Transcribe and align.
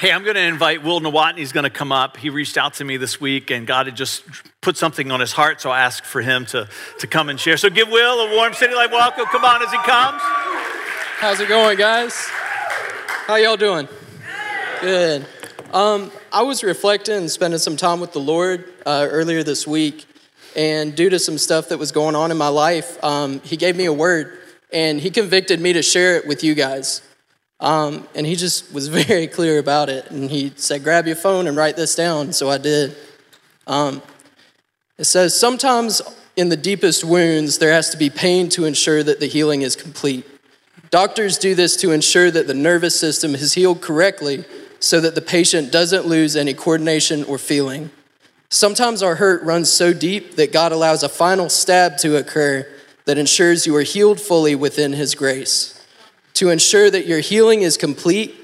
Hey, 0.00 0.12
I'm 0.12 0.24
going 0.24 0.36
to 0.36 0.40
invite 0.40 0.82
Will 0.82 0.98
Nawatney. 0.98 1.40
He's 1.40 1.52
going 1.52 1.64
to 1.64 1.68
come 1.68 1.92
up. 1.92 2.16
He 2.16 2.30
reached 2.30 2.56
out 2.56 2.72
to 2.76 2.84
me 2.86 2.96
this 2.96 3.20
week, 3.20 3.50
and 3.50 3.66
God 3.66 3.84
had 3.84 3.96
just 3.96 4.24
put 4.62 4.78
something 4.78 5.10
on 5.10 5.20
his 5.20 5.32
heart, 5.32 5.60
so 5.60 5.68
I 5.68 5.80
asked 5.80 6.06
for 6.06 6.22
him 6.22 6.46
to, 6.46 6.70
to 7.00 7.06
come 7.06 7.28
and 7.28 7.38
share. 7.38 7.58
So 7.58 7.68
give 7.68 7.90
Will 7.90 8.20
a 8.20 8.34
warm 8.34 8.54
City 8.54 8.74
Life 8.74 8.90
welcome. 8.90 9.26
Come 9.26 9.44
on 9.44 9.62
as 9.62 9.70
he 9.70 9.76
comes. 9.76 10.22
How's 11.18 11.38
it 11.40 11.50
going, 11.50 11.76
guys? 11.76 12.16
How 13.26 13.36
y'all 13.36 13.58
doing? 13.58 13.88
Good. 14.80 15.26
Um, 15.70 16.10
I 16.32 16.44
was 16.44 16.64
reflecting 16.64 17.16
and 17.16 17.30
spending 17.30 17.58
some 17.58 17.76
time 17.76 18.00
with 18.00 18.14
the 18.14 18.20
Lord 18.20 18.72
uh, 18.86 19.06
earlier 19.10 19.42
this 19.42 19.66
week, 19.66 20.06
and 20.56 20.96
due 20.96 21.10
to 21.10 21.18
some 21.18 21.36
stuff 21.36 21.68
that 21.68 21.78
was 21.78 21.92
going 21.92 22.16
on 22.16 22.30
in 22.30 22.38
my 22.38 22.48
life, 22.48 23.04
um, 23.04 23.40
He 23.40 23.58
gave 23.58 23.76
me 23.76 23.84
a 23.84 23.92
word, 23.92 24.38
and 24.72 24.98
He 24.98 25.10
convicted 25.10 25.60
me 25.60 25.74
to 25.74 25.82
share 25.82 26.16
it 26.16 26.26
with 26.26 26.42
you 26.42 26.54
guys. 26.54 27.02
Um, 27.60 28.08
and 28.14 28.26
he 28.26 28.36
just 28.36 28.72
was 28.72 28.88
very 29.06 29.26
clear 29.26 29.58
about 29.58 29.88
it. 29.88 30.10
And 30.10 30.30
he 30.30 30.52
said, 30.56 30.82
Grab 30.82 31.06
your 31.06 31.16
phone 31.16 31.46
and 31.46 31.56
write 31.56 31.76
this 31.76 31.94
down. 31.94 32.32
So 32.32 32.50
I 32.50 32.58
did. 32.58 32.96
Um, 33.66 34.02
it 34.98 35.04
says, 35.04 35.38
Sometimes 35.38 36.02
in 36.36 36.48
the 36.48 36.56
deepest 36.56 37.04
wounds, 37.04 37.58
there 37.58 37.72
has 37.72 37.90
to 37.90 37.96
be 37.96 38.10
pain 38.10 38.48
to 38.50 38.64
ensure 38.64 39.02
that 39.02 39.20
the 39.20 39.26
healing 39.26 39.62
is 39.62 39.76
complete. 39.76 40.26
Doctors 40.90 41.38
do 41.38 41.54
this 41.54 41.76
to 41.76 41.92
ensure 41.92 42.30
that 42.30 42.46
the 42.46 42.54
nervous 42.54 42.98
system 42.98 43.34
is 43.34 43.54
healed 43.54 43.80
correctly 43.80 44.44
so 44.80 45.00
that 45.00 45.14
the 45.14 45.20
patient 45.20 45.70
doesn't 45.70 46.06
lose 46.06 46.34
any 46.34 46.54
coordination 46.54 47.22
or 47.24 47.38
feeling. 47.38 47.90
Sometimes 48.48 49.02
our 49.02 49.16
hurt 49.16 49.42
runs 49.44 49.70
so 49.70 49.92
deep 49.92 50.34
that 50.34 50.52
God 50.52 50.72
allows 50.72 51.04
a 51.04 51.08
final 51.08 51.48
stab 51.48 51.98
to 51.98 52.16
occur 52.16 52.66
that 53.04 53.18
ensures 53.18 53.66
you 53.66 53.76
are 53.76 53.82
healed 53.82 54.20
fully 54.20 54.56
within 54.56 54.92
His 54.92 55.14
grace 55.14 55.79
to 56.34 56.50
ensure 56.50 56.90
that 56.90 57.06
your 57.06 57.20
healing 57.20 57.62
is 57.62 57.76
complete 57.76 58.34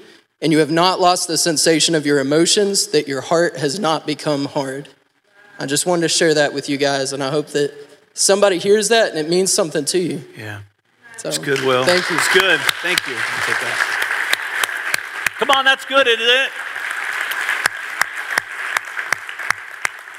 and 0.41 0.51
you 0.51 0.59
have 0.59 0.71
not 0.71 0.99
lost 0.99 1.27
the 1.27 1.37
sensation 1.37 1.95
of 1.95 2.05
your 2.05 2.19
emotions, 2.19 2.87
that 2.87 3.07
your 3.07 3.21
heart 3.21 3.57
has 3.57 3.79
not 3.79 4.05
become 4.05 4.45
hard. 4.45 4.87
I 5.59 5.65
just 5.65 5.85
wanted 5.85 6.03
to 6.03 6.09
share 6.09 6.33
that 6.35 6.53
with 6.53 6.69
you 6.69 6.77
guys, 6.77 7.13
and 7.13 7.23
I 7.23 7.31
hope 7.31 7.47
that 7.47 7.73
somebody 8.13 8.59
hears 8.59 8.89
that 8.89 9.09
and 9.09 9.17
it 9.17 9.29
means 9.29 9.51
something 9.51 9.85
to 9.85 9.99
you. 9.99 10.23
Yeah. 10.37 10.61
So, 11.17 11.29
it's 11.29 11.39
good, 11.39 11.61
Will. 11.61 11.83
Thank 11.83 12.09
you. 12.09 12.15
It's 12.15 12.33
good. 12.33 12.59
Thank 12.83 13.05
you. 13.07 13.15
Come 15.39 15.49
on, 15.51 15.65
that's 15.65 15.85
good, 15.85 16.07
isn't 16.07 16.21
it? 16.21 16.49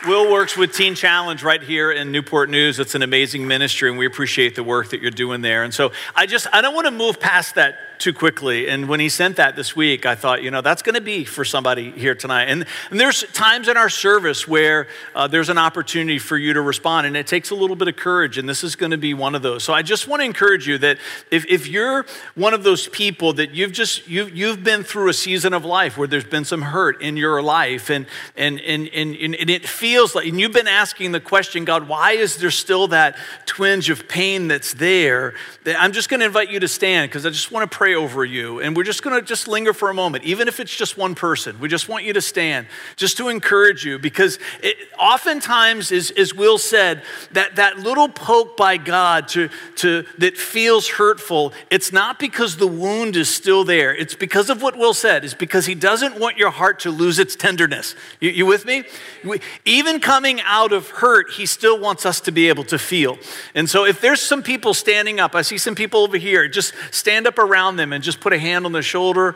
Will 0.07 0.31
works 0.31 0.57
with 0.57 0.73
Teen 0.73 0.95
Challenge 0.95 1.43
right 1.43 1.61
here 1.61 1.91
in 1.91 2.13
Newport 2.13 2.51
News. 2.51 2.79
It's 2.79 2.95
an 2.95 3.03
amazing 3.03 3.49
ministry, 3.49 3.91
and 3.91 3.99
we 3.99 4.07
appreciate 4.07 4.55
the 4.55 4.63
work 4.63 4.91
that 4.91 5.03
you're 5.03 5.11
doing 5.11 5.41
there. 5.41 5.65
And 5.65 5.75
so 5.75 5.91
I 6.15 6.27
just, 6.27 6.47
I 6.53 6.61
don't 6.61 6.75
want 6.75 6.87
to 6.87 6.93
move 6.93 7.19
past 7.19 7.57
that 7.57 7.81
too 7.99 8.13
quickly. 8.13 8.69
And 8.69 8.89
when 8.89 9.01
he 9.01 9.09
sent 9.09 9.37
that 9.37 9.57
this 9.57 9.75
week, 9.75 10.07
I 10.07 10.15
thought, 10.15 10.43
you 10.43 10.51
know, 10.51 10.61
that's 10.61 10.83
going 10.83 10.95
to 10.95 11.01
be 11.01 11.25
for 11.25 11.45
somebody 11.45 11.91
here 11.91 12.15
tonight. 12.15 12.45
And, 12.45 12.67
and 12.91 13.01
there's 13.01 13.25
times 13.33 13.69
in 13.69 13.77
our 13.77 13.89
service 13.89 14.47
where 14.47 14.89
uh, 15.15 15.27
there's 15.27 15.49
an 15.49 15.59
opportunity 15.59 16.19
for 16.19 16.37
you 16.37 16.53
to 16.53 16.61
respond, 16.61 17.07
and 17.07 17.17
it 17.17 17.27
takes 17.27 17.51
a 17.51 17.55
little 17.55 17.77
bit 17.77 17.89
of 17.89 17.97
courage, 17.97 18.39
and 18.39 18.49
this 18.49 18.63
is 18.63 18.77
going 18.77 18.93
to 18.93 18.99
be 18.99 19.15
one 19.15 19.35
of 19.35 19.43
those. 19.43 19.65
So 19.65 19.73
I 19.73 19.83
just 19.83 20.09
want 20.09 20.21
to 20.21 20.25
encourage 20.25 20.67
you 20.67 20.79
that 20.79 20.99
if, 21.31 21.45
if 21.47 21.67
you're 21.67 22.07
one 22.35 22.55
of 22.55 22.63
those 22.63 22.89
people 22.89 23.33
that 23.35 23.53
you've 23.53 23.73
just, 23.73 24.09
you've, 24.09 24.35
you've 24.37 24.63
been 24.63 24.83
through 24.83 25.09
a 25.09 25.15
season 25.15 25.53
of 25.53 25.65
life 25.65 25.99
where 25.99 26.09
there's 26.09 26.25
been 26.25 26.45
some 26.45 26.63
hurt 26.63 27.03
in 27.03 27.17
your 27.17 27.43
life, 27.43 27.91
and, 27.91 28.07
and, 28.37 28.61
and, 28.61 28.89
and, 28.89 29.17
and 29.17 29.51
it 29.51 29.67
feels 29.67 30.15
like, 30.15 30.27
and 30.27 30.41
you've 30.41 30.53
been 30.53 30.69
asking 30.69 31.13
the 31.13 31.21
question, 31.21 31.65
God, 31.65 31.89
why 31.89 32.13
is 32.13 32.37
there 32.37 32.51
still 32.51 32.89
that 32.89 33.17
twinge 33.47 33.91
of 33.91 34.09
pain 34.09 34.49
that's 34.49 34.75
there? 34.75 35.35
That 35.65 35.81
I'm 35.81 35.93
just 35.93 36.09
going 36.09 36.21
to 36.21 36.27
invite 36.27 36.51
you 36.51 36.61
to 36.61 36.69
stand 36.69 37.11
because 37.11 37.27
I 37.27 37.31
just 37.31 37.51
want 37.51 37.71
to 37.71 37.77
pray 37.77 37.88
pray 37.89 37.95
over 37.95 38.23
you. 38.23 38.61
And 38.61 38.77
we're 38.77 38.85
just 38.85 39.03
going 39.03 39.19
to 39.19 39.27
just 39.27 39.49
linger 39.49 39.73
for 39.73 39.89
a 39.89 39.95
moment, 39.95 40.25
even 40.25 40.47
if 40.47 40.61
it's 40.61 40.75
just 40.75 40.99
one 40.99 41.15
person. 41.15 41.59
We 41.59 41.69
just 41.69 41.89
want 41.89 42.05
you 42.05 42.13
to 42.13 42.21
stand, 42.21 42.67
just 42.97 43.17
to 43.17 43.29
encourage 43.29 43.83
you, 43.85 43.99
because 43.99 44.39
it, 44.63 44.77
oftentimes, 44.99 45.91
as, 45.91 46.11
as 46.11 46.35
Will 46.35 46.59
said, 46.59 47.03
that, 47.33 47.57
that 47.57 47.79
little 47.79 48.09
poke 48.09 48.59
by 48.59 48.77
God 48.77 49.29
to, 49.29 49.49
to, 49.77 50.05
that 50.19 50.37
feels 50.37 50.89
hurtful, 50.89 51.55
it's 51.71 51.91
not 51.91 52.19
because 52.19 52.59
the 52.59 52.67
wound 52.67 53.17
is 53.17 53.35
still 53.35 53.65
there. 53.65 53.95
It's 53.95 54.15
because 54.15 54.51
of 54.51 54.61
what 54.61 54.77
Will 54.77 54.95
said. 54.95 55.25
It's 55.25 55.33
because 55.33 55.65
he 55.65 55.75
doesn't 55.75 56.19
want 56.19 56.37
your 56.37 56.51
heart 56.51 56.81
to 56.81 56.91
lose 56.91 57.19
its 57.19 57.37
tenderness. 57.37 57.95
You, 58.21 58.31
you 58.31 58.45
with 58.45 58.67
me? 58.67 58.85
We, 59.25 59.41
even 59.65 59.99
coming 59.99 60.43
out 60.43 60.73
of 60.73 60.89
hurt, 60.91 61.31
he 61.31 61.47
still 61.47 61.79
wants 61.79 62.05
us 62.05 62.21
to 62.23 62.33
be 62.33 62.51
able 62.51 62.65
to 62.65 62.79
feel. 62.79 63.17
And 63.55 63.69
so 63.71 63.87
if 63.87 64.03
there's 64.03 64.21
some 64.21 64.43
people 64.43 64.75
standing 64.75 65.21
up, 65.21 65.35
I 65.35 65.41
see 65.41 65.57
some 65.57 65.75
people 65.75 66.01
over 66.01 66.19
here, 66.19 66.49
just 66.49 66.75
stand 66.91 67.27
up 67.27 67.39
around 67.39 67.78
them 67.79 67.93
and 67.95 68.05
just 68.05 68.21
put 68.21 68.35
a 68.35 68.39
hand 68.39 68.67
on 68.67 68.73
their 68.73 68.83
shoulder. 68.83 69.35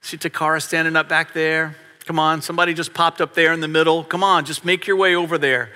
See 0.00 0.16
Takara 0.16 0.62
standing 0.62 0.96
up 0.96 1.08
back 1.08 1.34
there. 1.34 1.76
Come 2.06 2.18
on, 2.18 2.42
somebody 2.42 2.74
just 2.74 2.94
popped 2.94 3.20
up 3.20 3.34
there 3.34 3.52
in 3.52 3.60
the 3.60 3.68
middle. 3.68 4.04
Come 4.04 4.22
on, 4.22 4.44
just 4.44 4.64
make 4.64 4.86
your 4.86 4.96
way 4.96 5.14
over 5.14 5.38
there. 5.38 5.70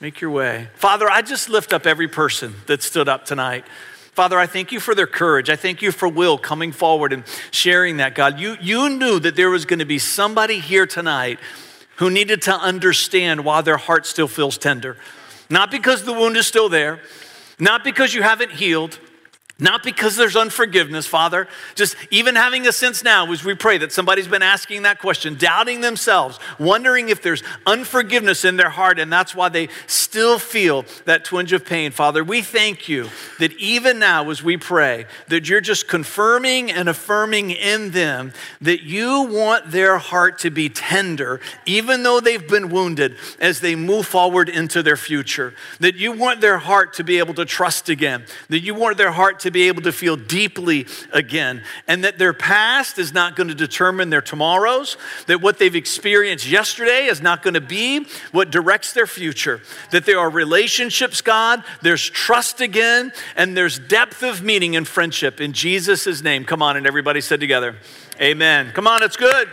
Make 0.00 0.20
your 0.20 0.30
way. 0.30 0.68
Father, 0.74 1.10
I 1.10 1.22
just 1.22 1.48
lift 1.48 1.72
up 1.72 1.86
every 1.86 2.08
person 2.08 2.54
that 2.66 2.82
stood 2.82 3.08
up 3.08 3.24
tonight. 3.24 3.64
Father, 4.12 4.38
I 4.38 4.46
thank 4.46 4.72
you 4.72 4.80
for 4.80 4.94
their 4.94 5.06
courage. 5.06 5.50
I 5.50 5.56
thank 5.56 5.82
you 5.82 5.92
for 5.92 6.08
Will 6.08 6.38
coming 6.38 6.72
forward 6.72 7.12
and 7.12 7.24
sharing 7.50 7.98
that, 7.98 8.14
God. 8.14 8.40
You, 8.40 8.56
you 8.60 8.88
knew 8.88 9.18
that 9.20 9.36
there 9.36 9.50
was 9.50 9.66
going 9.66 9.78
to 9.78 9.84
be 9.84 9.98
somebody 9.98 10.58
here 10.58 10.86
tonight 10.86 11.38
who 11.96 12.10
needed 12.10 12.42
to 12.42 12.52
understand 12.54 13.44
why 13.44 13.60
their 13.60 13.76
heart 13.76 14.06
still 14.06 14.28
feels 14.28 14.56
tender. 14.56 14.96
Not 15.50 15.70
because 15.70 16.04
the 16.04 16.14
wound 16.14 16.36
is 16.36 16.46
still 16.46 16.70
there, 16.70 17.00
not 17.58 17.84
because 17.84 18.14
you 18.14 18.22
haven't 18.22 18.52
healed, 18.52 18.98
not 19.58 19.82
because 19.82 20.16
there's 20.16 20.36
unforgiveness, 20.36 21.06
Father, 21.06 21.48
just 21.74 21.96
even 22.10 22.36
having 22.36 22.66
a 22.66 22.72
sense 22.72 23.02
now 23.02 23.30
as 23.32 23.42
we 23.42 23.54
pray 23.54 23.78
that 23.78 23.90
somebody's 23.90 24.28
been 24.28 24.42
asking 24.42 24.82
that 24.82 24.98
question, 24.98 25.34
doubting 25.34 25.80
themselves, 25.80 26.38
wondering 26.58 27.08
if 27.08 27.22
there's 27.22 27.42
unforgiveness 27.64 28.44
in 28.44 28.56
their 28.56 28.68
heart, 28.68 28.98
and 28.98 29.10
that's 29.10 29.34
why 29.34 29.48
they 29.48 29.68
still 29.86 30.38
feel 30.38 30.84
that 31.06 31.24
twinge 31.24 31.54
of 31.54 31.64
pain. 31.64 31.90
Father, 31.90 32.22
we 32.22 32.42
thank 32.42 32.86
you 32.86 33.08
that 33.38 33.52
even 33.54 33.98
now 33.98 34.28
as 34.28 34.42
we 34.42 34.58
pray, 34.58 35.06
that 35.28 35.48
you're 35.48 35.62
just 35.62 35.88
confirming 35.88 36.70
and 36.70 36.86
affirming 36.86 37.50
in 37.50 37.92
them 37.92 38.34
that 38.60 38.82
you 38.82 39.22
want 39.22 39.70
their 39.70 39.96
heart 39.96 40.38
to 40.40 40.50
be 40.50 40.68
tender, 40.68 41.40
even 41.64 42.02
though 42.02 42.20
they've 42.20 42.46
been 42.46 42.68
wounded, 42.68 43.16
as 43.40 43.60
they 43.60 43.74
move 43.74 44.06
forward 44.06 44.50
into 44.50 44.82
their 44.82 44.98
future. 44.98 45.54
That 45.80 45.94
you 45.94 46.12
want 46.12 46.42
their 46.42 46.58
heart 46.58 46.92
to 46.94 47.04
be 47.04 47.18
able 47.18 47.34
to 47.34 47.46
trust 47.46 47.88
again, 47.88 48.26
that 48.50 48.60
you 48.60 48.74
want 48.74 48.98
their 48.98 49.12
heart 49.12 49.40
to 49.40 49.45
to 49.46 49.50
be 49.50 49.68
able 49.68 49.82
to 49.82 49.92
feel 49.92 50.16
deeply 50.16 50.86
again, 51.12 51.62
and 51.88 52.04
that 52.04 52.18
their 52.18 52.34
past 52.34 52.98
is 52.98 53.14
not 53.14 53.36
going 53.36 53.48
to 53.48 53.54
determine 53.54 54.10
their 54.10 54.20
tomorrows, 54.20 54.96
that 55.26 55.40
what 55.40 55.58
they've 55.58 55.76
experienced 55.76 56.48
yesterday 56.48 57.06
is 57.06 57.22
not 57.22 57.42
going 57.42 57.54
to 57.54 57.60
be 57.60 58.06
what 58.32 58.50
directs 58.50 58.92
their 58.92 59.06
future, 59.06 59.60
that 59.92 60.04
there 60.04 60.18
are 60.18 60.28
relationships, 60.28 61.20
God, 61.20 61.62
there's 61.80 62.10
trust 62.10 62.60
again, 62.60 63.12
and 63.36 63.56
there's 63.56 63.78
depth 63.78 64.22
of 64.22 64.42
meaning 64.42 64.76
and 64.76 64.86
friendship 64.86 65.40
in 65.40 65.52
Jesus' 65.52 66.22
name. 66.22 66.44
Come 66.44 66.60
on, 66.60 66.76
and 66.76 66.86
everybody 66.86 67.20
said 67.20 67.40
together, 67.40 67.76
Amen. 68.20 68.72
Come 68.72 68.86
on, 68.86 69.02
it's 69.02 69.16
good. 69.16 69.48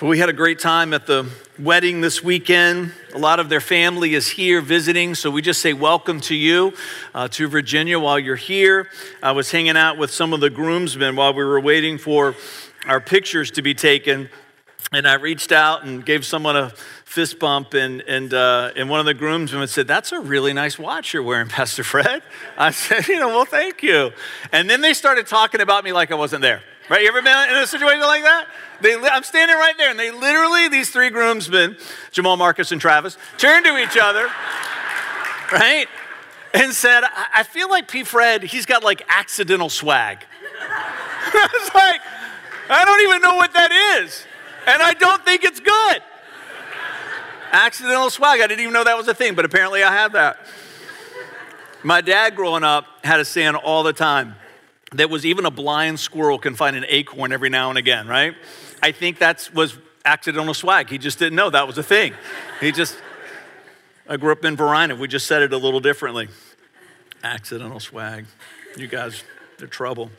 We 0.00 0.20
had 0.20 0.28
a 0.28 0.32
great 0.32 0.60
time 0.60 0.94
at 0.94 1.08
the 1.08 1.28
wedding 1.58 2.00
this 2.00 2.22
weekend. 2.22 2.92
A 3.14 3.18
lot 3.18 3.40
of 3.40 3.48
their 3.48 3.60
family 3.60 4.14
is 4.14 4.28
here 4.28 4.60
visiting, 4.60 5.16
so 5.16 5.28
we 5.28 5.42
just 5.42 5.60
say 5.60 5.72
welcome 5.72 6.20
to 6.20 6.34
you 6.34 6.72
uh, 7.14 7.26
to 7.28 7.48
Virginia 7.48 7.98
while 7.98 8.18
you're 8.18 8.36
here. 8.36 8.88
I 9.22 9.32
was 9.32 9.50
hanging 9.50 9.76
out 9.76 9.98
with 9.98 10.12
some 10.12 10.32
of 10.32 10.38
the 10.38 10.50
groomsmen 10.50 11.16
while 11.16 11.34
we 11.34 11.42
were 11.42 11.60
waiting 11.60 11.98
for 11.98 12.36
our 12.86 13.00
pictures 13.00 13.50
to 13.52 13.62
be 13.62 13.74
taken, 13.74 14.28
and 14.92 15.08
I 15.08 15.14
reached 15.14 15.50
out 15.50 15.84
and 15.84 16.06
gave 16.06 16.24
someone 16.24 16.54
a 16.54 16.70
fist 17.04 17.40
bump, 17.40 17.74
and, 17.74 18.02
and, 18.02 18.32
uh, 18.32 18.70
and 18.76 18.88
one 18.88 19.00
of 19.00 19.06
the 19.06 19.14
groomsmen 19.14 19.66
said, 19.66 19.88
That's 19.88 20.12
a 20.12 20.20
really 20.20 20.52
nice 20.52 20.78
watch 20.78 21.12
you're 21.12 21.24
wearing, 21.24 21.48
Pastor 21.48 21.82
Fred. 21.82 22.22
I 22.56 22.70
said, 22.70 23.08
You 23.08 23.18
know, 23.18 23.28
well, 23.28 23.44
thank 23.44 23.82
you. 23.82 24.12
And 24.52 24.70
then 24.70 24.80
they 24.80 24.94
started 24.94 25.26
talking 25.26 25.60
about 25.60 25.82
me 25.82 25.92
like 25.92 26.12
I 26.12 26.14
wasn't 26.14 26.42
there. 26.42 26.62
Right? 26.88 27.02
You 27.02 27.08
ever 27.08 27.20
been 27.20 27.50
in 27.50 27.56
a 27.56 27.66
situation 27.66 28.00
like 28.00 28.22
that? 28.22 28.46
They, 28.80 28.94
I'm 28.94 29.22
standing 29.22 29.56
right 29.56 29.76
there, 29.76 29.90
and 29.90 29.98
they 29.98 30.10
literally, 30.10 30.68
these 30.68 30.90
three 30.90 31.10
groomsmen, 31.10 31.76
Jamal, 32.12 32.36
Marcus, 32.36 32.72
and 32.72 32.80
Travis, 32.80 33.18
turned 33.36 33.66
to 33.66 33.76
each 33.76 33.98
other, 34.00 34.26
right? 35.52 35.86
And 36.54 36.72
said, 36.72 37.04
I 37.34 37.42
feel 37.42 37.68
like 37.68 37.88
P. 37.88 38.04
Fred, 38.04 38.42
he's 38.42 38.64
got 38.64 38.82
like 38.82 39.02
accidental 39.08 39.68
swag. 39.68 40.18
it's 41.34 41.74
like, 41.74 42.00
I 42.70 42.84
don't 42.86 43.02
even 43.02 43.20
know 43.20 43.36
what 43.36 43.52
that 43.52 44.00
is. 44.00 44.24
And 44.66 44.82
I 44.82 44.94
don't 44.94 45.22
think 45.24 45.44
it's 45.44 45.60
good. 45.60 46.02
Accidental 47.52 48.08
swag. 48.08 48.40
I 48.40 48.46
didn't 48.46 48.60
even 48.60 48.72
know 48.72 48.84
that 48.84 48.96
was 48.96 49.08
a 49.08 49.14
thing, 49.14 49.34
but 49.34 49.44
apparently 49.44 49.82
I 49.82 49.92
have 49.92 50.12
that. 50.12 50.38
My 51.82 52.00
dad 52.00 52.34
growing 52.34 52.64
up 52.64 52.86
had 53.04 53.20
a 53.20 53.24
saying 53.24 53.56
all 53.56 53.82
the 53.82 53.92
time 53.92 54.36
that 54.92 55.10
was 55.10 55.26
even 55.26 55.44
a 55.44 55.50
blind 55.50 56.00
squirrel 56.00 56.38
can 56.38 56.54
find 56.54 56.76
an 56.76 56.84
acorn 56.88 57.32
every 57.32 57.50
now 57.50 57.68
and 57.68 57.78
again, 57.78 58.06
right? 58.06 58.34
I 58.82 58.92
think 58.92 59.18
that 59.18 59.50
was 59.54 59.76
accidental 60.04 60.54
swag. 60.54 60.88
He 60.88 60.98
just 60.98 61.18
didn't 61.18 61.36
know 61.36 61.50
that 61.50 61.66
was 61.66 61.78
a 61.78 61.82
thing. 61.82 62.14
He 62.60 62.72
just, 62.72 62.96
I 64.08 64.16
grew 64.16 64.32
up 64.32 64.44
in 64.44 64.56
Verina. 64.56 64.98
We 64.98 65.08
just 65.08 65.26
said 65.26 65.42
it 65.42 65.52
a 65.52 65.58
little 65.58 65.80
differently. 65.80 66.28
Accidental 67.22 67.80
swag. 67.80 68.26
You 68.76 68.86
guys, 68.86 69.22
they're 69.58 69.68
trouble. 69.68 70.10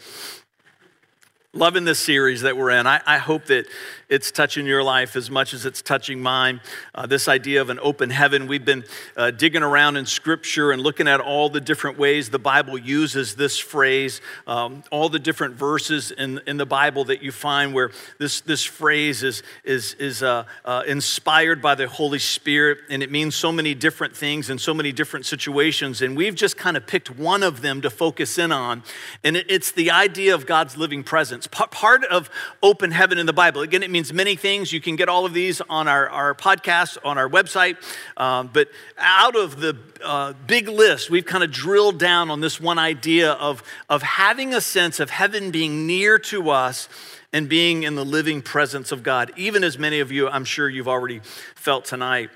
Loving 1.53 1.85
this 1.85 1.99
series 1.99 2.41
that 2.41 2.55
we're 2.55 2.69
in. 2.69 2.85
I, 2.85 3.01
I, 3.07 3.17
hope 3.17 3.45
that 3.45 3.65
it's 4.09 4.31
touching 4.31 4.65
your 4.65 4.83
life 4.83 5.15
as 5.15 5.29
much 5.29 5.53
as 5.53 5.65
it's 5.65 5.81
touching 5.81 6.19
mine. 6.19 6.61
Uh, 6.95 7.05
this 7.05 7.27
idea 7.27 7.61
of 7.61 7.69
an 7.69 7.79
open 7.81 8.09
heaven. 8.09 8.47
We've 8.47 8.65
been 8.65 8.83
uh, 9.15 9.31
digging 9.31 9.61
around 9.61 9.97
in 9.97 10.05
scripture 10.07 10.71
and 10.71 10.81
looking 10.81 11.07
at 11.07 11.19
all 11.19 11.49
the 11.49 11.61
different 11.61 11.99
ways 11.99 12.29
the 12.29 12.39
Bible 12.39 12.77
uses 12.77 13.35
this 13.35 13.59
phrase, 13.59 14.19
um, 14.47 14.83
all 14.91 15.09
the 15.09 15.19
different 15.19 15.55
verses 15.55 16.11
in, 16.11 16.41
in 16.47 16.57
the 16.57 16.65
Bible 16.65 17.05
that 17.05 17.21
you 17.21 17.31
find 17.31 17.73
where 17.73 17.91
this, 18.17 18.41
this 18.41 18.63
phrase 18.63 19.21
is, 19.21 19.43
is, 19.63 19.93
is 19.95 20.23
uh, 20.23 20.45
uh 20.65 20.83
inspired 20.87 21.61
by 21.61 21.75
the 21.75 21.87
Holy 21.87 22.19
Spirit 22.19 22.79
and 22.89 23.03
it 23.03 23.11
means 23.11 23.35
so 23.35 23.51
many 23.51 23.75
different 23.75 24.15
things 24.15 24.49
in 24.49 24.57
so 24.57 24.73
many 24.73 24.91
different 24.91 25.25
situations. 25.25 26.01
And 26.01 26.17
we've 26.17 26.35
just 26.35 26.57
kind 26.57 26.75
of 26.77 26.87
picked 26.87 27.11
one 27.11 27.43
of 27.43 27.61
them 27.61 27.81
to 27.81 27.89
focus 27.89 28.37
in 28.39 28.51
on. 28.51 28.83
And 29.23 29.37
it, 29.37 29.45
it's 29.49 29.71
the 29.71 29.91
idea 29.91 30.33
of 30.33 30.45
God's 30.45 30.77
living 30.77 31.03
presence. 31.03 31.47
Part 31.47 32.03
of 32.05 32.29
open 32.63 32.91
heaven 32.91 33.17
in 33.17 33.25
the 33.25 33.33
Bible. 33.33 33.61
Again, 33.61 33.83
it 33.83 33.91
means 33.91 33.98
many 34.13 34.35
things. 34.35 34.71
You 34.71 34.81
can 34.81 34.95
get 34.95 35.09
all 35.09 35.25
of 35.25 35.33
these 35.33 35.61
on 35.61 35.87
our, 35.87 36.09
our 36.09 36.33
podcast, 36.33 36.97
on 37.03 37.17
our 37.17 37.29
website. 37.29 37.77
Um, 38.17 38.49
but 38.51 38.69
out 38.97 39.35
of 39.35 39.59
the 39.59 39.77
uh, 40.03 40.33
big 40.47 40.67
list, 40.67 41.09
we've 41.09 41.25
kind 41.25 41.43
of 41.43 41.51
drilled 41.51 41.99
down 41.99 42.31
on 42.31 42.39
this 42.39 42.59
one 42.59 42.79
idea 42.79 43.33
of, 43.33 43.61
of 43.89 44.01
having 44.01 44.53
a 44.53 44.61
sense 44.61 44.99
of 44.99 45.09
heaven 45.09 45.51
being 45.51 45.85
near 45.85 46.17
to 46.19 46.49
us 46.49 46.87
and 47.33 47.47
being 47.47 47.83
in 47.83 47.95
the 47.95 48.05
living 48.05 48.41
presence 48.41 48.91
of 48.91 49.03
God, 49.03 49.31
even 49.35 49.63
as 49.63 49.77
many 49.77 49.99
of 49.99 50.11
you, 50.11 50.27
I'm 50.27 50.45
sure 50.45 50.67
you've 50.67 50.87
already 50.87 51.21
felt 51.55 51.85
tonight. 51.85 52.29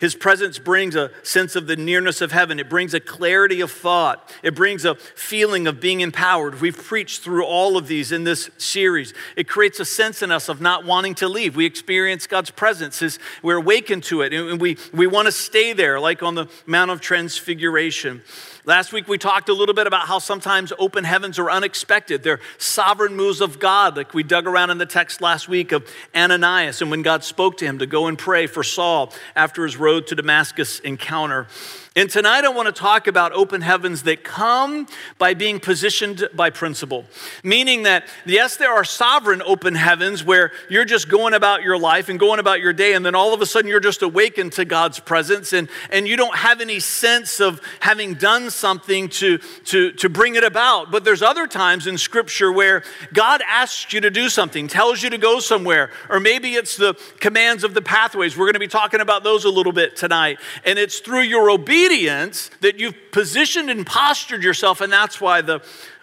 His 0.00 0.14
presence 0.14 0.58
brings 0.58 0.96
a 0.96 1.10
sense 1.22 1.54
of 1.54 1.66
the 1.66 1.76
nearness 1.76 2.22
of 2.22 2.32
heaven. 2.32 2.58
It 2.58 2.70
brings 2.70 2.94
a 2.94 3.00
clarity 3.00 3.60
of 3.60 3.70
thought. 3.70 4.34
It 4.42 4.54
brings 4.54 4.86
a 4.86 4.94
feeling 4.94 5.66
of 5.66 5.78
being 5.78 6.00
empowered. 6.00 6.62
We've 6.62 6.76
preached 6.76 7.22
through 7.22 7.44
all 7.44 7.76
of 7.76 7.86
these 7.86 8.10
in 8.10 8.24
this 8.24 8.50
series. 8.56 9.12
It 9.36 9.46
creates 9.46 9.78
a 9.78 9.84
sense 9.84 10.22
in 10.22 10.32
us 10.32 10.48
of 10.48 10.58
not 10.58 10.86
wanting 10.86 11.16
to 11.16 11.28
leave. 11.28 11.54
We 11.54 11.66
experience 11.66 12.26
God's 12.26 12.50
presence. 12.50 13.02
As 13.02 13.18
we're 13.42 13.58
awakened 13.58 14.04
to 14.04 14.22
it, 14.22 14.32
and 14.32 14.58
we, 14.58 14.78
we 14.94 15.06
want 15.06 15.26
to 15.26 15.32
stay 15.32 15.74
there, 15.74 16.00
like 16.00 16.22
on 16.22 16.34
the 16.34 16.46
Mount 16.64 16.90
of 16.90 17.02
Transfiguration. 17.02 18.22
Last 18.66 18.92
week 18.92 19.08
we 19.08 19.16
talked 19.16 19.48
a 19.48 19.54
little 19.54 19.74
bit 19.74 19.86
about 19.86 20.06
how 20.06 20.18
sometimes 20.18 20.70
open 20.78 21.04
heavens 21.04 21.38
are 21.38 21.50
unexpected. 21.50 22.22
They're 22.22 22.40
sovereign 22.58 23.16
moves 23.16 23.40
of 23.40 23.58
God, 23.58 23.96
like 23.96 24.12
we 24.12 24.22
dug 24.22 24.46
around 24.46 24.68
in 24.68 24.76
the 24.76 24.84
text 24.84 25.22
last 25.22 25.48
week 25.48 25.72
of 25.72 25.90
Ananias 26.14 26.82
and 26.82 26.90
when 26.90 27.00
God 27.00 27.24
spoke 27.24 27.56
to 27.58 27.64
him 27.64 27.78
to 27.78 27.86
go 27.86 28.06
and 28.06 28.18
pray 28.18 28.46
for 28.46 28.62
Saul 28.62 29.14
after 29.34 29.64
his 29.64 29.78
road 29.78 30.06
to 30.08 30.14
Damascus 30.14 30.78
encounter. 30.80 31.46
And 31.96 32.08
tonight 32.08 32.44
I 32.44 32.50
want 32.50 32.66
to 32.66 32.72
talk 32.72 33.08
about 33.08 33.32
open 33.32 33.62
heavens 33.62 34.04
that 34.04 34.22
come 34.22 34.86
by 35.18 35.34
being 35.34 35.58
positioned 35.58 36.28
by 36.32 36.50
principle. 36.50 37.04
Meaning 37.42 37.82
that, 37.82 38.06
yes, 38.24 38.56
there 38.56 38.72
are 38.72 38.84
sovereign 38.84 39.42
open 39.42 39.74
heavens 39.74 40.22
where 40.22 40.52
you're 40.68 40.84
just 40.84 41.08
going 41.08 41.34
about 41.34 41.64
your 41.64 41.76
life 41.76 42.08
and 42.08 42.16
going 42.20 42.38
about 42.38 42.60
your 42.60 42.72
day, 42.72 42.92
and 42.92 43.04
then 43.04 43.16
all 43.16 43.34
of 43.34 43.42
a 43.42 43.46
sudden 43.46 43.68
you're 43.68 43.80
just 43.80 44.02
awakened 44.02 44.52
to 44.52 44.64
God's 44.64 45.00
presence 45.00 45.52
and, 45.52 45.68
and 45.90 46.06
you 46.06 46.16
don't 46.16 46.36
have 46.36 46.60
any 46.60 46.78
sense 46.78 47.40
of 47.40 47.60
having 47.80 48.14
done 48.14 48.50
something 48.50 49.08
to, 49.08 49.38
to, 49.64 49.90
to 49.90 50.08
bring 50.08 50.36
it 50.36 50.44
about. 50.44 50.92
But 50.92 51.02
there's 51.02 51.22
other 51.22 51.48
times 51.48 51.88
in 51.88 51.98
Scripture 51.98 52.52
where 52.52 52.84
God 53.12 53.42
asks 53.44 53.92
you 53.92 54.00
to 54.02 54.10
do 54.10 54.28
something, 54.28 54.68
tells 54.68 55.02
you 55.02 55.10
to 55.10 55.18
go 55.18 55.40
somewhere, 55.40 55.90
or 56.08 56.20
maybe 56.20 56.54
it's 56.54 56.76
the 56.76 56.94
commands 57.18 57.64
of 57.64 57.74
the 57.74 57.82
pathways. 57.82 58.36
We're 58.36 58.46
going 58.46 58.52
to 58.52 58.60
be 58.60 58.68
talking 58.68 59.00
about 59.00 59.24
those 59.24 59.44
a 59.44 59.50
little 59.50 59.72
bit 59.72 59.96
tonight. 59.96 60.38
And 60.64 60.78
it's 60.78 61.00
through 61.00 61.22
your 61.22 61.50
obedience 61.50 61.79
obedience 61.80 62.50
that 62.60 62.78
you've 62.78 62.94
positioned 63.12 63.70
and 63.70 63.86
postured 63.86 64.42
yourself, 64.42 64.80
and 64.80 64.92
that's 64.92 65.20
why 65.20 65.40
the 65.40 65.62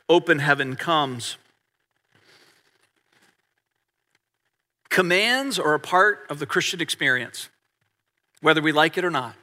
open 0.09 0.39
heaven 0.39 0.75
comes. 0.75 1.38
Commands 4.89 5.59
are 5.59 5.74
a 5.74 5.79
part 5.79 6.25
of 6.29 6.39
the 6.39 6.45
Christian 6.45 6.81
experience, 6.81 7.50
whether 8.41 8.62
we 8.62 8.71
like 8.71 8.97
it 8.97 9.06
or 9.06 9.12
not. 9.12 9.35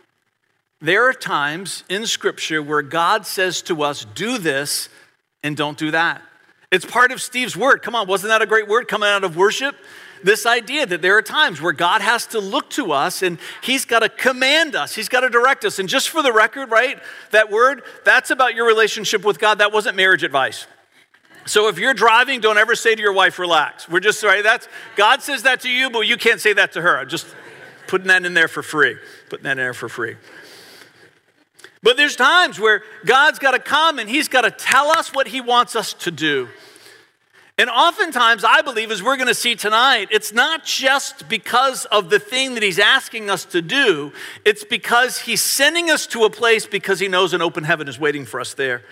There 0.80 1.08
are 1.08 1.12
times 1.12 1.84
in 1.88 2.06
Scripture 2.06 2.62
where 2.62 2.82
God 2.82 3.26
says 3.26 3.62
to 3.62 3.82
us, 3.82 4.04
Do 4.04 4.38
this 4.38 4.88
and 5.42 5.56
don't 5.56 5.78
do 5.78 5.90
that. 5.92 6.22
It's 6.72 6.84
part 6.84 7.12
of 7.12 7.22
Steve's 7.22 7.56
word. 7.56 7.82
Come 7.82 7.94
on, 7.94 8.08
wasn't 8.08 8.30
that 8.30 8.42
a 8.42 8.46
great 8.46 8.66
word 8.66 8.88
coming 8.88 9.08
out 9.08 9.22
of 9.22 9.36
worship? 9.36 9.76
This 10.24 10.46
idea 10.46 10.86
that 10.86 11.02
there 11.02 11.16
are 11.16 11.22
times 11.22 11.60
where 11.60 11.72
God 11.72 12.00
has 12.00 12.26
to 12.28 12.40
look 12.40 12.70
to 12.70 12.92
us 12.92 13.22
and 13.22 13.38
He's 13.62 13.84
got 13.84 14.00
to 14.00 14.08
command 14.08 14.74
us, 14.74 14.94
He's 14.94 15.08
got 15.08 15.20
to 15.20 15.28
direct 15.28 15.64
us. 15.64 15.78
And 15.78 15.88
just 15.88 16.08
for 16.08 16.22
the 16.22 16.32
record, 16.32 16.70
right, 16.70 16.98
that 17.30 17.50
word, 17.50 17.82
that's 18.04 18.30
about 18.30 18.54
your 18.54 18.66
relationship 18.66 19.24
with 19.24 19.38
God. 19.38 19.58
That 19.58 19.72
wasn't 19.72 19.96
marriage 19.96 20.24
advice. 20.24 20.66
So 21.46 21.68
if 21.68 21.78
you're 21.78 21.94
driving, 21.94 22.40
don't 22.40 22.56
ever 22.56 22.74
say 22.74 22.94
to 22.94 23.00
your 23.00 23.12
wife, 23.12 23.38
relax. 23.38 23.86
We're 23.86 24.00
just, 24.00 24.22
right, 24.22 24.42
that's, 24.42 24.66
God 24.96 25.20
says 25.20 25.42
that 25.42 25.60
to 25.60 25.68
you, 25.68 25.90
but 25.90 26.00
you 26.00 26.16
can't 26.16 26.40
say 26.40 26.54
that 26.54 26.72
to 26.72 26.80
her. 26.80 26.98
I'm 26.98 27.08
just 27.08 27.26
putting 27.86 28.06
that 28.08 28.24
in 28.24 28.32
there 28.32 28.48
for 28.48 28.62
free. 28.62 28.96
Putting 29.28 29.44
that 29.44 29.52
in 29.52 29.58
there 29.58 29.74
for 29.74 29.90
free. 29.90 30.16
But 31.82 31.98
there's 31.98 32.16
times 32.16 32.58
where 32.58 32.82
God's 33.04 33.38
got 33.38 33.50
to 33.50 33.58
come 33.58 33.98
and 33.98 34.08
He's 34.08 34.28
got 34.28 34.40
to 34.40 34.50
tell 34.50 34.90
us 34.90 35.12
what 35.12 35.28
He 35.28 35.42
wants 35.42 35.76
us 35.76 35.92
to 35.92 36.10
do. 36.10 36.48
And 37.56 37.70
oftentimes, 37.70 38.42
I 38.42 38.62
believe, 38.62 38.90
as 38.90 39.00
we're 39.00 39.16
going 39.16 39.28
to 39.28 39.34
see 39.34 39.54
tonight, 39.54 40.08
it's 40.10 40.32
not 40.32 40.64
just 40.64 41.28
because 41.28 41.84
of 41.86 42.10
the 42.10 42.18
thing 42.18 42.54
that 42.54 42.64
he's 42.64 42.80
asking 42.80 43.30
us 43.30 43.44
to 43.46 43.62
do, 43.62 44.12
it's 44.44 44.64
because 44.64 45.20
he's 45.20 45.40
sending 45.40 45.88
us 45.88 46.06
to 46.08 46.24
a 46.24 46.30
place 46.30 46.66
because 46.66 46.98
he 46.98 47.06
knows 47.06 47.32
an 47.32 47.42
open 47.42 47.62
heaven 47.62 47.86
is 47.86 47.98
waiting 47.98 48.24
for 48.24 48.40
us 48.40 48.54
there. 48.54 48.82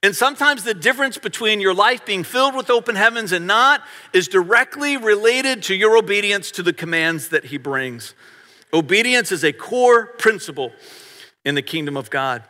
And 0.00 0.14
sometimes 0.14 0.62
the 0.62 0.74
difference 0.74 1.18
between 1.18 1.60
your 1.60 1.74
life 1.74 2.06
being 2.06 2.22
filled 2.22 2.54
with 2.54 2.70
open 2.70 2.94
heavens 2.94 3.32
and 3.32 3.48
not 3.48 3.82
is 4.12 4.28
directly 4.28 4.96
related 4.96 5.64
to 5.64 5.74
your 5.74 5.96
obedience 5.96 6.52
to 6.52 6.62
the 6.62 6.72
commands 6.72 7.30
that 7.30 7.46
he 7.46 7.56
brings. 7.56 8.14
Obedience 8.72 9.32
is 9.32 9.42
a 9.42 9.52
core 9.52 10.06
principle 10.06 10.70
in 11.44 11.56
the 11.56 11.62
kingdom 11.62 11.96
of 11.96 12.10
God. 12.10 12.44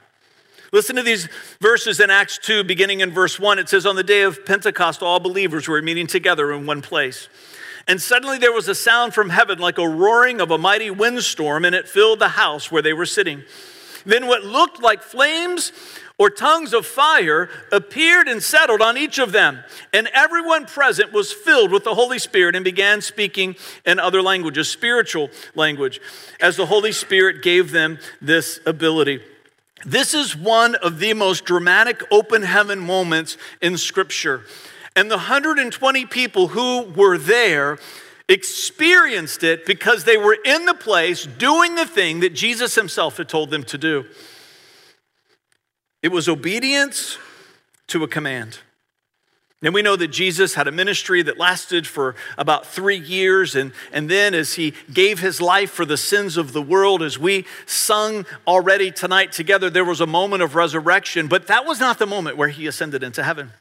Listen 0.77 0.97
to 0.97 1.03
these 1.03 1.27
verses 1.59 2.01
in 2.01 2.11
Acts 2.11 2.37
2, 2.37 2.63
beginning 2.63 3.01
in 3.01 3.11
verse 3.11 3.41
1. 3.41 3.59
It 3.59 3.67
says, 3.67 3.87
On 3.87 3.97
the 3.97 4.03
day 4.03 4.21
of 4.21 4.45
Pentecost, 4.45 5.03
all 5.03 5.19
believers 5.19 5.67
were 5.67 5.81
meeting 5.81 6.07
together 6.07 6.53
in 6.53 6.67
one 6.67 6.83
place. 6.83 7.31
And 7.89 7.99
suddenly 7.99 8.37
there 8.37 8.53
was 8.53 8.69
a 8.69 8.75
sound 8.75 9.15
from 9.15 9.31
heaven 9.31 9.59
like 9.59 9.79
a 9.79 9.89
roaring 9.89 10.39
of 10.39 10.51
a 10.51 10.59
mighty 10.59 10.91
windstorm, 10.91 11.65
and 11.65 11.75
it 11.75 11.89
filled 11.89 12.19
the 12.19 12.29
house 12.29 12.71
where 12.71 12.83
they 12.83 12.93
were 12.93 13.07
sitting. 13.07 13.43
Then 14.05 14.27
what 14.27 14.45
looked 14.45 14.83
like 14.83 15.03
flames 15.03 15.73
or 16.19 16.29
tongues 16.29 16.75
of 16.75 16.85
fire 16.85 17.49
appeared 17.73 18.29
and 18.29 18.43
settled 18.43 18.83
on 18.83 18.99
each 18.99 19.19
of 19.19 19.33
them. 19.33 19.61
And 19.95 20.11
everyone 20.13 20.67
present 20.67 21.11
was 21.11 21.33
filled 21.33 21.73
with 21.73 21.85
the 21.85 21.95
Holy 21.95 22.19
Spirit 22.19 22.55
and 22.55 22.67
began 22.67 23.01
speaking 23.01 23.57
in 23.87 23.99
other 23.99 24.21
languages, 24.21 24.69
spiritual 24.69 25.31
language, 25.55 26.03
as 26.39 26.59
the 26.59 26.67
Holy 26.67 26.93
Spirit 26.93 27.43
gave 27.43 27.71
them 27.71 27.99
this 28.21 28.61
ability. 28.67 29.23
This 29.85 30.15
is 30.15 30.35
one 30.35 30.75
of 30.77 30.99
the 30.99 31.13
most 31.13 31.45
dramatic 31.45 32.03
open 32.11 32.43
heaven 32.43 32.79
moments 32.79 33.37
in 33.61 33.77
Scripture. 33.77 34.43
And 34.95 35.11
the 35.11 35.17
120 35.17 36.07
people 36.07 36.49
who 36.49 36.83
were 36.83 37.19
there 37.19 37.79
experienced 38.29 39.45
it 39.45 39.67
because 39.67 40.05
they 40.05 40.17
were 40.17 40.37
in 40.45 40.65
the 40.65 40.75
place 40.75 41.27
doing 41.27 41.75
the 41.75 41.87
thing 41.87 42.21
that 42.21 42.35
Jesus 42.35 42.75
himself 42.75 43.19
had 43.19 43.29
told 43.29 43.51
them 43.51 43.63
to 43.65 43.79
do. 43.79 44.07
It 46.03 46.09
was 46.09 46.29
obedience 46.29 47.19
to 47.89 48.03
a 48.03 48.09
command. 48.09 48.59
And 49.63 49.73
we 49.73 49.81
know 49.81 49.97
that 49.97 50.09
Jesus 50.09 50.55
had 50.55 50.69
a 50.69 50.73
ministry 50.73 51.23
that 51.23 51.39
lasted 51.39 51.87
for 51.87 52.15
about 52.37 52.67
three 52.67 52.99
years. 52.99 53.55
And, 53.55 53.73
and 53.91 54.11
then, 54.11 54.35
as 54.35 54.55
he 54.55 54.75
gave 54.93 55.21
his 55.21 55.41
life 55.41 55.71
for 55.71 55.87
the 55.87 55.97
sins 55.97 56.37
of 56.37 56.53
the 56.53 56.61
world, 56.61 57.03
as 57.03 57.19
we 57.19 57.47
sung 57.65 58.27
already 58.47 58.91
tonight 58.91 59.33
together, 59.33 59.71
there 59.71 59.85
was 59.85 60.03
a 60.03 60.07
moment 60.07 60.43
of 60.43 60.55
resurrection. 60.55 61.27
But 61.27 61.47
that 61.47 61.65
was 61.65 61.81
not 61.81 61.99
the 61.99 62.07
moment 62.07 62.37
where 62.37 62.49
he 62.49 62.67
ascended 62.67 63.03
into 63.03 63.23
heaven. 63.23 63.53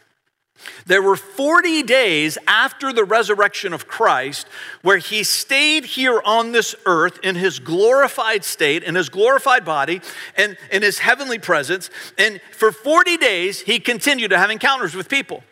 There 0.85 1.01
were 1.01 1.15
40 1.15 1.83
days 1.83 2.37
after 2.47 2.91
the 2.91 3.03
resurrection 3.03 3.73
of 3.73 3.87
Christ 3.87 4.47
where 4.81 4.97
he 4.97 5.23
stayed 5.23 5.85
here 5.85 6.21
on 6.25 6.51
this 6.51 6.75
earth 6.85 7.19
in 7.23 7.35
his 7.35 7.59
glorified 7.59 8.43
state, 8.43 8.83
in 8.83 8.95
his 8.95 9.09
glorified 9.09 9.63
body, 9.65 10.01
and 10.37 10.57
in 10.71 10.81
his 10.81 10.99
heavenly 10.99 11.39
presence. 11.39 11.89
And 12.17 12.41
for 12.51 12.71
40 12.71 13.17
days, 13.17 13.61
he 13.61 13.79
continued 13.79 14.29
to 14.29 14.37
have 14.37 14.49
encounters 14.49 14.95
with 14.95 15.09
people. 15.09 15.43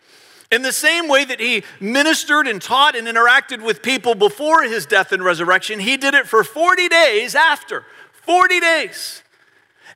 In 0.54 0.62
the 0.62 0.72
same 0.72 1.08
way 1.08 1.24
that 1.24 1.40
he 1.40 1.64
ministered 1.80 2.46
and 2.46 2.62
taught 2.62 2.94
and 2.94 3.08
interacted 3.08 3.60
with 3.60 3.82
people 3.82 4.14
before 4.14 4.62
his 4.62 4.86
death 4.86 5.10
and 5.10 5.24
resurrection, 5.24 5.80
he 5.80 5.96
did 5.96 6.14
it 6.14 6.28
for 6.28 6.44
40 6.44 6.88
days 6.88 7.34
after. 7.34 7.84
40 8.12 8.60
days. 8.60 9.24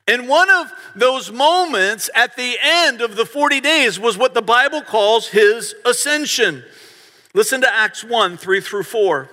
And 0.05 0.27
one 0.27 0.49
of 0.49 0.69
those 0.97 1.31
moments 1.31 2.09
at 2.13 2.35
the 2.35 2.57
end 2.61 2.99
of 2.99 3.15
the 3.15 3.25
40 3.25 3.61
days 3.61 4.01
was 4.01 4.17
what 4.17 4.33
the 4.33 4.41
Bible 4.41 4.81
calls 4.81 5.29
his 5.29 5.75
ascension. 5.85 6.65
Listen 7.33 7.61
to 7.61 7.73
Acts 7.73 8.03
1 8.03 8.35
3 8.35 8.59
through 8.59 8.83
4. 8.83 9.29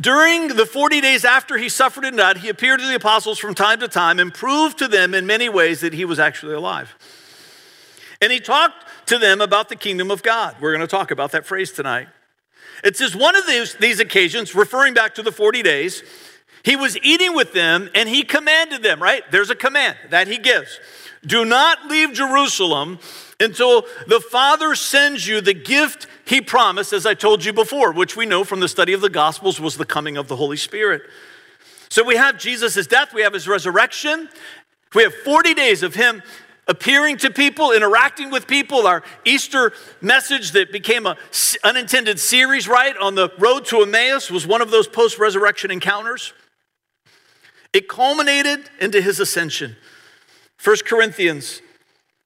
During 0.00 0.48
the 0.48 0.66
40 0.66 1.00
days 1.00 1.24
after 1.24 1.56
he 1.56 1.68
suffered 1.68 2.04
and 2.04 2.16
died, 2.16 2.38
he 2.38 2.48
appeared 2.48 2.80
to 2.80 2.86
the 2.88 2.96
apostles 2.96 3.38
from 3.38 3.54
time 3.54 3.78
to 3.78 3.86
time 3.86 4.18
and 4.18 4.34
proved 4.34 4.78
to 4.78 4.88
them 4.88 5.14
in 5.14 5.24
many 5.24 5.48
ways 5.48 5.82
that 5.82 5.92
he 5.92 6.04
was 6.04 6.18
actually 6.18 6.54
alive. 6.54 6.96
And 8.20 8.32
he 8.32 8.40
talked 8.40 8.84
to 9.12 9.18
them 9.18 9.42
about 9.42 9.68
the 9.68 9.76
kingdom 9.76 10.10
of 10.10 10.22
God. 10.22 10.56
We're 10.58 10.72
going 10.72 10.80
to 10.80 10.86
talk 10.86 11.10
about 11.10 11.32
that 11.32 11.44
phrase 11.44 11.70
tonight. 11.70 12.08
It 12.82 12.96
says, 12.96 13.14
one 13.14 13.36
of 13.36 13.46
these, 13.46 13.74
these 13.74 14.00
occasions, 14.00 14.54
referring 14.54 14.94
back 14.94 15.14
to 15.16 15.22
the 15.22 15.30
40 15.30 15.62
days, 15.62 16.02
he 16.64 16.76
was 16.76 16.96
eating 17.02 17.34
with 17.34 17.52
them 17.52 17.90
and 17.94 18.08
he 18.08 18.22
commanded 18.22 18.82
them, 18.82 19.02
right? 19.02 19.22
There's 19.30 19.50
a 19.50 19.54
command 19.54 19.98
that 20.08 20.28
he 20.28 20.38
gives. 20.38 20.80
Do 21.26 21.44
not 21.44 21.88
leave 21.88 22.14
Jerusalem 22.14 23.00
until 23.38 23.84
the 24.06 24.18
Father 24.18 24.74
sends 24.74 25.28
you 25.28 25.42
the 25.42 25.52
gift 25.52 26.06
he 26.24 26.40
promised, 26.40 26.94
as 26.94 27.04
I 27.04 27.12
told 27.12 27.44
you 27.44 27.52
before, 27.52 27.92
which 27.92 28.16
we 28.16 28.24
know 28.24 28.44
from 28.44 28.60
the 28.60 28.68
study 28.68 28.94
of 28.94 29.02
the 29.02 29.10
Gospels 29.10 29.60
was 29.60 29.76
the 29.76 29.84
coming 29.84 30.16
of 30.16 30.28
the 30.28 30.36
Holy 30.36 30.56
Spirit. 30.56 31.02
So 31.90 32.02
we 32.02 32.16
have 32.16 32.38
Jesus' 32.38 32.86
death, 32.86 33.12
we 33.12 33.20
have 33.20 33.34
his 33.34 33.46
resurrection, 33.46 34.30
we 34.94 35.02
have 35.02 35.14
40 35.14 35.52
days 35.52 35.82
of 35.82 35.94
him 35.94 36.22
appearing 36.68 37.16
to 37.18 37.30
people, 37.30 37.72
interacting 37.72 38.30
with 38.30 38.46
people. 38.46 38.86
Our 38.86 39.02
Easter 39.24 39.72
message 40.00 40.52
that 40.52 40.72
became 40.72 41.06
an 41.06 41.16
unintended 41.64 42.20
series, 42.20 42.68
right, 42.68 42.96
on 42.96 43.14
the 43.14 43.30
road 43.38 43.64
to 43.66 43.82
Emmaus 43.82 44.30
was 44.30 44.46
one 44.46 44.60
of 44.60 44.70
those 44.70 44.86
post 44.86 45.18
resurrection 45.18 45.70
encounters. 45.70 46.32
It 47.72 47.88
culminated 47.88 48.68
into 48.80 49.00
his 49.00 49.18
ascension. 49.18 49.76
1 50.62 50.76
Corinthians 50.86 51.62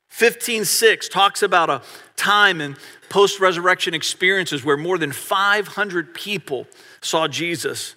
15 0.08 0.64
6 0.64 1.08
talks 1.08 1.42
about 1.42 1.70
a 1.70 1.82
time 2.16 2.60
in 2.60 2.76
post 3.08 3.38
resurrection 3.38 3.94
experiences 3.94 4.64
where 4.64 4.76
more 4.76 4.98
than 4.98 5.12
500 5.12 6.14
people 6.14 6.66
saw 7.00 7.28
Jesus. 7.28 7.94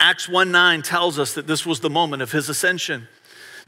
Acts 0.00 0.28
1 0.28 0.50
9 0.50 0.82
tells 0.82 1.18
us 1.18 1.34
that 1.34 1.46
this 1.46 1.66
was 1.66 1.80
the 1.80 1.90
moment 1.90 2.22
of 2.22 2.32
his 2.32 2.48
ascension. 2.48 3.08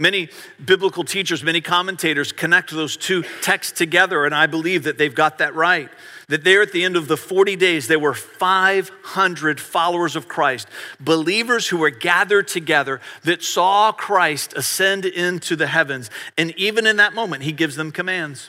Many 0.01 0.31
biblical 0.65 1.05
teachers, 1.05 1.43
many 1.43 1.61
commentators 1.61 2.33
connect 2.33 2.71
those 2.71 2.97
two 2.97 3.23
texts 3.43 3.77
together, 3.77 4.25
and 4.25 4.35
I 4.35 4.47
believe 4.47 4.85
that 4.85 4.97
they've 4.97 5.15
got 5.15 5.37
that 5.39 5.55
right. 5.55 5.91
That 6.29 6.43
there 6.43 6.63
at 6.63 6.73
the 6.73 6.85
end 6.85 6.97
of 6.97 7.07
the 7.07 7.19
40 7.19 7.55
days, 7.57 7.87
there 7.87 7.99
were 7.99 8.15
500 8.15 9.61
followers 9.61 10.17
of 10.17 10.27
Christ, 10.27 10.69
believers 11.01 11.69
who 11.69 11.77
were 11.77 11.91
gathered 11.91 12.49
together 12.49 13.03
that 13.25 13.43
saw 13.43 13.93
Christ 13.93 14.55
ascend 14.55 15.05
into 15.05 15.55
the 15.55 15.67
heavens. 15.67 16.09
And 16.39 16.53
even 16.57 16.87
in 16.87 16.97
that 16.97 17.13
moment, 17.13 17.43
he 17.43 17.53
gives 17.53 17.77
them 17.77 17.93
commands. 17.93 18.49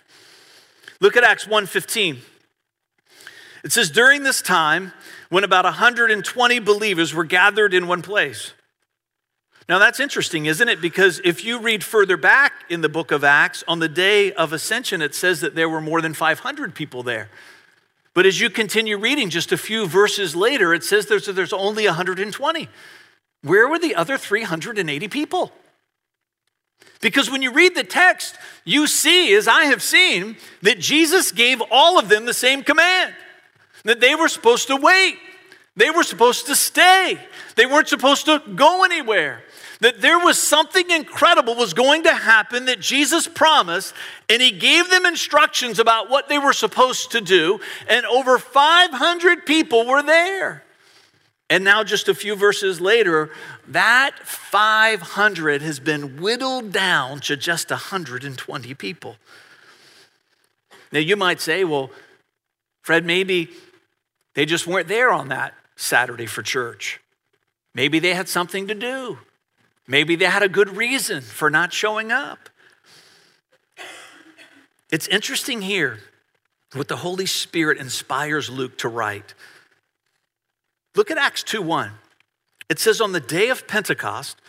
Look 1.01 1.17
at 1.17 1.25
Acts 1.25 1.47
1:15. 1.47 2.19
It 3.65 3.73
says, 3.73 3.91
during 3.91 4.23
this 4.23 4.41
time, 4.41 4.93
when 5.27 5.43
about 5.43 5.65
120 5.65 6.59
believers 6.59 7.13
were 7.13 7.25
gathered 7.25 7.73
in 7.73 7.87
one 7.87 8.01
place. 8.01 8.53
Now 9.69 9.79
that's 9.79 9.99
interesting, 9.99 10.47
isn't 10.47 10.67
it? 10.67 10.81
Because 10.81 11.21
if 11.23 11.45
you 11.45 11.59
read 11.59 11.83
further 11.83 12.17
back 12.17 12.53
in 12.69 12.81
the 12.81 12.89
book 12.89 13.11
of 13.11 13.23
Acts, 13.23 13.63
on 13.67 13.79
the 13.79 13.89
day 13.89 14.33
of 14.33 14.53
ascension, 14.53 15.01
it 15.01 15.15
says 15.15 15.41
that 15.41 15.55
there 15.55 15.69
were 15.69 15.81
more 15.81 16.01
than 16.01 16.13
500 16.13 16.73
people 16.75 17.03
there. 17.03 17.29
But 18.13 18.25
as 18.25 18.41
you 18.41 18.49
continue 18.49 18.97
reading 18.97 19.29
just 19.29 19.51
a 19.51 19.57
few 19.57 19.87
verses 19.87 20.35
later, 20.35 20.73
it 20.73 20.83
says 20.83 21.05
there's, 21.05 21.27
there's 21.27 21.53
only 21.53 21.85
120. 21.85 22.69
Where 23.43 23.67
were 23.67 23.79
the 23.79 23.95
other 23.95 24.17
380 24.17 25.07
people? 25.07 25.51
Because 26.99 27.31
when 27.31 27.41
you 27.41 27.51
read 27.51 27.75
the 27.75 27.83
text, 27.83 28.35
you 28.63 28.85
see, 28.85 29.33
as 29.33 29.47
I 29.47 29.65
have 29.65 29.81
seen, 29.81 30.37
that 30.61 30.79
Jesus 30.79 31.31
gave 31.31 31.61
all 31.71 31.97
of 31.97 32.09
them 32.09 32.25
the 32.25 32.33
same 32.33 32.63
command 32.63 33.15
that 33.83 33.99
they 33.99 34.13
were 34.13 34.27
supposed 34.27 34.67
to 34.67 34.75
wait, 34.75 35.17
they 35.75 35.89
were 35.89 36.03
supposed 36.03 36.45
to 36.47 36.55
stay, 36.55 37.17
they 37.55 37.65
weren't 37.65 37.87
supposed 37.87 38.25
to 38.25 38.39
go 38.55 38.83
anywhere 38.83 39.41
that 39.81 39.99
there 39.99 40.19
was 40.19 40.39
something 40.39 40.89
incredible 40.89 41.55
was 41.55 41.73
going 41.73 42.03
to 42.03 42.13
happen 42.13 42.65
that 42.65 42.79
Jesus 42.79 43.27
promised, 43.27 43.93
and 44.29 44.41
he 44.41 44.51
gave 44.51 44.89
them 44.89 45.05
instructions 45.05 45.79
about 45.79 46.09
what 46.09 46.29
they 46.29 46.37
were 46.37 46.53
supposed 46.53 47.11
to 47.11 47.19
do, 47.19 47.59
and 47.87 48.05
over 48.05 48.37
500 48.37 49.45
people 49.45 49.85
were 49.85 50.03
there. 50.03 50.63
And 51.49 51.65
now, 51.65 51.83
just 51.83 52.07
a 52.07 52.13
few 52.13 52.35
verses 52.35 52.79
later, 52.79 53.29
that 53.67 54.17
500 54.23 55.61
has 55.61 55.81
been 55.81 56.21
whittled 56.21 56.71
down 56.71 57.19
to 57.21 57.35
just 57.35 57.69
120 57.69 58.73
people. 58.75 59.17
Now, 60.93 60.99
you 60.99 61.17
might 61.17 61.41
say, 61.41 61.63
well, 61.65 61.91
Fred, 62.83 63.05
maybe 63.05 63.49
they 64.33 64.45
just 64.45 64.65
weren't 64.65 64.87
there 64.87 65.11
on 65.11 65.27
that 65.29 65.53
Saturday 65.75 66.25
for 66.25 66.41
church. 66.41 67.01
Maybe 67.73 67.99
they 67.99 68.13
had 68.13 68.29
something 68.29 68.67
to 68.67 68.75
do. 68.75 69.17
Maybe 69.87 70.15
they 70.15 70.25
had 70.25 70.43
a 70.43 70.49
good 70.49 70.75
reason 70.75 71.21
for 71.21 71.49
not 71.49 71.73
showing 71.73 72.11
up. 72.11 72.49
It's 74.91 75.07
interesting 75.07 75.61
here 75.61 75.99
what 76.73 76.87
the 76.87 76.97
Holy 76.97 77.25
Spirit 77.25 77.77
inspires 77.77 78.49
Luke 78.49 78.77
to 78.79 78.89
write. 78.89 79.33
Look 80.95 81.11
at 81.11 81.17
Acts 81.17 81.43
2 81.43 81.61
1. 81.61 81.91
It 82.69 82.79
says, 82.79 83.01
On 83.01 83.11
the 83.11 83.19
day 83.19 83.49
of 83.49 83.67
Pentecost, 83.67 84.41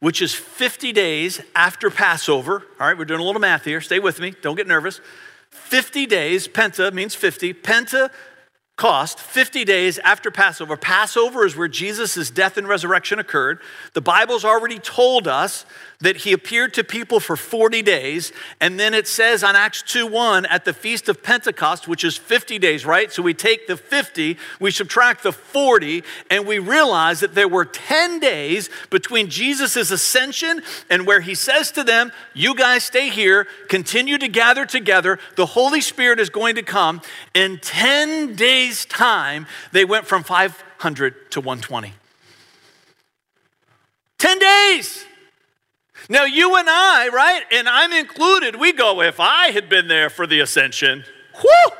which 0.00 0.22
is 0.22 0.34
50 0.34 0.92
days 0.92 1.40
after 1.54 1.90
Passover, 1.90 2.64
all 2.78 2.86
right, 2.86 2.96
we're 2.96 3.04
doing 3.04 3.20
a 3.20 3.24
little 3.24 3.40
math 3.40 3.64
here, 3.64 3.80
stay 3.80 3.98
with 3.98 4.18
me, 4.20 4.34
don't 4.42 4.56
get 4.56 4.66
nervous. 4.66 5.00
50 5.50 6.06
days, 6.06 6.48
penta 6.48 6.92
means 6.92 7.14
50, 7.14 7.54
penta 7.54 8.10
cost 8.80 9.20
50 9.20 9.66
days 9.66 9.98
after 9.98 10.30
Passover. 10.30 10.74
Passover 10.74 11.44
is 11.44 11.54
where 11.54 11.68
Jesus' 11.68 12.30
death 12.30 12.56
and 12.56 12.66
resurrection 12.66 13.18
occurred. 13.18 13.60
The 13.92 14.00
Bible's 14.00 14.42
already 14.42 14.78
told 14.78 15.28
us 15.28 15.66
that 16.00 16.18
he 16.18 16.32
appeared 16.32 16.72
to 16.74 16.84
people 16.84 17.20
for 17.20 17.36
40 17.36 17.82
days. 17.82 18.32
And 18.60 18.80
then 18.80 18.94
it 18.94 19.06
says 19.06 19.44
on 19.44 19.54
Acts 19.54 19.82
2 19.82 20.06
1 20.06 20.46
at 20.46 20.64
the 20.64 20.72
Feast 20.72 21.08
of 21.08 21.22
Pentecost, 21.22 21.86
which 21.86 22.04
is 22.04 22.16
50 22.16 22.58
days, 22.58 22.86
right? 22.86 23.12
So 23.12 23.22
we 23.22 23.34
take 23.34 23.66
the 23.66 23.76
50, 23.76 24.38
we 24.58 24.70
subtract 24.70 25.22
the 25.22 25.32
40, 25.32 26.02
and 26.30 26.46
we 26.46 26.58
realize 26.58 27.20
that 27.20 27.34
there 27.34 27.48
were 27.48 27.64
10 27.64 28.18
days 28.18 28.70
between 28.88 29.28
Jesus' 29.28 29.90
ascension 29.90 30.62
and 30.88 31.06
where 31.06 31.20
he 31.20 31.34
says 31.34 31.70
to 31.72 31.84
them, 31.84 32.12
You 32.34 32.54
guys 32.54 32.84
stay 32.84 33.10
here, 33.10 33.46
continue 33.68 34.16
to 34.18 34.28
gather 34.28 34.64
together. 34.64 35.18
The 35.36 35.46
Holy 35.46 35.80
Spirit 35.80 36.18
is 36.18 36.30
going 36.30 36.54
to 36.54 36.62
come. 36.62 37.02
In 37.34 37.58
10 37.58 38.36
days' 38.36 38.86
time, 38.86 39.46
they 39.72 39.84
went 39.84 40.06
from 40.06 40.22
500 40.22 41.30
to 41.32 41.40
120. 41.40 41.92
10 44.18 44.38
days. 44.38 45.06
Now, 46.10 46.24
you 46.24 46.56
and 46.56 46.68
I, 46.68 47.08
right, 47.08 47.44
and 47.52 47.68
I'm 47.68 47.92
included, 47.92 48.56
we 48.56 48.72
go, 48.72 49.00
if 49.00 49.20
I 49.20 49.52
had 49.52 49.68
been 49.68 49.86
there 49.86 50.10
for 50.10 50.26
the 50.26 50.40
ascension, 50.40 51.04
whoo, 51.40 51.76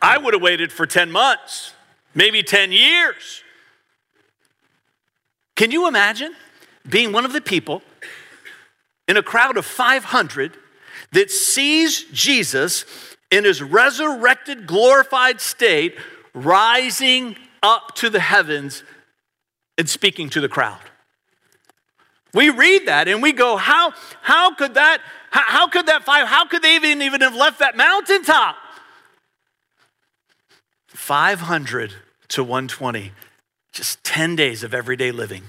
I 0.00 0.16
would 0.16 0.32
have 0.32 0.42
waited 0.42 0.72
for 0.72 0.86
10 0.86 1.10
months, 1.10 1.74
maybe 2.14 2.42
10 2.42 2.72
years. 2.72 3.42
Can 5.56 5.70
you 5.70 5.88
imagine 5.88 6.34
being 6.88 7.12
one 7.12 7.26
of 7.26 7.34
the 7.34 7.42
people 7.42 7.82
in 9.06 9.18
a 9.18 9.22
crowd 9.22 9.58
of 9.58 9.66
500 9.66 10.56
that 11.12 11.30
sees 11.30 12.04
Jesus 12.04 12.86
in 13.30 13.44
his 13.44 13.62
resurrected, 13.62 14.66
glorified 14.66 15.42
state 15.42 15.98
rising 16.32 17.36
up 17.62 17.94
to 17.96 18.08
the 18.08 18.20
heavens 18.20 18.84
and 19.76 19.86
speaking 19.86 20.30
to 20.30 20.40
the 20.40 20.48
crowd? 20.48 20.80
We 22.34 22.50
read 22.50 22.86
that 22.86 23.08
and 23.08 23.22
we 23.22 23.32
go, 23.32 23.56
how, 23.56 23.92
how 24.20 24.54
could 24.54 24.74
that, 24.74 25.00
how, 25.30 25.44
how 25.46 25.68
could 25.68 25.86
that 25.86 26.04
five, 26.04 26.28
how 26.28 26.46
could 26.46 26.62
they 26.62 26.76
even, 26.76 27.02
even 27.02 27.20
have 27.22 27.34
left 27.34 27.58
that 27.60 27.76
mountaintop? 27.76 28.56
500 30.88 31.94
to 32.28 32.44
120, 32.44 33.12
just 33.72 34.02
10 34.04 34.36
days 34.36 34.62
of 34.62 34.74
everyday 34.74 35.10
living. 35.10 35.44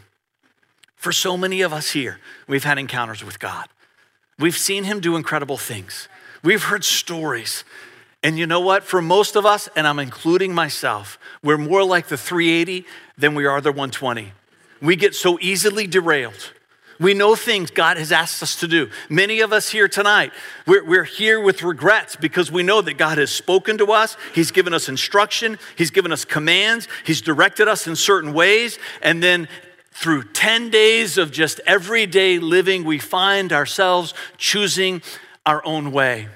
For 0.95 1.11
so 1.11 1.37
many 1.37 1.61
of 1.61 1.73
us 1.73 1.91
here, 1.91 2.19
we've 2.47 2.63
had 2.63 2.77
encounters 2.77 3.23
with 3.23 3.39
God. 3.39 3.67
We've 4.37 4.57
seen 4.57 4.85
Him 4.85 4.99
do 4.99 5.15
incredible 5.15 5.57
things. 5.57 6.07
We've 6.43 6.63
heard 6.63 6.85
stories. 6.85 7.63
And 8.23 8.37
you 8.37 8.47
know 8.47 8.59
what? 8.59 8.83
For 8.83 9.01
most 9.01 9.35
of 9.35 9.45
us, 9.45 9.69
and 9.75 9.87
I'm 9.87 9.99
including 9.99 10.53
myself, 10.53 11.19
we're 11.43 11.57
more 11.57 11.83
like 11.83 12.07
the 12.07 12.17
380 12.17 12.85
than 13.17 13.35
we 13.35 13.45
are 13.45 13.61
the 13.61 13.71
120. 13.71 14.31
We 14.81 14.95
get 14.95 15.15
so 15.15 15.37
easily 15.41 15.87
derailed. 15.87 16.53
We 16.99 17.13
know 17.13 17.35
things 17.35 17.71
God 17.71 17.97
has 17.97 18.11
asked 18.11 18.43
us 18.43 18.59
to 18.59 18.67
do. 18.67 18.89
Many 19.07 19.39
of 19.39 19.53
us 19.53 19.69
here 19.69 19.87
tonight, 19.87 20.33
we're, 20.67 20.83
we're, 20.83 21.05
here 21.05 21.39
with 21.39 21.63
regrets 21.63 22.17
because 22.17 22.51
we 22.51 22.61
know 22.61 22.81
that 22.81 22.95
God 22.95 23.17
has 23.17 23.31
spoken 23.31 23.77
to 23.77 23.93
us. 23.93 24.17
He's 24.35 24.51
given 24.51 24.73
us 24.73 24.89
instruction, 24.89 25.57
He's 25.77 25.91
given 25.91 26.11
us 26.11 26.25
commands, 26.25 26.89
He's 27.05 27.21
directed 27.21 27.69
us 27.69 27.87
in 27.87 27.95
certain 27.95 28.33
ways. 28.33 28.77
And 29.01 29.23
then 29.23 29.47
through 29.91 30.23
10 30.23 30.69
days 30.69 31.17
of 31.17 31.31
just 31.31 31.61
everyday 31.65 32.37
living, 32.37 32.83
we 32.83 32.99
find 32.99 33.53
ourselves 33.53 34.13
choosing 34.37 35.01
our 35.45 35.65
own 35.65 35.91
way. 35.91 36.27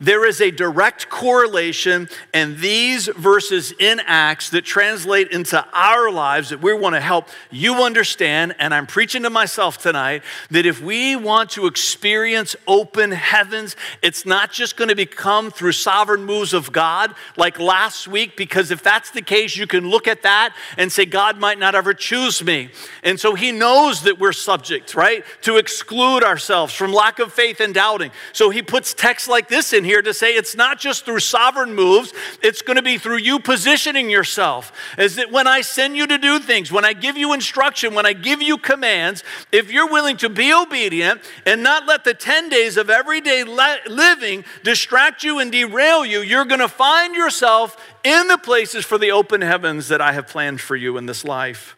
There 0.00 0.26
is 0.26 0.40
a 0.40 0.50
direct 0.50 1.08
correlation 1.08 2.08
and 2.32 2.58
these 2.58 3.06
verses 3.08 3.72
in 3.78 4.00
Acts 4.00 4.50
that 4.50 4.64
translate 4.64 5.28
into 5.30 5.64
our 5.72 6.10
lives 6.10 6.50
that 6.50 6.60
we 6.62 6.72
want 6.72 6.94
to 6.94 7.00
help 7.00 7.28
you 7.50 7.82
understand. 7.82 8.54
And 8.58 8.74
I'm 8.74 8.86
preaching 8.86 9.22
to 9.22 9.30
myself 9.30 9.78
tonight 9.78 10.22
that 10.50 10.66
if 10.66 10.80
we 10.80 11.16
want 11.16 11.50
to 11.50 11.66
experience 11.66 12.56
open 12.66 13.12
heavens, 13.12 13.76
it's 14.02 14.26
not 14.26 14.52
just 14.52 14.76
going 14.76 14.88
to 14.88 14.96
become 14.96 15.50
through 15.50 15.72
sovereign 15.72 16.24
moves 16.24 16.52
of 16.52 16.72
God 16.72 17.14
like 17.36 17.58
last 17.58 18.08
week, 18.08 18.36
because 18.36 18.70
if 18.70 18.82
that's 18.82 19.10
the 19.10 19.22
case, 19.22 19.56
you 19.56 19.66
can 19.66 19.88
look 19.88 20.08
at 20.08 20.22
that 20.22 20.54
and 20.76 20.90
say, 20.90 21.04
God 21.04 21.38
might 21.38 21.58
not 21.58 21.74
ever 21.74 21.94
choose 21.94 22.42
me. 22.42 22.70
And 23.02 23.18
so 23.18 23.34
he 23.34 23.52
knows 23.52 24.02
that 24.02 24.18
we're 24.18 24.32
subject, 24.32 24.94
right, 24.94 25.24
to 25.42 25.56
exclude 25.56 26.22
ourselves 26.22 26.74
from 26.74 26.92
lack 26.92 27.18
of 27.18 27.32
faith 27.32 27.60
and 27.60 27.74
doubting. 27.74 28.10
So 28.32 28.50
he 28.50 28.62
puts 28.62 28.94
texts 28.94 29.28
like 29.28 29.48
this 29.48 29.72
here 29.84 30.02
to 30.02 30.14
say 30.14 30.34
it's 30.34 30.56
not 30.56 30.78
just 30.78 31.04
through 31.04 31.20
sovereign 31.20 31.74
moves, 31.74 32.12
it's 32.42 32.62
going 32.62 32.76
to 32.76 32.82
be 32.82 32.98
through 32.98 33.18
you 33.18 33.38
positioning 33.38 34.10
yourself. 34.10 34.72
Is 34.98 35.16
that 35.16 35.30
when 35.30 35.46
I 35.46 35.60
send 35.60 35.96
you 35.96 36.06
to 36.06 36.18
do 36.18 36.38
things, 36.38 36.72
when 36.72 36.84
I 36.84 36.92
give 36.92 37.16
you 37.16 37.32
instruction, 37.32 37.94
when 37.94 38.06
I 38.06 38.12
give 38.12 38.42
you 38.42 38.58
commands, 38.58 39.22
if 39.52 39.70
you're 39.70 39.90
willing 39.90 40.16
to 40.18 40.28
be 40.28 40.52
obedient 40.52 41.20
and 41.46 41.62
not 41.62 41.86
let 41.86 42.04
the 42.04 42.14
10 42.14 42.48
days 42.48 42.76
of 42.76 42.90
everyday 42.90 43.44
living 43.44 44.44
distract 44.62 45.22
you 45.24 45.38
and 45.38 45.52
derail 45.52 46.04
you, 46.04 46.20
you're 46.20 46.44
going 46.44 46.60
to 46.60 46.68
find 46.68 47.14
yourself 47.14 47.76
in 48.02 48.28
the 48.28 48.38
places 48.38 48.84
for 48.84 48.98
the 48.98 49.10
open 49.12 49.40
heavens 49.40 49.88
that 49.88 50.00
I 50.00 50.12
have 50.12 50.26
planned 50.26 50.60
for 50.60 50.76
you 50.76 50.96
in 50.96 51.06
this 51.06 51.24
life. 51.24 51.76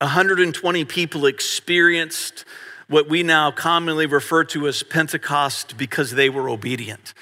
120 0.00 0.84
people 0.84 1.26
experienced 1.26 2.44
what 2.92 3.08
we 3.08 3.22
now 3.22 3.50
commonly 3.50 4.04
refer 4.04 4.44
to 4.44 4.68
as 4.68 4.82
Pentecost 4.82 5.78
because 5.78 6.10
they 6.10 6.28
were 6.28 6.50
obedient, 6.50 7.14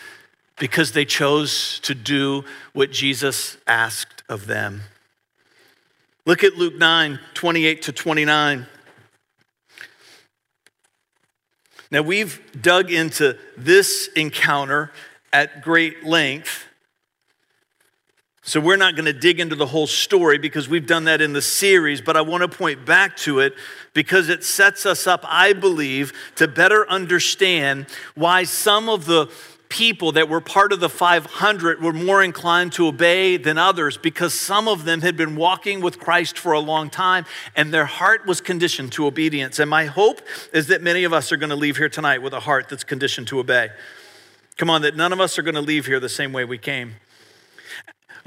because 0.59 0.91
they 0.91 1.05
chose 1.05 1.79
to 1.85 1.95
do 1.95 2.45
what 2.73 2.91
Jesus 2.91 3.57
asked 3.69 4.25
of 4.29 4.49
them. 4.49 4.83
Look 6.27 6.43
at 6.43 6.57
Luke 6.57 6.75
9 6.75 7.21
28 7.35 7.83
to 7.83 7.93
29. 7.93 8.67
Now, 11.93 12.03
we've 12.03 12.41
dug 12.61 12.91
into 12.91 13.39
this 13.57 14.09
encounter 14.17 14.91
at 15.33 15.63
great 15.63 16.05
length. 16.05 16.67
So, 18.51 18.59
we're 18.59 18.75
not 18.75 18.97
going 18.97 19.05
to 19.05 19.13
dig 19.13 19.39
into 19.39 19.55
the 19.55 19.67
whole 19.67 19.87
story 19.87 20.37
because 20.37 20.69
we've 20.69 20.85
done 20.85 21.05
that 21.05 21.21
in 21.21 21.33
the 21.33 21.41
series, 21.41 22.01
but 22.01 22.17
I 22.17 22.23
want 22.23 22.43
to 22.43 22.49
point 22.49 22.85
back 22.85 23.17
to 23.19 23.39
it 23.39 23.55
because 23.95 24.29
it 24.29 24.43
sets 24.43 24.85
us 24.85 25.07
up, 25.07 25.21
I 25.23 25.53
believe, 25.53 26.13
to 26.35 26.49
better 26.49 26.85
understand 26.91 27.87
why 28.17 28.43
some 28.43 28.89
of 28.89 29.07
the 29.07 29.31
people 29.69 30.11
that 30.11 30.29
were 30.29 30.41
part 30.41 30.73
of 30.73 30.81
the 30.81 30.89
500 30.89 31.81
were 31.81 31.93
more 31.93 32.25
inclined 32.25 32.73
to 32.73 32.89
obey 32.89 33.37
than 33.37 33.57
others 33.57 33.97
because 33.97 34.35
some 34.35 34.67
of 34.67 34.85
them 34.85 35.01
had 35.01 35.17
been 35.17 35.37
walking 35.37 35.81
with 35.81 36.01
Christ 36.01 36.37
for 36.37 36.51
a 36.51 36.59
long 36.59 36.91
time 36.91 37.27
and 37.55 37.73
their 37.73 37.87
heart 37.87 38.27
was 38.27 38.41
conditioned 38.41 38.91
to 38.95 39.07
obedience. 39.07 39.61
And 39.61 39.71
my 39.71 39.85
hope 39.85 40.23
is 40.53 40.67
that 40.67 40.83
many 40.83 41.05
of 41.05 41.13
us 41.13 41.31
are 41.31 41.37
going 41.37 41.51
to 41.51 41.57
leave 41.57 41.77
here 41.77 41.89
tonight 41.89 42.19
with 42.19 42.33
a 42.33 42.41
heart 42.41 42.69
that's 42.69 42.83
conditioned 42.83 43.29
to 43.29 43.39
obey. 43.39 43.69
Come 44.57 44.71
on, 44.71 44.83
that 44.83 44.97
none 44.97 45.13
of 45.13 45.21
us 45.21 45.39
are 45.39 45.43
going 45.43 45.55
to 45.55 45.61
leave 45.61 45.87
here 45.87 46.01
the 46.01 46.09
same 46.09 46.33
way 46.33 46.45
we 46.45 46.59
came. 46.59 46.97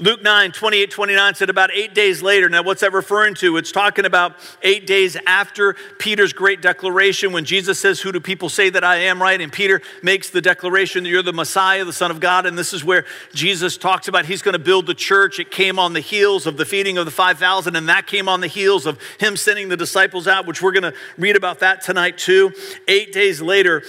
Luke 0.00 0.22
9, 0.22 0.50
28, 0.50 0.90
29 0.90 1.34
said 1.36 1.50
about 1.50 1.70
eight 1.72 1.94
days 1.94 2.20
later. 2.20 2.48
Now, 2.48 2.62
what's 2.62 2.80
that 2.80 2.92
referring 2.92 3.34
to? 3.36 3.56
It's 3.56 3.70
talking 3.70 4.04
about 4.04 4.34
eight 4.62 4.88
days 4.88 5.16
after 5.24 5.74
Peter's 5.98 6.32
great 6.32 6.60
declaration 6.60 7.32
when 7.32 7.44
Jesus 7.44 7.78
says, 7.78 8.00
Who 8.00 8.10
do 8.10 8.18
people 8.18 8.48
say 8.48 8.70
that 8.70 8.82
I 8.82 8.96
am, 8.96 9.22
right? 9.22 9.40
And 9.40 9.52
Peter 9.52 9.80
makes 10.02 10.30
the 10.30 10.40
declaration 10.40 11.04
that 11.04 11.10
you're 11.10 11.22
the 11.22 11.32
Messiah, 11.32 11.84
the 11.84 11.92
Son 11.92 12.10
of 12.10 12.18
God. 12.18 12.44
And 12.44 12.58
this 12.58 12.72
is 12.72 12.84
where 12.84 13.04
Jesus 13.32 13.76
talks 13.76 14.08
about 14.08 14.26
he's 14.26 14.42
going 14.42 14.54
to 14.54 14.58
build 14.58 14.86
the 14.86 14.94
church. 14.94 15.38
It 15.38 15.52
came 15.52 15.78
on 15.78 15.92
the 15.92 16.00
heels 16.00 16.46
of 16.46 16.56
the 16.56 16.64
feeding 16.64 16.98
of 16.98 17.04
the 17.04 17.12
5,000, 17.12 17.76
and 17.76 17.88
that 17.88 18.08
came 18.08 18.28
on 18.28 18.40
the 18.40 18.48
heels 18.48 18.86
of 18.86 18.98
him 19.18 19.36
sending 19.36 19.68
the 19.68 19.76
disciples 19.76 20.26
out, 20.26 20.44
which 20.44 20.60
we're 20.60 20.72
going 20.72 20.92
to 20.92 20.94
read 21.18 21.36
about 21.36 21.60
that 21.60 21.82
tonight 21.82 22.18
too. 22.18 22.52
Eight 22.88 23.12
days 23.12 23.40
later, 23.40 23.84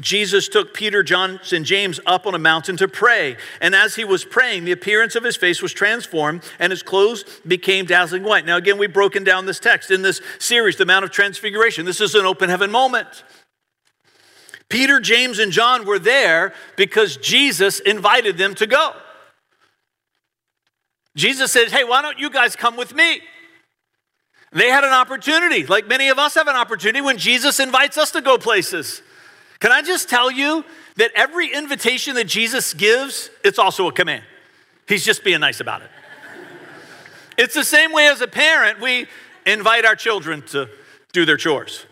Jesus 0.00 0.48
took 0.48 0.72
Peter, 0.72 1.02
John, 1.02 1.40
and 1.52 1.64
James 1.64 2.00
up 2.06 2.26
on 2.26 2.34
a 2.34 2.38
mountain 2.38 2.76
to 2.78 2.88
pray. 2.88 3.36
And 3.60 3.74
as 3.74 3.96
he 3.96 4.04
was 4.04 4.24
praying, 4.24 4.64
the 4.64 4.72
appearance 4.72 5.14
of 5.14 5.24
his 5.24 5.36
face 5.36 5.60
was 5.60 5.72
transformed 5.72 6.42
and 6.58 6.70
his 6.70 6.82
clothes 6.82 7.24
became 7.46 7.84
dazzling 7.84 8.22
white. 8.22 8.46
Now, 8.46 8.56
again, 8.56 8.78
we've 8.78 8.92
broken 8.92 9.24
down 9.24 9.46
this 9.46 9.60
text 9.60 9.90
in 9.90 10.02
this 10.02 10.20
series, 10.38 10.76
The 10.76 10.86
Mount 10.86 11.04
of 11.04 11.10
Transfiguration. 11.10 11.84
This 11.84 12.00
is 12.00 12.14
an 12.14 12.24
open 12.24 12.48
heaven 12.48 12.70
moment. 12.70 13.24
Peter, 14.70 15.00
James, 15.00 15.38
and 15.38 15.52
John 15.52 15.84
were 15.84 15.98
there 15.98 16.54
because 16.76 17.16
Jesus 17.16 17.80
invited 17.80 18.38
them 18.38 18.54
to 18.54 18.66
go. 18.66 18.92
Jesus 21.16 21.52
said, 21.52 21.68
Hey, 21.68 21.84
why 21.84 22.00
don't 22.02 22.18
you 22.18 22.30
guys 22.30 22.56
come 22.56 22.76
with 22.76 22.94
me? 22.94 23.20
They 24.52 24.68
had 24.68 24.84
an 24.84 24.92
opportunity, 24.92 25.66
like 25.66 25.86
many 25.86 26.08
of 26.08 26.18
us 26.18 26.34
have 26.34 26.48
an 26.48 26.56
opportunity 26.56 27.00
when 27.00 27.18
Jesus 27.18 27.60
invites 27.60 27.98
us 27.98 28.10
to 28.12 28.20
go 28.20 28.38
places. 28.38 29.02
Can 29.60 29.72
I 29.72 29.82
just 29.82 30.08
tell 30.08 30.30
you 30.30 30.64
that 30.96 31.12
every 31.14 31.52
invitation 31.52 32.14
that 32.14 32.26
Jesus 32.26 32.72
gives, 32.72 33.30
it's 33.44 33.58
also 33.58 33.88
a 33.88 33.92
command? 33.92 34.24
He's 34.88 35.04
just 35.04 35.22
being 35.22 35.40
nice 35.40 35.60
about 35.60 35.82
it. 35.82 35.90
it's 37.36 37.54
the 37.54 37.64
same 37.64 37.92
way 37.92 38.08
as 38.08 38.22
a 38.22 38.26
parent, 38.26 38.80
we 38.80 39.06
invite 39.46 39.84
our 39.84 39.94
children 39.94 40.42
to 40.48 40.68
do 41.12 41.24
their 41.26 41.36
chores. 41.36 41.84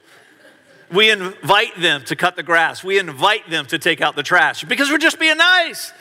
We 0.90 1.10
invite 1.10 1.78
them 1.78 2.02
to 2.04 2.16
cut 2.16 2.36
the 2.36 2.42
grass. 2.42 2.82
We 2.82 2.98
invite 2.98 3.50
them 3.50 3.66
to 3.66 3.78
take 3.78 4.00
out 4.00 4.16
the 4.16 4.22
trash 4.22 4.64
because 4.64 4.90
we're 4.90 4.96
just 4.96 5.18
being 5.18 5.36
nice. 5.36 5.92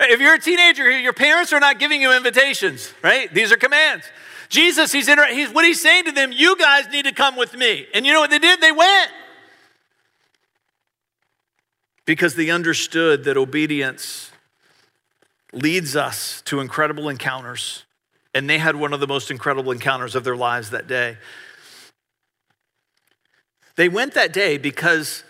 If 0.00 0.20
you're 0.20 0.34
a 0.34 0.40
teenager, 0.40 0.90
your 0.98 1.12
parents 1.12 1.52
are 1.52 1.60
not 1.60 1.78
giving 1.78 2.02
you 2.02 2.12
invitations, 2.12 2.92
right? 3.02 3.32
These 3.32 3.52
are 3.52 3.56
commands. 3.56 4.06
Jesus, 4.48 4.90
he's, 4.90 5.08
inter- 5.08 5.32
he's 5.32 5.50
what 5.50 5.64
he's 5.64 5.80
saying 5.80 6.06
to 6.06 6.12
them, 6.12 6.32
you 6.32 6.56
guys 6.56 6.88
need 6.88 7.04
to 7.04 7.12
come 7.12 7.36
with 7.36 7.54
me. 7.54 7.86
And 7.94 8.04
you 8.04 8.12
know 8.12 8.20
what 8.20 8.30
they 8.30 8.40
did? 8.40 8.60
They 8.60 8.72
went 8.72 9.10
because 12.06 12.34
they 12.34 12.50
understood 12.50 13.24
that 13.24 13.36
obedience 13.36 14.30
leads 15.52 15.96
us 15.96 16.42
to 16.42 16.60
incredible 16.60 17.08
encounters. 17.08 17.84
And 18.34 18.48
they 18.48 18.58
had 18.58 18.76
one 18.76 18.92
of 18.92 19.00
the 19.00 19.06
most 19.06 19.30
incredible 19.30 19.72
encounters 19.72 20.14
of 20.14 20.24
their 20.24 20.36
lives 20.36 20.70
that 20.70 20.86
day. 20.86 21.18
They 23.76 23.88
went 23.88 24.14
that 24.14 24.32
day 24.32 24.58
because 24.58 25.24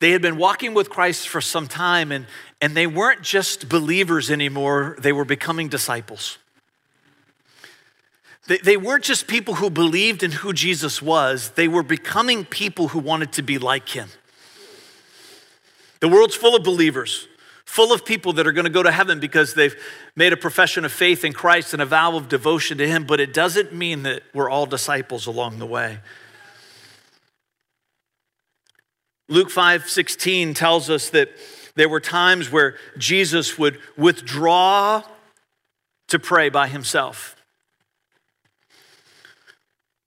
they 0.00 0.10
had 0.10 0.22
been 0.22 0.36
walking 0.36 0.74
with 0.74 0.90
Christ 0.90 1.28
for 1.28 1.40
some 1.40 1.66
time 1.66 2.12
and, 2.12 2.26
and 2.60 2.76
they 2.76 2.86
weren't 2.86 3.22
just 3.22 3.68
believers 3.68 4.30
anymore, 4.30 4.96
they 4.98 5.12
were 5.12 5.24
becoming 5.24 5.68
disciples. 5.68 6.38
They, 8.46 8.58
they 8.58 8.76
weren't 8.76 9.04
just 9.04 9.26
people 9.26 9.54
who 9.54 9.70
believed 9.70 10.22
in 10.22 10.32
who 10.32 10.52
Jesus 10.52 11.02
was, 11.02 11.50
they 11.50 11.68
were 11.68 11.82
becoming 11.82 12.44
people 12.44 12.88
who 12.88 12.98
wanted 12.98 13.32
to 13.32 13.42
be 13.42 13.58
like 13.58 13.88
him. 13.88 14.08
The 16.00 16.08
world's 16.08 16.34
full 16.34 16.54
of 16.54 16.62
believers, 16.62 17.28
full 17.64 17.92
of 17.92 18.04
people 18.04 18.32
that 18.34 18.46
are 18.46 18.52
going 18.52 18.64
to 18.64 18.70
go 18.70 18.82
to 18.82 18.90
heaven 18.90 19.20
because 19.20 19.54
they've 19.54 19.74
made 20.14 20.32
a 20.32 20.36
profession 20.36 20.84
of 20.84 20.92
faith 20.92 21.24
in 21.24 21.32
Christ 21.32 21.72
and 21.72 21.82
a 21.82 21.86
vow 21.86 22.16
of 22.16 22.28
devotion 22.28 22.78
to 22.78 22.86
Him, 22.86 23.04
but 23.04 23.20
it 23.20 23.32
doesn't 23.32 23.72
mean 23.72 24.02
that 24.04 24.22
we're 24.34 24.50
all 24.50 24.66
disciples 24.66 25.26
along 25.26 25.58
the 25.58 25.66
way. 25.66 25.98
Luke 29.28 29.50
5 29.50 29.88
16 29.88 30.54
tells 30.54 30.88
us 30.88 31.10
that 31.10 31.30
there 31.74 31.88
were 31.88 32.00
times 32.00 32.50
where 32.50 32.76
Jesus 32.96 33.58
would 33.58 33.78
withdraw 33.96 35.02
to 36.08 36.18
pray 36.18 36.48
by 36.48 36.68
himself. 36.68 37.35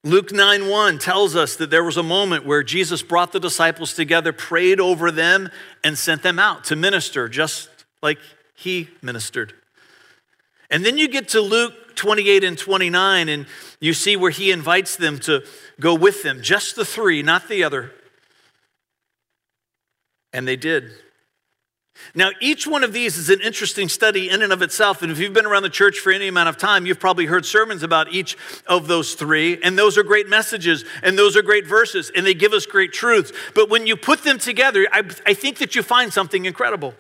Luke 0.04 0.32
9 0.32 0.70
1 0.70 0.98
tells 0.98 1.36
us 1.36 1.58
that 1.58 1.70
there 1.70 1.84
was 1.84 1.98
a 1.98 2.04
moment 2.04 2.46
where 2.46 2.64
Jesus 2.64 3.02
brought 3.02 3.34
the 3.34 3.40
disciples 3.40 3.94
together, 3.94 4.32
prayed 4.32 4.80
over 4.80 5.12
them, 5.12 5.50
and 5.84 5.98
sent 5.98 6.24
them 6.24 6.40
out 6.40 6.64
to 6.66 6.76
minister, 6.76 7.28
just 7.28 7.70
like 8.02 8.18
he 8.56 8.90
ministered. 9.02 9.54
And 10.70 10.86
then 10.86 10.98
you 10.98 11.10
get 11.10 11.30
to 11.30 11.42
Luke 11.42 11.74
28 11.96 12.46
and 12.46 12.58
29, 12.58 13.28
and 13.28 13.46
you 13.82 13.94
see 13.94 14.16
where 14.16 14.32
he 14.32 14.52
invites 14.52 14.96
them 14.96 15.20
to 15.20 15.44
go 15.82 15.96
with 15.96 16.24
them, 16.24 16.42
just 16.42 16.78
the 16.78 16.86
three, 16.86 17.22
not 17.22 17.50
the 17.50 17.66
other. 17.66 17.92
And 20.32 20.48
they 20.48 20.56
did. 20.56 20.92
Now, 22.16 22.32
each 22.40 22.66
one 22.66 22.84
of 22.84 22.92
these 22.92 23.18
is 23.18 23.30
an 23.30 23.42
interesting 23.42 23.88
study 23.88 24.30
in 24.30 24.42
and 24.42 24.52
of 24.52 24.62
itself. 24.62 25.02
And 25.02 25.12
if 25.12 25.20
you've 25.20 25.34
been 25.34 25.46
around 25.46 25.64
the 25.64 25.70
church 25.70 26.00
for 26.00 26.12
any 26.12 26.28
amount 26.28 26.50
of 26.50 26.58
time, 26.58 26.86
you've 26.86 27.00
probably 27.00 27.28
heard 27.28 27.46
sermons 27.46 27.84
about 27.84 28.12
each 28.12 28.36
of 28.68 28.88
those 28.88 29.14
three. 29.14 29.62
And 29.62 29.78
those 29.78 29.98
are 29.98 30.04
great 30.04 30.28
messages 30.28 30.86
and 31.04 31.18
those 31.18 31.38
are 31.38 31.42
great 31.42 31.68
verses 31.68 32.12
and 32.16 32.26
they 32.26 32.34
give 32.34 32.54
us 32.54 32.66
great 32.66 32.94
truths. 32.94 33.32
But 33.54 33.70
when 33.70 33.86
you 33.86 33.96
put 33.96 34.24
them 34.24 34.40
together, 34.40 34.88
I, 34.92 35.04
I 35.26 35.34
think 35.34 35.60
that 35.60 35.76
you 35.76 35.84
find 35.84 36.12
something 36.12 36.46
incredible. 36.46 36.96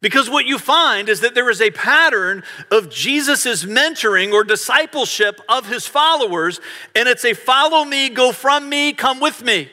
Because 0.00 0.28
what 0.28 0.44
you 0.44 0.58
find 0.58 1.08
is 1.08 1.20
that 1.20 1.34
there 1.34 1.48
is 1.48 1.62
a 1.62 1.70
pattern 1.70 2.42
of 2.70 2.90
Jesus' 2.90 3.64
mentoring 3.64 4.32
or 4.32 4.44
discipleship 4.44 5.40
of 5.48 5.66
his 5.66 5.86
followers, 5.86 6.60
and 6.94 7.08
it's 7.08 7.24
a 7.24 7.32
follow 7.32 7.86
me, 7.86 8.10
go 8.10 8.30
from 8.30 8.68
me, 8.68 8.92
come 8.92 9.18
with 9.18 9.42
me. 9.42 9.70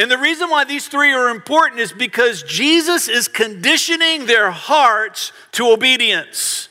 And 0.00 0.10
the 0.10 0.16
reason 0.16 0.48
why 0.48 0.64
these 0.64 0.88
three 0.88 1.12
are 1.12 1.28
important 1.28 1.78
is 1.78 1.92
because 1.92 2.42
Jesus 2.42 3.06
is 3.06 3.28
conditioning 3.28 4.24
their 4.24 4.50
hearts 4.50 5.30
to 5.52 5.70
obedience. 5.70 6.69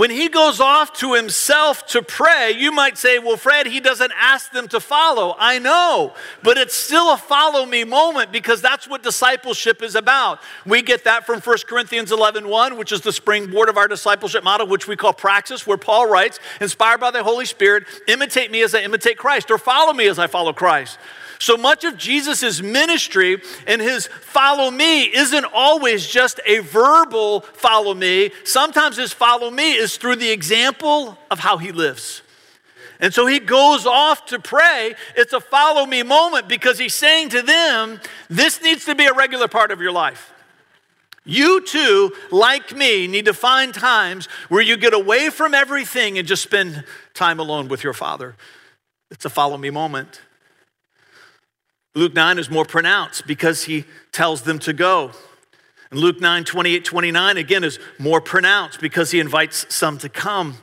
When 0.00 0.10
he 0.10 0.28
goes 0.28 0.60
off 0.60 0.94
to 1.00 1.12
himself 1.12 1.86
to 1.88 2.00
pray, 2.00 2.52
you 2.56 2.72
might 2.72 2.96
say, 2.96 3.18
Well, 3.18 3.36
Fred, 3.36 3.66
he 3.66 3.80
doesn't 3.80 4.10
ask 4.18 4.50
them 4.50 4.66
to 4.68 4.80
follow. 4.80 5.36
I 5.38 5.58
know, 5.58 6.14
but 6.42 6.56
it's 6.56 6.74
still 6.74 7.12
a 7.12 7.18
follow 7.18 7.66
me 7.66 7.84
moment 7.84 8.32
because 8.32 8.62
that's 8.62 8.88
what 8.88 9.02
discipleship 9.02 9.82
is 9.82 9.94
about. 9.94 10.40
We 10.64 10.80
get 10.80 11.04
that 11.04 11.26
from 11.26 11.42
1 11.42 11.58
Corinthians 11.66 12.12
11 12.12 12.48
1, 12.48 12.78
which 12.78 12.92
is 12.92 13.02
the 13.02 13.12
springboard 13.12 13.68
of 13.68 13.76
our 13.76 13.88
discipleship 13.88 14.42
model, 14.42 14.66
which 14.66 14.88
we 14.88 14.96
call 14.96 15.12
praxis, 15.12 15.66
where 15.66 15.76
Paul 15.76 16.08
writes, 16.08 16.40
Inspired 16.62 17.00
by 17.00 17.10
the 17.10 17.22
Holy 17.22 17.44
Spirit, 17.44 17.84
imitate 18.08 18.50
me 18.50 18.62
as 18.62 18.74
I 18.74 18.80
imitate 18.80 19.18
Christ, 19.18 19.50
or 19.50 19.58
follow 19.58 19.92
me 19.92 20.06
as 20.06 20.18
I 20.18 20.28
follow 20.28 20.54
Christ. 20.54 20.98
So 21.40 21.56
much 21.56 21.84
of 21.84 21.96
Jesus' 21.96 22.60
ministry 22.60 23.40
and 23.66 23.80
his 23.80 24.06
follow 24.06 24.70
me 24.70 25.04
isn't 25.04 25.46
always 25.54 26.06
just 26.06 26.38
a 26.44 26.58
verbal 26.58 27.40
follow 27.40 27.94
me. 27.94 28.30
Sometimes 28.44 28.98
his 28.98 29.14
follow 29.14 29.50
me 29.50 29.72
is 29.72 29.96
through 29.96 30.16
the 30.16 30.30
example 30.30 31.16
of 31.30 31.38
how 31.38 31.56
he 31.56 31.72
lives. 31.72 32.20
And 33.00 33.14
so 33.14 33.26
he 33.26 33.38
goes 33.38 33.86
off 33.86 34.26
to 34.26 34.38
pray. 34.38 34.94
It's 35.16 35.32
a 35.32 35.40
follow 35.40 35.86
me 35.86 36.02
moment 36.02 36.46
because 36.46 36.78
he's 36.78 36.94
saying 36.94 37.30
to 37.30 37.40
them, 37.40 38.00
this 38.28 38.60
needs 38.60 38.84
to 38.84 38.94
be 38.94 39.06
a 39.06 39.14
regular 39.14 39.48
part 39.48 39.70
of 39.70 39.80
your 39.80 39.92
life. 39.92 40.34
You 41.24 41.64
too, 41.64 42.12
like 42.30 42.76
me, 42.76 43.06
need 43.06 43.24
to 43.24 43.34
find 43.34 43.72
times 43.72 44.26
where 44.50 44.60
you 44.60 44.76
get 44.76 44.92
away 44.92 45.30
from 45.30 45.54
everything 45.54 46.18
and 46.18 46.28
just 46.28 46.42
spend 46.42 46.84
time 47.14 47.40
alone 47.40 47.68
with 47.68 47.82
your 47.82 47.94
Father. 47.94 48.36
It's 49.10 49.24
a 49.24 49.30
follow 49.30 49.56
me 49.56 49.70
moment. 49.70 50.20
Luke 51.94 52.14
9 52.14 52.38
is 52.38 52.50
more 52.50 52.64
pronounced 52.64 53.26
because 53.26 53.64
he 53.64 53.84
tells 54.12 54.42
them 54.42 54.58
to 54.60 54.72
go. 54.72 55.12
And 55.90 55.98
Luke 55.98 56.20
9, 56.20 56.44
28, 56.44 56.84
29, 56.84 57.36
again, 57.36 57.64
is 57.64 57.78
more 57.98 58.20
pronounced 58.20 58.80
because 58.80 59.10
he 59.10 59.18
invites 59.18 59.72
some 59.74 59.98
to 59.98 60.08
come. 60.08 60.58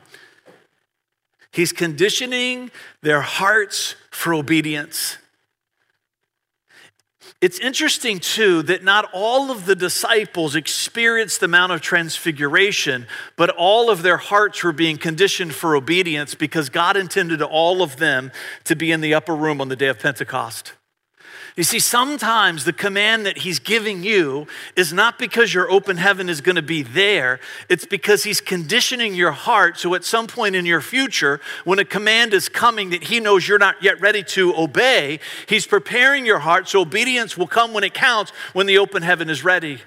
He's 1.52 1.72
conditioning 1.72 2.70
their 3.02 3.20
hearts 3.20 3.94
for 4.10 4.32
obedience. 4.32 5.18
It's 7.40 7.60
interesting, 7.60 8.18
too, 8.18 8.62
that 8.62 8.82
not 8.82 9.08
all 9.12 9.52
of 9.52 9.64
the 9.64 9.76
disciples 9.76 10.56
experienced 10.56 11.40
the 11.40 11.46
Mount 11.46 11.70
of 11.70 11.80
Transfiguration, 11.80 13.06
but 13.36 13.50
all 13.50 13.90
of 13.90 14.02
their 14.02 14.16
hearts 14.16 14.64
were 14.64 14.72
being 14.72 14.96
conditioned 14.96 15.54
for 15.54 15.76
obedience 15.76 16.34
because 16.34 16.68
God 16.68 16.96
intended 16.96 17.40
all 17.40 17.80
of 17.80 17.98
them 17.98 18.32
to 18.64 18.74
be 18.74 18.90
in 18.90 19.02
the 19.02 19.14
upper 19.14 19.36
room 19.36 19.60
on 19.60 19.68
the 19.68 19.76
day 19.76 19.86
of 19.86 20.00
Pentecost. 20.00 20.72
You 21.58 21.64
see, 21.64 21.80
sometimes 21.80 22.64
the 22.64 22.72
command 22.72 23.26
that 23.26 23.38
he's 23.38 23.58
giving 23.58 24.04
you 24.04 24.46
is 24.76 24.92
not 24.92 25.18
because 25.18 25.52
your 25.52 25.68
open 25.68 25.96
heaven 25.96 26.28
is 26.28 26.40
going 26.40 26.54
to 26.54 26.62
be 26.62 26.84
there, 26.84 27.40
it's 27.68 27.84
because 27.84 28.22
he's 28.22 28.40
conditioning 28.40 29.12
your 29.12 29.32
heart 29.32 29.76
so 29.76 29.96
at 29.96 30.04
some 30.04 30.28
point 30.28 30.54
in 30.54 30.64
your 30.64 30.80
future, 30.80 31.40
when 31.64 31.80
a 31.80 31.84
command 31.84 32.32
is 32.32 32.48
coming 32.48 32.90
that 32.90 33.02
he 33.02 33.18
knows 33.18 33.48
you're 33.48 33.58
not 33.58 33.82
yet 33.82 34.00
ready 34.00 34.22
to 34.22 34.54
obey, 34.56 35.18
he's 35.48 35.66
preparing 35.66 36.24
your 36.24 36.38
heart 36.38 36.68
so 36.68 36.82
obedience 36.82 37.36
will 37.36 37.48
come 37.48 37.72
when 37.72 37.82
it 37.82 37.92
counts 37.92 38.30
when 38.52 38.66
the 38.66 38.78
open 38.78 39.02
heaven 39.02 39.28
is 39.28 39.42
ready. 39.42 39.80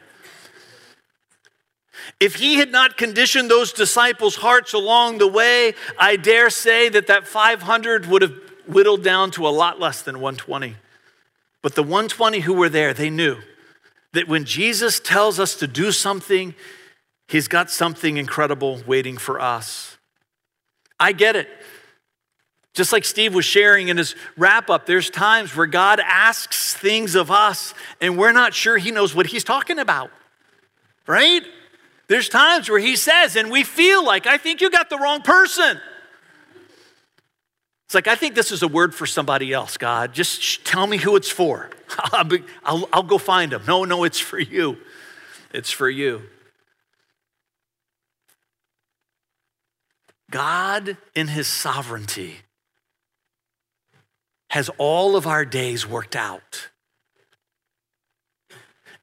If 2.19 2.36
he 2.36 2.55
had 2.55 2.73
not 2.73 2.97
conditioned 2.97 3.49
those 3.49 3.71
disciples' 3.71 4.36
hearts 4.36 4.73
along 4.73 5.19
the 5.19 5.27
way, 5.27 5.75
I 5.97 6.17
dare 6.17 6.49
say 6.49 6.89
that 6.89 7.07
that 7.07 7.27
500 7.27 8.07
would 8.07 8.23
have 8.23 8.34
whittled 8.67 9.05
down 9.05 9.31
to 9.31 9.47
a 9.47 9.49
lot 9.55 9.79
less 9.79 10.01
than 10.01 10.19
120. 10.19 10.75
But 11.62 11.76
the 11.76 11.84
120 11.84 12.39
who 12.39 12.54
were 12.54 12.69
there, 12.69 12.93
they 12.93 13.10
knew 13.10 13.38
that 14.13 14.28
when 14.28 14.45
Jesus 14.45 15.00
tells 15.00 15.39
us 15.39 15.56
to 15.56 15.67
do 15.67 15.91
something, 15.91 16.54
he's 17.28 17.47
got 17.47 17.69
something 17.69 18.17
incredible 18.17 18.82
waiting 18.86 19.17
for 19.17 19.39
us. 19.39 19.97
I 21.00 21.13
get 21.13 21.36
it. 21.36 21.47
Just 22.74 22.93
like 22.93 23.04
Steve 23.04 23.34
was 23.34 23.45
sharing 23.45 23.89
in 23.89 23.97
his 23.97 24.15
wrap 24.38 24.69
up, 24.69 24.86
there's 24.86 25.10
times 25.10 25.56
where 25.56 25.65
God 25.65 26.00
asks 26.04 26.74
things 26.74 27.15
of 27.15 27.30
us 27.30 27.74
and 28.00 28.17
we're 28.17 28.32
not 28.32 28.54
sure 28.54 28.78
he 28.78 28.91
knows 28.91 29.13
what 29.13 29.28
he's 29.28 29.43
talking 29.43 29.78
about, 29.78 30.10
right? 31.06 31.43
There's 32.08 32.30
times 32.30 32.69
where 32.69 32.80
he 32.80 32.95
says, 32.95 33.36
and 33.36 33.52
we 33.52 33.63
feel 33.63 34.06
like, 34.06 34.26
I 34.26 34.38
think 34.38 34.62
you 34.62 34.69
got 34.69 34.89
the 34.89 34.97
wrong 34.97 35.21
person. 35.21 35.80
It's 37.91 37.93
like, 37.93 38.08
I 38.08 38.15
think 38.15 38.36
this 38.36 38.54
is 38.54 38.63
a 38.63 38.69
word 38.69 38.95
for 38.95 39.06
somebody 39.06 39.51
else, 39.51 39.75
God. 39.75 40.13
Just 40.13 40.63
tell 40.63 40.88
me 40.88 40.95
who 40.95 41.17
it's 41.17 41.30
for. 41.30 41.69
I'll, 42.13 42.23
be, 42.23 42.41
I'll, 42.63 42.88
I'll 42.93 43.04
go 43.04 43.17
find 43.17 43.51
them. 43.51 43.63
No, 43.67 43.84
no, 43.84 44.06
it's 44.06 44.17
for 44.17 44.39
you. 44.39 44.77
It's 45.54 45.71
for 45.71 45.89
you. 45.89 46.21
God, 50.30 50.95
in 51.15 51.27
his 51.27 51.47
sovereignty, 51.47 52.38
has 54.51 54.69
all 54.77 55.17
of 55.17 55.27
our 55.27 55.43
days 55.43 55.86
worked 55.86 56.15
out. 56.15 56.69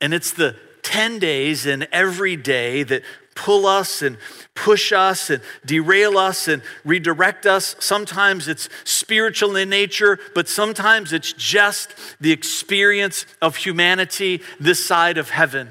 And 0.00 0.14
it's 0.14 0.32
the 0.32 0.56
10 0.80 1.18
days 1.18 1.66
in 1.66 1.86
every 1.92 2.36
day 2.36 2.84
that 2.84 3.02
pull 3.38 3.66
us 3.66 4.02
and 4.02 4.18
push 4.54 4.92
us 4.92 5.30
and 5.30 5.40
derail 5.64 6.18
us 6.18 6.48
and 6.48 6.60
redirect 6.84 7.46
us. 7.46 7.76
Sometimes 7.78 8.48
it's 8.48 8.68
spiritual 8.84 9.54
in 9.56 9.70
nature, 9.70 10.18
but 10.34 10.48
sometimes 10.48 11.12
it's 11.12 11.32
just 11.32 11.94
the 12.20 12.32
experience 12.32 13.24
of 13.40 13.56
humanity 13.56 14.42
this 14.58 14.84
side 14.84 15.18
of 15.18 15.30
heaven 15.30 15.70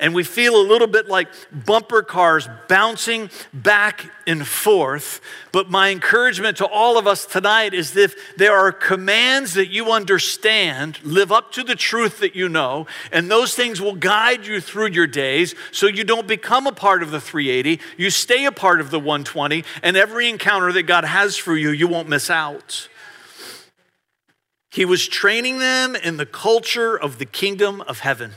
and 0.00 0.14
we 0.14 0.24
feel 0.24 0.56
a 0.56 0.64
little 0.66 0.86
bit 0.86 1.08
like 1.08 1.28
bumper 1.52 2.02
cars 2.02 2.48
bouncing 2.68 3.30
back 3.52 4.10
and 4.26 4.46
forth. 4.46 5.20
But 5.52 5.70
my 5.70 5.90
encouragement 5.90 6.56
to 6.56 6.66
all 6.66 6.98
of 6.98 7.06
us 7.06 7.26
tonight 7.26 7.74
is 7.74 7.92
that 7.92 8.00
if 8.00 8.36
there 8.36 8.56
are 8.56 8.72
commands 8.72 9.54
that 9.54 9.68
you 9.68 9.92
understand, 9.92 10.98
live 11.04 11.30
up 11.30 11.52
to 11.52 11.62
the 11.62 11.76
truth 11.76 12.20
that 12.20 12.34
you 12.34 12.48
know, 12.48 12.86
and 13.12 13.30
those 13.30 13.54
things 13.54 13.80
will 13.80 13.94
guide 13.94 14.46
you 14.46 14.60
through 14.60 14.88
your 14.88 15.06
days 15.06 15.54
so 15.70 15.86
you 15.86 16.02
don't 16.02 16.26
become 16.26 16.66
a 16.66 16.72
part 16.72 17.02
of 17.02 17.10
the 17.10 17.20
380, 17.20 17.80
you 17.96 18.10
stay 18.10 18.46
a 18.46 18.52
part 18.52 18.80
of 18.80 18.90
the 18.90 18.98
120, 18.98 19.64
and 19.82 19.96
every 19.96 20.28
encounter 20.28 20.72
that 20.72 20.84
God 20.84 21.04
has 21.04 21.36
for 21.36 21.56
you, 21.56 21.70
you 21.70 21.86
won't 21.86 22.08
miss 22.08 22.30
out. 22.30 22.88
He 24.70 24.84
was 24.84 25.06
training 25.06 25.58
them 25.58 25.94
in 25.96 26.16
the 26.16 26.26
culture 26.26 26.96
of 26.96 27.18
the 27.18 27.26
kingdom 27.26 27.80
of 27.82 28.00
heaven. 28.00 28.32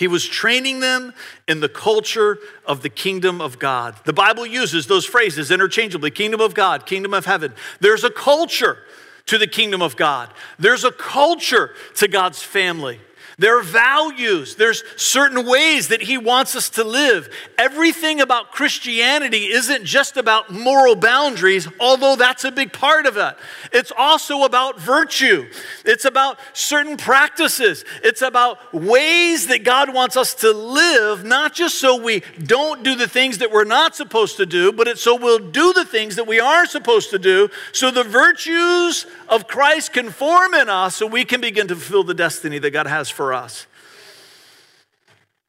He 0.00 0.08
was 0.08 0.26
training 0.26 0.80
them 0.80 1.12
in 1.46 1.60
the 1.60 1.68
culture 1.68 2.38
of 2.64 2.80
the 2.80 2.88
kingdom 2.88 3.42
of 3.42 3.58
God. 3.58 3.96
The 4.06 4.14
Bible 4.14 4.46
uses 4.46 4.86
those 4.86 5.04
phrases 5.04 5.50
interchangeably 5.50 6.10
kingdom 6.10 6.40
of 6.40 6.54
God, 6.54 6.86
kingdom 6.86 7.12
of 7.12 7.26
heaven. 7.26 7.52
There's 7.80 8.02
a 8.02 8.08
culture 8.08 8.78
to 9.26 9.36
the 9.36 9.46
kingdom 9.46 9.82
of 9.82 9.96
God, 9.96 10.32
there's 10.58 10.84
a 10.84 10.90
culture 10.90 11.74
to 11.96 12.08
God's 12.08 12.42
family. 12.42 12.98
There 13.40 13.58
are 13.58 13.62
values. 13.62 14.56
There's 14.56 14.84
certain 14.96 15.46
ways 15.46 15.88
that 15.88 16.02
he 16.02 16.18
wants 16.18 16.54
us 16.54 16.68
to 16.70 16.84
live. 16.84 17.30
Everything 17.56 18.20
about 18.20 18.52
Christianity 18.52 19.46
isn't 19.46 19.86
just 19.86 20.18
about 20.18 20.50
moral 20.50 20.94
boundaries, 20.94 21.66
although 21.80 22.16
that's 22.16 22.44
a 22.44 22.52
big 22.52 22.70
part 22.70 23.06
of 23.06 23.16
it. 23.16 23.34
It's 23.72 23.92
also 23.96 24.44
about 24.44 24.78
virtue. 24.78 25.48
It's 25.86 26.04
about 26.04 26.38
certain 26.52 26.98
practices. 26.98 27.86
It's 28.04 28.20
about 28.20 28.74
ways 28.74 29.46
that 29.46 29.64
God 29.64 29.94
wants 29.94 30.18
us 30.18 30.34
to 30.34 30.52
live, 30.52 31.24
not 31.24 31.54
just 31.54 31.76
so 31.76 31.96
we 31.96 32.22
don't 32.44 32.82
do 32.82 32.94
the 32.94 33.08
things 33.08 33.38
that 33.38 33.50
we're 33.50 33.64
not 33.64 33.96
supposed 33.96 34.36
to 34.36 34.44
do, 34.44 34.70
but 34.70 34.86
it's 34.86 35.00
so 35.00 35.16
we'll 35.16 35.38
do 35.38 35.72
the 35.72 35.86
things 35.86 36.16
that 36.16 36.26
we 36.26 36.40
are 36.40 36.66
supposed 36.66 37.08
to 37.08 37.18
do, 37.18 37.48
so 37.72 37.90
the 37.90 38.04
virtues 38.04 39.06
of 39.30 39.48
Christ 39.48 39.94
can 39.94 40.10
form 40.10 40.52
in 40.52 40.68
us 40.68 40.96
so 40.96 41.06
we 41.06 41.24
can 41.24 41.40
begin 41.40 41.68
to 41.68 41.74
fulfill 41.74 42.04
the 42.04 42.12
destiny 42.12 42.58
that 42.58 42.72
God 42.72 42.86
has 42.86 43.08
for 43.08 43.29
us. 43.29 43.29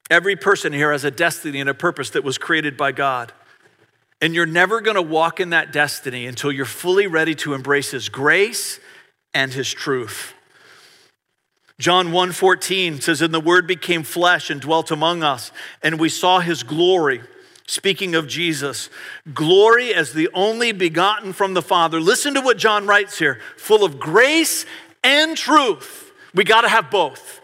Every 0.09 0.35
person 0.35 0.73
here 0.73 0.91
has 0.91 1.05
a 1.05 1.11
destiny 1.11 1.61
and 1.61 1.69
a 1.69 1.73
purpose 1.73 2.09
that 2.11 2.23
was 2.23 2.37
created 2.37 2.75
by 2.75 2.91
God. 2.91 3.31
And 4.21 4.35
you're 4.35 4.45
never 4.45 4.81
going 4.81 4.95
to 4.95 5.01
walk 5.01 5.39
in 5.39 5.51
that 5.51 5.71
destiny 5.71 6.27
until 6.27 6.51
you're 6.51 6.65
fully 6.65 7.07
ready 7.07 7.33
to 7.35 7.53
embrace 7.53 7.91
his 7.91 8.09
grace 8.09 8.79
and 9.33 9.53
his 9.53 9.71
truth. 9.71 10.33
John 11.79 12.09
1:14 12.09 13.01
says 13.01 13.21
and 13.21 13.33
the 13.33 13.39
word 13.39 13.65
became 13.65 14.03
flesh 14.03 14.49
and 14.51 14.61
dwelt 14.61 14.91
among 14.91 15.23
us 15.23 15.51
and 15.81 15.99
we 15.99 16.09
saw 16.09 16.39
his 16.39 16.61
glory 16.61 17.21
speaking 17.71 18.15
of 18.15 18.27
Jesus, 18.27 18.89
glory 19.33 19.93
as 19.93 20.11
the 20.11 20.29
only 20.33 20.73
begotten 20.73 21.31
from 21.31 21.53
the 21.53 21.61
Father. 21.61 22.01
Listen 22.01 22.33
to 22.33 22.41
what 22.41 22.57
John 22.57 22.85
writes 22.85 23.17
here 23.17 23.39
full 23.55 23.85
of 23.85 23.97
grace 23.97 24.65
and 25.03 25.37
truth. 25.37 26.11
We 26.35 26.43
got 26.43 26.61
to 26.61 26.69
have 26.69 26.91
both 26.91 27.40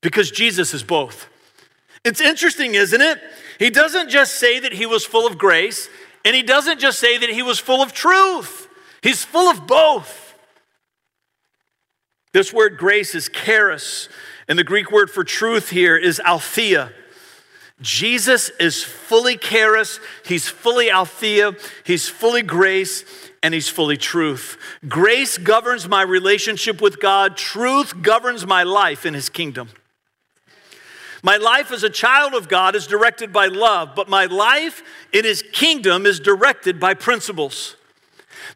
because 0.00 0.30
Jesus 0.30 0.74
is 0.74 0.82
both. 0.82 1.28
It's 2.04 2.20
interesting, 2.20 2.74
isn't 2.74 3.00
it? 3.00 3.20
He 3.58 3.70
doesn't 3.70 4.08
just 4.08 4.36
say 4.36 4.60
that 4.60 4.72
he 4.72 4.86
was 4.86 5.04
full 5.04 5.26
of 5.26 5.38
grace, 5.38 5.88
and 6.24 6.34
he 6.34 6.42
doesn't 6.42 6.80
just 6.80 6.98
say 6.98 7.18
that 7.18 7.30
he 7.30 7.42
was 7.42 7.58
full 7.58 7.82
of 7.82 7.92
truth. 7.92 8.68
He's 9.02 9.24
full 9.24 9.50
of 9.50 9.66
both. 9.66 10.34
This 12.32 12.52
word 12.52 12.78
grace 12.78 13.14
is 13.14 13.28
charis, 13.28 14.08
and 14.46 14.58
the 14.58 14.64
Greek 14.64 14.92
word 14.92 15.10
for 15.10 15.24
truth 15.24 15.70
here 15.70 15.96
is 15.96 16.20
aletheia. 16.24 16.92
Jesus 17.80 18.50
is 18.60 18.82
fully 18.82 19.36
charis, 19.36 20.00
he's 20.24 20.48
fully 20.48 20.88
aletheia, 20.88 21.54
he's 21.84 22.08
fully 22.08 22.42
grace, 22.42 23.04
and 23.42 23.54
he's 23.54 23.68
fully 23.68 23.96
truth. 23.96 24.58
Grace 24.88 25.38
governs 25.38 25.88
my 25.88 26.02
relationship 26.02 26.82
with 26.82 27.00
God, 27.00 27.36
truth 27.36 28.02
governs 28.02 28.46
my 28.46 28.64
life 28.64 29.06
in 29.06 29.14
his 29.14 29.28
kingdom. 29.28 29.68
My 31.22 31.36
life 31.36 31.72
as 31.72 31.82
a 31.82 31.90
child 31.90 32.34
of 32.34 32.48
God 32.48 32.76
is 32.76 32.86
directed 32.86 33.32
by 33.32 33.46
love, 33.46 33.94
but 33.96 34.08
my 34.08 34.26
life 34.26 34.82
in 35.12 35.24
his 35.24 35.42
kingdom 35.52 36.06
is 36.06 36.20
directed 36.20 36.78
by 36.78 36.94
principles. 36.94 37.76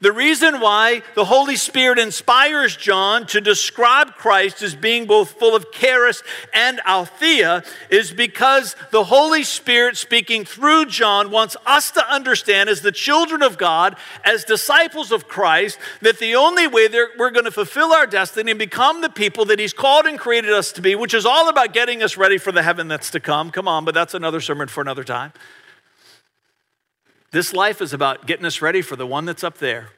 The 0.01 0.12
reason 0.12 0.61
why 0.61 1.03
the 1.14 1.25
Holy 1.25 1.57
Spirit 1.57 1.99
inspires 1.99 2.77
John 2.77 3.27
to 3.29 3.40
describe 3.40 4.14
Christ 4.14 4.62
as 4.62 4.75
being 4.75 5.07
both 5.07 5.33
full 5.33 5.55
of 5.55 5.71
charis 5.73 6.23
and 6.53 6.81
aletheia 6.87 7.64
is 7.90 8.12
because 8.12 8.77
the 8.90 9.05
Holy 9.05 9.42
Spirit 9.42 9.97
speaking 9.97 10.45
through 10.45 10.87
John 10.87 11.31
wants 11.31 11.57
us 11.66 11.90
to 11.92 12.12
understand 12.12 12.68
as 12.68 12.81
the 12.81 12.92
children 12.92 13.42
of 13.42 13.59
God, 13.59 13.97
as 14.25 14.45
disciples 14.45 15.12
of 15.12 15.29
Christ, 15.29 15.79
that 16.01 16.18
the 16.18 16.35
only 16.35 16.66
way 16.66 16.88
that 16.88 17.11
we're 17.18 17.31
going 17.31 17.45
to 17.45 17.51
fulfill 17.51 17.92
our 17.92 18.07
destiny 18.07 18.51
and 18.51 18.59
become 18.59 19.01
the 19.01 19.11
people 19.11 19.45
that 19.47 19.59
he's 19.59 19.73
called 19.73 20.07
and 20.07 20.18
created 20.18 20.53
us 20.53 20.73
to 20.73 20.83
be, 20.83 20.95
which 20.95 21.14
is 21.14 21.27
all 21.27 21.49
about 21.49 21.73
getting 21.73 22.03
us 22.03 22.16
ready 22.16 22.38
for 22.38 22.53
the 22.53 22.62
heaven 22.62 22.88
that's 22.88 23.11
to 23.11 23.21
come. 23.21 23.51
Come 23.51 23.68
on, 23.68 23.85
but 23.85 23.95
that's 23.95 24.14
another 24.14 24.40
sermon 24.40 24.68
for 24.68 24.81
another 24.81 25.05
time. 25.05 25.33
This 27.33 27.55
life 27.55 27.81
is 27.81 27.92
about 27.92 28.27
getting 28.27 28.45
us 28.45 28.62
ready 28.62 28.83
for 28.83 28.95
the 28.95 29.07
one 29.07 29.25
that's 29.25 29.42
up 29.42 29.59
there. 29.59 29.88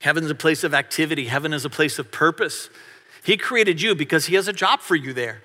Heaven's 0.00 0.30
a 0.30 0.34
place 0.34 0.64
of 0.64 0.74
activity, 0.74 1.26
heaven 1.26 1.52
is 1.52 1.64
a 1.64 1.70
place 1.70 1.98
of 1.98 2.10
purpose. 2.10 2.68
He 3.24 3.36
created 3.36 3.80
you 3.80 3.94
because 3.94 4.26
He 4.26 4.34
has 4.34 4.48
a 4.48 4.52
job 4.52 4.80
for 4.80 4.96
you 4.96 5.12
there. 5.12 5.42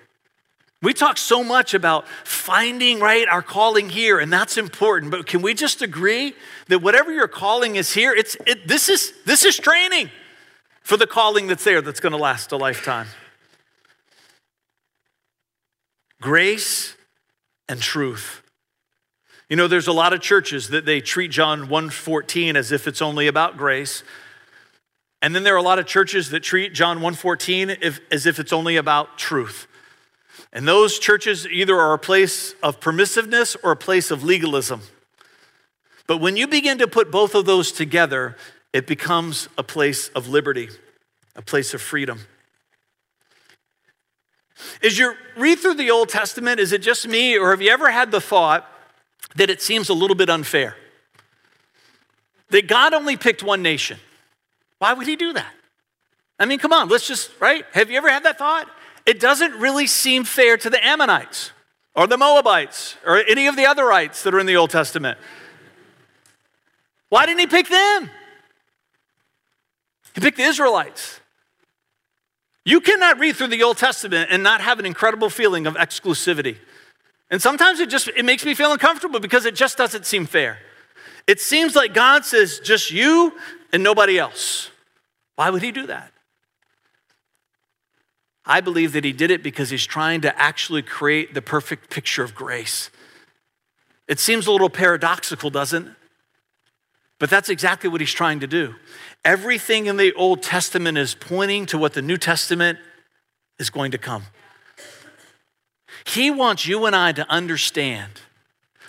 We 0.82 0.94
talk 0.94 1.18
so 1.18 1.44
much 1.44 1.74
about 1.74 2.08
finding 2.24 3.00
right 3.00 3.28
our 3.28 3.42
calling 3.42 3.90
here, 3.90 4.20
and 4.20 4.34
that's 4.34 4.58
important. 4.58 5.12
But 5.12 5.26
can 5.26 5.42
we 5.42 5.54
just 5.54 5.82
agree 5.82 6.34
that 6.68 6.80
whatever 6.80 7.12
your 7.12 7.28
calling 7.28 7.76
is 7.76 7.94
here, 7.94 8.14
it's 8.14 8.36
it, 8.46 8.68
this 8.68 8.90
is 8.90 9.14
this 9.26 9.44
is 9.44 9.58
training 9.58 10.12
for 10.82 10.98
the 10.98 11.08
calling 11.08 11.48
that's 11.48 11.64
there 11.64 11.82
that's 11.82 12.00
going 12.00 12.12
to 12.12 12.18
last 12.18 12.52
a 12.52 12.58
lifetime. 12.58 13.08
Grace 16.20 16.96
and 17.70 17.80
truth. 17.80 18.42
You 19.50 19.56
know, 19.56 19.68
there's 19.68 19.88
a 19.88 19.94
lot 19.94 20.12
of 20.12 20.20
churches 20.20 20.70
that 20.70 20.86
they 20.86 21.00
treat 21.00 21.32
John 21.32 21.70
1:14 21.70 22.58
as 22.58 22.72
if 22.72 22.88
it's 22.88 23.02
only 23.02 23.28
about 23.28 23.58
grace. 23.58 24.04
And 25.22 25.34
then 25.34 25.44
there 25.44 25.54
are 25.54 25.58
a 25.58 25.64
lot 25.64 25.80
of 25.80 25.88
churches 25.88 26.30
that 26.32 26.42
treat 26.42 26.74
John 26.74 27.00
1:14 27.00 27.70
as 28.12 28.26
if 28.26 28.40
it's 28.40 28.52
only 28.52 28.76
about 28.76 29.18
truth. 29.18 29.68
And 30.52 30.68
those 30.68 31.00
churches 31.00 31.48
either 31.48 31.78
are 31.78 31.94
a 31.94 32.00
place 32.00 32.56
of 32.62 32.80
permissiveness 32.80 33.56
or 33.64 33.72
a 33.72 33.78
place 33.78 34.12
of 34.12 34.24
legalism. 34.24 34.82
But 36.08 36.18
when 36.18 36.38
you 36.38 36.48
begin 36.48 36.78
to 36.80 36.88
put 36.88 37.10
both 37.10 37.34
of 37.34 37.46
those 37.46 37.72
together, 37.72 38.38
it 38.74 38.86
becomes 38.86 39.48
a 39.58 39.64
place 39.64 40.10
of 40.10 40.28
liberty, 40.28 40.70
a 41.36 41.42
place 41.42 41.74
of 41.74 41.82
freedom. 41.82 42.28
As 44.84 44.98
you 44.98 45.16
read 45.36 45.60
through 45.60 45.76
the 45.76 45.92
Old 45.92 46.10
Testament, 46.10 46.60
is 46.60 46.72
it 46.72 46.80
just 46.80 47.08
me, 47.08 47.38
or 47.38 47.52
have 47.52 47.62
you 47.62 47.70
ever 47.70 47.92
had 47.92 48.12
the 48.12 48.22
thought 48.22 48.74
that 49.36 49.50
it 49.50 49.62
seems 49.62 49.90
a 49.90 49.94
little 49.94 50.16
bit 50.16 50.30
unfair. 50.30 50.76
That 52.50 52.68
God 52.68 52.94
only 52.94 53.18
picked 53.18 53.44
one 53.44 53.62
nation. 53.62 54.00
Why 54.80 54.94
would 54.94 55.08
he 55.08 55.16
do 55.16 55.34
that? 55.34 55.54
I 56.40 56.46
mean, 56.46 56.60
come 56.60 56.72
on, 56.72 56.88
let's 56.88 57.08
just, 57.08 57.32
right? 57.40 57.66
Have 57.74 57.90
you 57.90 57.98
ever 57.98 58.10
had 58.10 58.24
that 58.24 58.38
thought? 58.38 58.68
It 59.06 59.20
doesn't 59.20 59.54
really 59.54 59.88
seem 59.88 60.24
fair 60.24 60.58
to 60.58 60.70
the 60.70 60.86
Ammonites 60.86 61.52
or 61.96 62.08
the 62.08 62.18
Moabites 62.18 62.96
or 63.06 63.18
any 63.18 63.48
of 63.48 63.56
the 63.56 63.64
otherites 63.64 64.24
that 64.24 64.34
are 64.34 64.40
in 64.40 64.46
the 64.46 64.56
Old 64.56 64.70
Testament. 64.70 65.18
Why 67.10 67.26
didn't 67.26 67.40
he 67.40 67.48
pick 67.48 67.70
them? 67.70 68.10
He 70.14 70.22
picked 70.22 70.38
the 70.38 70.44
Israelites. 70.44 71.22
You 72.66 72.82
cannot 72.82 73.18
read 73.18 73.38
through 73.38 73.48
the 73.48 73.64
Old 73.64 73.78
Testament 73.78 74.30
and 74.30 74.44
not 74.44 74.60
have 74.62 74.78
an 74.78 74.86
incredible 74.86 75.30
feeling 75.30 75.66
of 75.68 75.76
exclusivity. 75.76 76.58
And 77.30 77.42
sometimes 77.42 77.80
it 77.80 77.90
just 77.90 78.08
it 78.08 78.24
makes 78.24 78.46
me 78.46 78.54
feel 78.54 78.72
uncomfortable 78.72 79.20
because 79.20 79.46
it 79.46 79.56
just 79.56 79.78
doesn't 79.78 80.06
seem 80.06 80.26
fair. 80.26 80.60
It 81.28 81.42
seems 81.42 81.76
like 81.76 81.94
God 81.94 82.24
says 82.24 82.60
just 82.60 82.90
you 82.90 83.34
and 83.74 83.84
nobody 83.84 84.18
else. 84.18 84.72
Why 85.36 85.50
would 85.50 85.62
he 85.62 85.72
do 85.72 85.88
that? 85.88 86.14
I 88.46 88.62
believe 88.62 88.94
that 88.94 89.04
he 89.04 89.12
did 89.12 89.30
it 89.30 89.44
because 89.44 89.70
he's 89.70 89.86
trying 89.86 90.22
to 90.22 90.40
actually 90.40 90.82
create 90.82 91.34
the 91.34 91.42
perfect 91.42 91.90
picture 91.90 92.24
of 92.24 92.34
grace. 92.34 92.90
It 94.08 94.20
seems 94.20 94.48
a 94.48 94.52
little 94.52 94.70
paradoxical, 94.70 95.50
doesn't 95.50 95.88
it? 95.88 95.94
But 97.20 97.30
that's 97.30 97.50
exactly 97.50 97.90
what 97.90 98.00
he's 98.00 98.14
trying 98.14 98.40
to 98.42 98.48
do. 98.48 98.76
Everything 99.26 99.88
in 99.88 99.98
the 99.98 100.14
Old 100.14 100.44
Testament 100.44 100.98
is 100.98 101.16
pointing 101.16 101.66
to 101.68 101.78
what 101.78 101.94
the 101.94 102.02
New 102.02 102.18
Testament 102.18 102.80
is 103.60 103.70
going 103.70 103.92
to 103.92 103.98
come. 103.98 104.24
He 106.08 106.32
wants 106.32 106.66
you 106.66 106.86
and 106.86 106.96
I 106.96 107.12
to 107.12 107.30
understand 107.30 108.22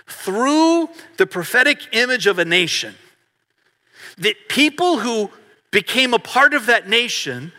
through 0.07 0.88
the 1.16 1.26
prophetic 1.26 1.81
image 1.92 2.26
of 2.26 2.38
a 2.38 2.44
nation 2.44 2.94
that 4.18 4.48
people 4.48 5.00
who 5.00 5.31
became 5.70 6.14
a 6.14 6.18
part 6.18 6.54
of 6.54 6.66
that 6.66 6.88
nation, 6.88 7.52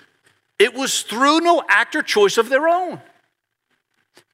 it 0.57 0.73
was 0.73 1.01
through 1.01 1.41
no 1.41 1.61
act 1.67 1.95
or 1.95 2.01
choice 2.01 2.37
of 2.37 2.49
their 2.49 2.67
own. 2.67 3.01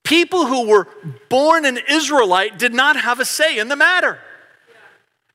People 0.03 0.45
who 0.45 0.67
were 0.67 0.88
born 1.29 1.65
an 1.65 1.79
Israelite 1.89 2.59
did 2.59 2.73
not 2.73 2.95
have 2.95 3.19
a 3.19 3.25
say 3.25 3.57
in 3.57 3.67
the 3.67 3.75
matter. 3.75 4.19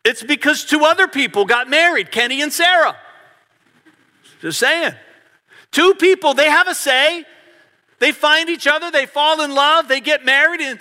It's 0.04 0.22
because 0.22 0.64
two 0.64 0.84
other 0.84 1.08
people 1.08 1.44
got 1.44 1.68
married, 1.68 2.10
Kenny 2.12 2.40
and 2.40 2.52
Sarah. 2.52 2.96
Just 4.40 4.60
saying. 4.60 4.94
Two 5.72 5.94
people, 5.94 6.34
they 6.34 6.48
have 6.48 6.68
a 6.68 6.74
say. 6.74 7.26
They 8.00 8.12
find 8.12 8.48
each 8.48 8.66
other, 8.66 8.90
they 8.90 9.06
fall 9.06 9.42
in 9.42 9.54
love, 9.54 9.86
they 9.86 10.00
get 10.00 10.24
married, 10.24 10.60
and, 10.62 10.80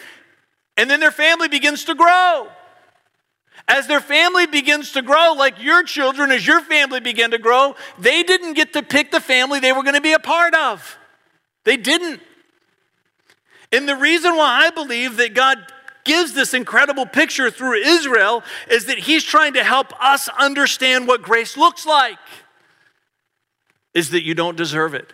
and 0.77 0.89
then 0.89 1.01
their 1.01 1.11
family 1.11 1.49
begins 1.49 1.83
to 1.85 1.93
grow. 1.93 2.47
As 3.67 3.87
their 3.87 3.99
family 3.99 4.47
begins 4.47 4.93
to 4.93 5.01
grow, 5.01 5.33
like 5.33 5.61
your 5.61 5.83
children, 5.83 6.31
as 6.31 6.47
your 6.47 6.61
family 6.61 7.01
began 7.01 7.31
to 7.31 7.37
grow, 7.37 7.75
they 7.99 8.23
didn't 8.23 8.53
get 8.53 8.73
to 8.73 8.81
pick 8.81 9.11
the 9.11 9.19
family 9.19 9.59
they 9.59 9.73
were 9.73 9.83
going 9.83 9.95
to 9.95 10.01
be 10.01 10.13
a 10.13 10.19
part 10.19 10.55
of. 10.55 10.97
They 11.65 11.77
didn't. 11.77 12.21
And 13.71 13.87
the 13.87 13.97
reason 13.97 14.35
why 14.35 14.65
I 14.65 14.69
believe 14.71 15.17
that 15.17 15.35
God 15.35 15.59
gives 16.05 16.33
this 16.33 16.53
incredible 16.53 17.05
picture 17.05 17.51
through 17.51 17.73
Israel 17.73 18.43
is 18.71 18.85
that 18.85 18.97
He's 18.97 19.23
trying 19.23 19.53
to 19.53 19.63
help 19.63 19.93
us 20.01 20.29
understand 20.29 21.07
what 21.07 21.21
grace 21.21 21.57
looks 21.57 21.85
like. 21.85 22.17
Is 23.93 24.11
that 24.11 24.23
you 24.23 24.33
don't 24.33 24.55
deserve 24.55 24.93
it. 24.95 25.13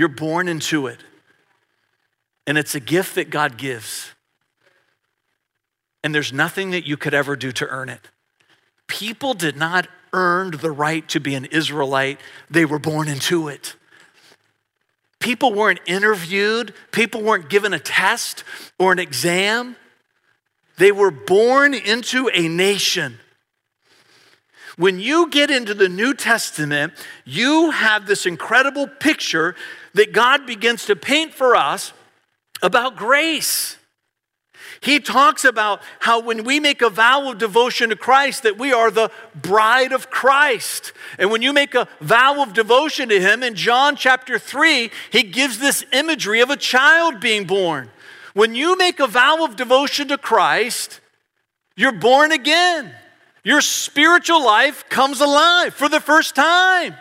You're 0.00 0.08
born 0.08 0.48
into 0.48 0.86
it. 0.86 0.98
And 2.46 2.56
it's 2.56 2.74
a 2.74 2.80
gift 2.80 3.16
that 3.16 3.28
God 3.28 3.58
gives. 3.58 4.08
And 6.02 6.14
there's 6.14 6.32
nothing 6.32 6.70
that 6.70 6.86
you 6.86 6.96
could 6.96 7.12
ever 7.12 7.36
do 7.36 7.52
to 7.52 7.68
earn 7.68 7.90
it. 7.90 8.00
People 8.86 9.34
did 9.34 9.58
not 9.58 9.88
earn 10.14 10.52
the 10.52 10.70
right 10.70 11.06
to 11.10 11.20
be 11.20 11.34
an 11.34 11.44
Israelite, 11.44 12.18
they 12.48 12.64
were 12.64 12.78
born 12.78 13.08
into 13.08 13.48
it. 13.48 13.76
People 15.18 15.52
weren't 15.52 15.80
interviewed, 15.84 16.72
people 16.92 17.20
weren't 17.20 17.50
given 17.50 17.74
a 17.74 17.78
test 17.78 18.42
or 18.78 18.92
an 18.92 18.98
exam. 18.98 19.76
They 20.78 20.92
were 20.92 21.10
born 21.10 21.74
into 21.74 22.30
a 22.32 22.48
nation. 22.48 23.18
When 24.80 24.98
you 24.98 25.28
get 25.28 25.50
into 25.50 25.74
the 25.74 25.90
New 25.90 26.14
Testament, 26.14 26.94
you 27.26 27.70
have 27.70 28.06
this 28.06 28.24
incredible 28.24 28.86
picture 28.86 29.54
that 29.92 30.14
God 30.14 30.46
begins 30.46 30.86
to 30.86 30.96
paint 30.96 31.34
for 31.34 31.54
us 31.54 31.92
about 32.62 32.96
grace. 32.96 33.76
He 34.80 34.98
talks 34.98 35.44
about 35.44 35.82
how 35.98 36.20
when 36.20 36.44
we 36.44 36.60
make 36.60 36.80
a 36.80 36.88
vow 36.88 37.30
of 37.30 37.36
devotion 37.36 37.90
to 37.90 37.96
Christ, 37.96 38.42
that 38.44 38.56
we 38.56 38.72
are 38.72 38.90
the 38.90 39.10
bride 39.34 39.92
of 39.92 40.08
Christ. 40.08 40.94
And 41.18 41.30
when 41.30 41.42
you 41.42 41.52
make 41.52 41.74
a 41.74 41.86
vow 42.00 42.42
of 42.42 42.54
devotion 42.54 43.10
to 43.10 43.20
Him, 43.20 43.42
in 43.42 43.56
John 43.56 43.96
chapter 43.96 44.38
3, 44.38 44.90
He 45.12 45.24
gives 45.24 45.58
this 45.58 45.84
imagery 45.92 46.40
of 46.40 46.48
a 46.48 46.56
child 46.56 47.20
being 47.20 47.44
born. 47.44 47.90
When 48.32 48.54
you 48.54 48.78
make 48.78 48.98
a 48.98 49.06
vow 49.06 49.44
of 49.44 49.56
devotion 49.56 50.08
to 50.08 50.16
Christ, 50.16 51.00
you're 51.76 51.92
born 51.92 52.32
again. 52.32 52.94
Your 53.44 53.60
spiritual 53.60 54.44
life 54.44 54.88
comes 54.88 55.20
alive 55.20 55.74
for 55.74 55.88
the 55.88 56.00
first 56.00 56.34
time. 56.34 56.94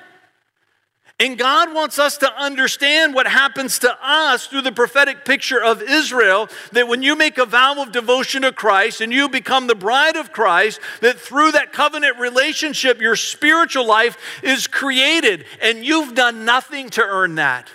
And 1.21 1.38
God 1.38 1.73
wants 1.73 1.99
us 1.99 2.17
to 2.19 2.34
understand 2.34 3.13
what 3.13 3.28
happens 3.28 3.80
to 3.80 3.97
us 4.02 4.47
through 4.47 4.62
the 4.62 4.71
prophetic 4.71 5.25
picture 5.25 5.62
of 5.62 5.82
Israel 5.82 6.47
that 6.71 6.88
when 6.88 7.04
you 7.04 7.17
make 7.17 7.38
a 7.38 7.45
vow 7.45 7.82
of 7.82 7.91
devotion 7.91 8.43
to 8.43 8.54
Christ 8.54 9.02
and 9.02 9.12
you 9.12 9.28
become 9.28 9.67
the 9.67 9.75
bride 9.75 10.15
of 10.15 10.32
Christ, 10.32 10.80
that 11.02 11.19
through 11.19 11.52
that 11.52 11.73
covenant 11.73 12.19
relationship, 12.19 13.02
your 13.02 13.17
spiritual 13.17 13.86
life 13.86 14.17
is 14.41 14.65
created 14.65 15.43
and 15.62 15.86
you've 15.86 16.15
done 16.15 16.45
nothing 16.45 16.89
to 16.91 17.02
earn 17.02 17.36
that. 17.36 17.67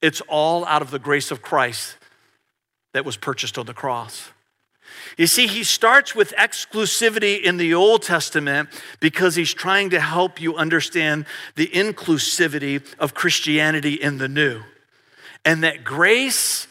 It's 0.00 0.22
all 0.22 0.64
out 0.64 0.80
of 0.80 0.90
the 0.90 0.98
grace 0.98 1.30
of 1.30 1.42
Christ 1.42 1.98
that 2.94 3.04
was 3.04 3.18
purchased 3.18 3.58
on 3.58 3.66
the 3.66 3.74
cross. 3.74 4.30
You 5.16 5.26
see, 5.26 5.46
he 5.46 5.64
starts 5.64 6.14
with 6.14 6.32
exclusivity 6.36 7.42
in 7.42 7.56
the 7.56 7.74
Old 7.74 8.02
Testament 8.02 8.68
because 9.00 9.34
he's 9.34 9.52
trying 9.52 9.90
to 9.90 10.00
help 10.00 10.40
you 10.40 10.56
understand 10.56 11.26
the 11.56 11.66
inclusivity 11.66 12.82
of 12.98 13.14
Christianity 13.14 13.94
in 13.94 14.18
the 14.18 14.28
New. 14.28 14.62
And 15.44 15.64
that 15.64 15.84
grace 15.84 16.68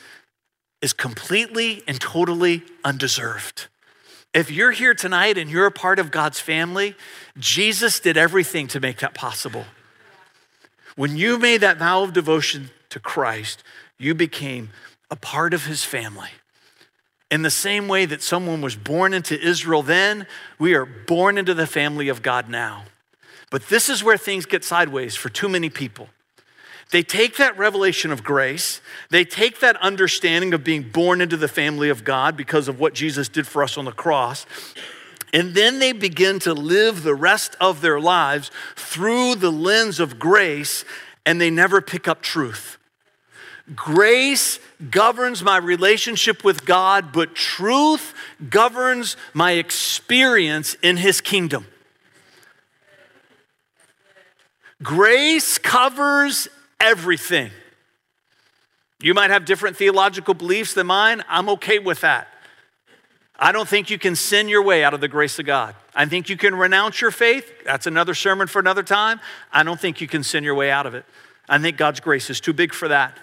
is 0.81 0.93
completely 0.93 1.83
and 1.87 1.99
totally 1.99 2.63
undeserved. 2.83 3.67
If 4.33 4.51
you're 4.51 4.71
here 4.71 4.93
tonight 4.93 5.37
and 5.37 5.49
you're 5.49 5.65
a 5.65 5.71
part 5.71 5.99
of 5.99 6.11
God's 6.11 6.39
family, 6.39 6.95
Jesus 7.37 7.99
did 7.99 8.17
everything 8.17 8.67
to 8.67 8.79
make 8.79 8.99
that 8.99 9.13
possible. 9.13 9.65
When 10.95 11.17
you 11.17 11.37
made 11.37 11.61
that 11.61 11.77
vow 11.77 12.03
of 12.03 12.13
devotion 12.13 12.69
to 12.89 12.99
Christ, 12.99 13.63
you 13.97 14.13
became 14.13 14.69
a 15.09 15.15
part 15.15 15.53
of 15.53 15.65
his 15.65 15.83
family. 15.83 16.29
In 17.29 17.41
the 17.41 17.51
same 17.51 17.87
way 17.87 18.05
that 18.05 18.21
someone 18.21 18.61
was 18.61 18.75
born 18.75 19.13
into 19.13 19.39
Israel 19.39 19.83
then, 19.83 20.27
we 20.59 20.73
are 20.75 20.85
born 20.85 21.37
into 21.37 21.53
the 21.53 21.67
family 21.67 22.07
of 22.07 22.21
God 22.21 22.49
now. 22.49 22.85
But 23.49 23.67
this 23.67 23.89
is 23.89 24.03
where 24.03 24.17
things 24.17 24.45
get 24.45 24.63
sideways 24.63 25.15
for 25.15 25.29
too 25.29 25.49
many 25.49 25.69
people. 25.69 26.09
They 26.91 27.03
take 27.03 27.35
that 27.35 27.57
revelation 27.57 28.11
of 28.11 28.23
grace, 28.23 28.79
they 29.09 29.25
take 29.25 29.59
that 29.59 29.75
understanding 29.77 30.53
of 30.53 30.63
being 30.63 30.83
born 30.83 31.19
into 31.19 31.35
the 31.35 31.49
family 31.49 31.89
of 31.89 32.05
God 32.05 32.37
because 32.37 32.69
of 32.69 32.79
what 32.79 32.93
Jesus 32.93 33.27
did 33.27 33.45
for 33.45 33.61
us 33.61 33.77
on 33.77 33.83
the 33.83 33.91
cross, 33.91 34.45
and 35.33 35.53
then 35.53 35.79
they 35.79 35.91
begin 35.91 36.39
to 36.39 36.53
live 36.53 37.03
the 37.03 37.15
rest 37.15 37.57
of 37.59 37.81
their 37.81 37.99
lives 37.99 38.51
through 38.77 39.35
the 39.35 39.51
lens 39.51 39.99
of 39.99 40.17
grace, 40.17 40.85
and 41.25 41.41
they 41.41 41.49
never 41.49 41.81
pick 41.81 42.07
up 42.07 42.21
truth. 42.21 42.76
Grace 43.75 44.59
governs 44.89 45.43
my 45.43 45.57
relationship 45.57 46.43
with 46.43 46.65
God, 46.65 47.11
but 47.11 47.35
truth 47.35 48.13
governs 48.49 49.17
my 49.33 49.53
experience 49.53 50.75
in 50.81 50.97
His 50.97 51.19
kingdom. 51.19 51.67
Grace 54.81 55.57
covers 55.57 56.47
everything. 56.79 57.51
You 59.01 59.13
might 59.13 59.31
have 59.31 59.45
different 59.45 59.75
theological 59.75 60.33
beliefs 60.33 60.73
than 60.73 60.87
mine. 60.87 61.23
I'm 61.27 61.49
okay 61.49 61.79
with 61.79 62.01
that. 62.01 62.27
I 63.39 63.51
don't 63.51 63.67
think 63.67 63.89
you 63.89 63.99
can 63.99 64.15
sin 64.15 64.49
your 64.49 64.63
way 64.63 64.83
out 64.83 64.93
of 64.93 65.01
the 65.01 65.07
grace 65.07 65.37
of 65.37 65.45
God. 65.45 65.75
I 65.93 66.05
think 66.05 66.29
you 66.29 66.37
can 66.37 66.55
renounce 66.55 67.01
your 67.01 67.11
faith. 67.11 67.51
That's 67.65 67.85
another 67.85 68.15
sermon 68.15 68.47
for 68.47 68.59
another 68.59 68.81
time. 68.81 69.19
I 69.51 69.63
don't 69.63 69.79
think 69.79 70.01
you 70.01 70.07
can 70.07 70.23
sin 70.23 70.43
your 70.43 70.55
way 70.55 70.71
out 70.71 70.85
of 70.87 70.95
it. 70.95 71.05
I 71.47 71.59
think 71.59 71.77
God's 71.77 71.99
grace 71.99 72.29
is 72.29 72.39
too 72.39 72.53
big 72.53 72.73
for 72.73 72.87
that. 72.87 73.17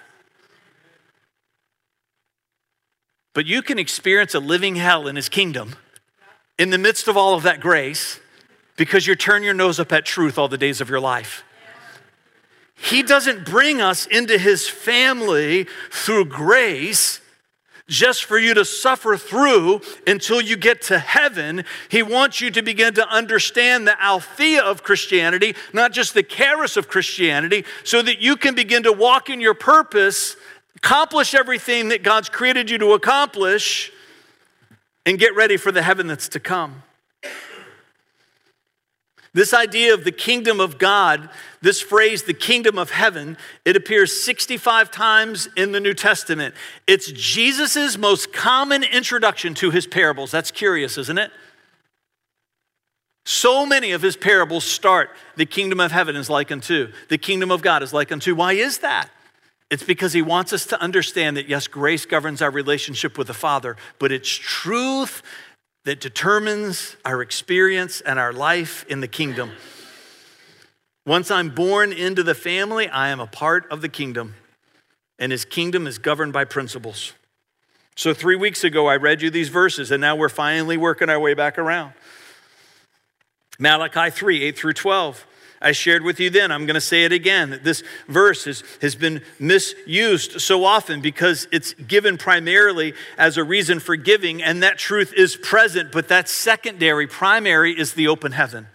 But 3.35 3.47
you 3.47 3.62
can 3.62 3.79
experience 3.79 4.35
a 4.35 4.40
living 4.40 4.77
hell 4.77 5.07
in 5.09 5.16
his 5.16 5.29
kingdom 5.29 5.77
in 6.59 6.70
the 6.70 6.79
midst 6.79 7.09
of 7.09 7.16
all 7.16 7.35
of 7.35 7.42
that 7.42 7.61
grace 7.61 8.20
because 8.77 9.07
you 9.07 9.14
turn 9.14 9.42
your 9.42 9.55
nose 9.55 9.79
up 9.79 9.92
at 9.92 10.05
truth 10.05 10.38
all 10.38 10.49
the 10.49 10.59
days 10.59 10.81
of 10.81 10.88
your 10.88 11.01
life. 11.01 11.44
He 12.77 13.03
doesn't 13.03 13.44
bring 13.44 13.81
us 13.81 14.07
into 14.07 14.38
his 14.38 14.68
family 14.68 15.66
through 15.90 16.27
grace 16.27 17.20
just 17.87 18.25
for 18.25 18.38
you 18.38 18.55
to 18.55 18.64
suffer 18.64 19.16
through 19.16 19.81
until 20.07 20.40
you 20.40 20.57
get 20.57 20.81
to 20.83 20.99
heaven. 20.99 21.64
He 21.90 22.03
wants 22.03 22.40
you 22.40 22.51
to 22.53 22.62
begin 22.62 22.94
to 22.94 23.07
understand 23.09 23.87
the 23.87 23.97
aletheia 24.03 24.62
of 24.62 24.83
Christianity, 24.83 25.55
not 25.73 25.92
just 25.92 26.14
the 26.14 26.23
charis 26.23 26.77
of 26.77 26.88
Christianity, 26.88 27.64
so 27.85 28.01
that 28.01 28.20
you 28.20 28.37
can 28.37 28.55
begin 28.55 28.85
to 28.85 28.92
walk 28.92 29.29
in 29.29 29.40
your 29.40 29.55
purpose 29.55 30.37
accomplish 30.85 31.35
everything 31.35 31.88
that 31.88 32.03
God's 32.03 32.29
created 32.29 32.68
you 32.68 32.77
to 32.77 32.92
accomplish, 32.92 33.90
and 35.07 35.18
get 35.18 35.35
ready 35.35 35.57
for 35.57 35.73
the 35.73 35.81
heaven 35.81 36.07
that's 36.07 36.29
to 36.29 36.40
come. 36.40 36.83
This 39.33 39.55
idea 39.55 39.94
of 39.94 40.05
the 40.05 40.12
kingdom 40.12 40.61
of 40.61 40.79
God, 40.79 41.31
this 41.62 41.81
phrase, 41.81 42.25
the 42.25 42.35
kingdom 42.35 42.79
of 42.79 42.90
heaven, 42.90 43.38
it 43.64 43.77
appears 43.77 44.23
65 44.23 44.90
times 44.90 45.49
in 45.57 45.73
the 45.73 45.81
New 45.81 45.94
Testament. 45.94 46.55
It's 46.87 47.11
Jesus' 47.12 47.97
most 47.97 48.35
common 48.35 48.85
introduction 48.85 49.55
to 49.55 49.70
his 49.70 49.87
parables. 49.87 50.31
That's 50.31 50.51
curious, 50.51 50.99
isn't 50.99 51.18
it? 51.18 51.33
So 53.25 53.64
many 53.64 53.92
of 53.92 54.03
his 54.03 54.18
parables 54.18 54.64
start, 54.64 55.11
the 55.37 55.47
kingdom 55.47 55.81
of 55.81 55.92
heaven 55.92 56.14
is 56.14 56.29
like 56.29 56.53
unto, 56.53 56.92
the 57.09 57.18
kingdom 57.18 57.51
of 57.51 57.62
God 57.62 57.83
is 57.83 57.94
like 57.94 58.12
unto. 58.12 58.35
Why 58.35 58.53
is 58.53 58.79
that? 58.79 59.09
It's 59.75 59.83
because 59.83 60.13
he 60.13 60.23
wants 60.23 60.53
us 60.53 60.67
to 60.67 60.81
understand 60.81 61.37
that, 61.37 61.49
yes, 61.49 61.67
grace 61.67 62.07
governs 62.07 62.41
our 62.41 62.51
relationship 62.53 63.19
with 63.19 63.27
the 63.27 63.35
Father, 63.35 63.77
but 63.99 64.13
it's 64.13 64.31
truth 64.31 65.21
that 65.85 66.01
determines 66.01 66.95
our 67.05 67.21
experience 67.21 68.01
and 68.01 68.17
our 68.17 68.33
life 68.33 68.87
in 68.89 69.01
the 69.01 69.09
kingdom. 69.09 69.51
Once 71.05 71.29
I'm 71.29 71.51
born 71.51 71.93
into 71.93 72.23
the 72.23 72.37
family, 72.37 72.89
I 72.89 73.09
am 73.09 73.19
a 73.19 73.27
part 73.27 73.69
of 73.69 73.81
the 73.81 73.89
kingdom, 73.89 74.37
and 75.19 75.33
his 75.33 75.45
kingdom 75.45 75.89
is 75.89 75.99
governed 75.99 76.33
by 76.33 76.45
principles. 76.45 77.13
So, 77.97 78.15
three 78.15 78.37
weeks 78.37 78.63
ago, 78.63 78.87
I 78.87 78.95
read 78.95 79.23
you 79.23 79.29
these 79.29 79.49
verses, 79.49 79.91
and 79.91 80.01
now 80.01 80.15
we're 80.15 80.29
finally 80.29 80.77
working 80.77 81.11
our 81.11 81.19
way 81.19 81.35
back 81.35 81.59
around. 81.59 81.95
Malachi 83.59 84.09
3 84.09 84.41
8 84.45 84.57
through 84.57 84.75
12. 84.75 85.27
I 85.61 85.73
shared 85.73 86.03
with 86.03 86.21
you 86.21 86.31
then. 86.31 86.53
I'm 86.53 86.67
going 86.67 86.75
to 86.75 86.81
say 86.81 87.05
it 87.05 87.12
again. 87.12 87.61
This 87.62 87.83
verse 88.09 88.45
has, 88.45 88.62
has 88.83 88.95
been 88.95 89.23
misused 89.38 90.40
so 90.40 90.64
often 90.64 91.01
because 91.01 91.49
it's 91.53 91.75
given 91.75 92.19
primarily 92.19 92.95
as 93.17 93.37
a 93.37 93.45
reason 93.45 93.81
for 93.81 93.97
giving, 93.97 94.43
and 94.43 94.62
that 94.62 94.79
truth 94.79 95.12
is 95.17 95.37
present, 95.37 95.93
but 95.93 96.09
that's 96.09 96.33
secondary. 96.33 97.07
Primary 97.07 97.79
is 97.79 97.95
the 97.95 98.09
open 98.09 98.33
heaven. 98.33 98.67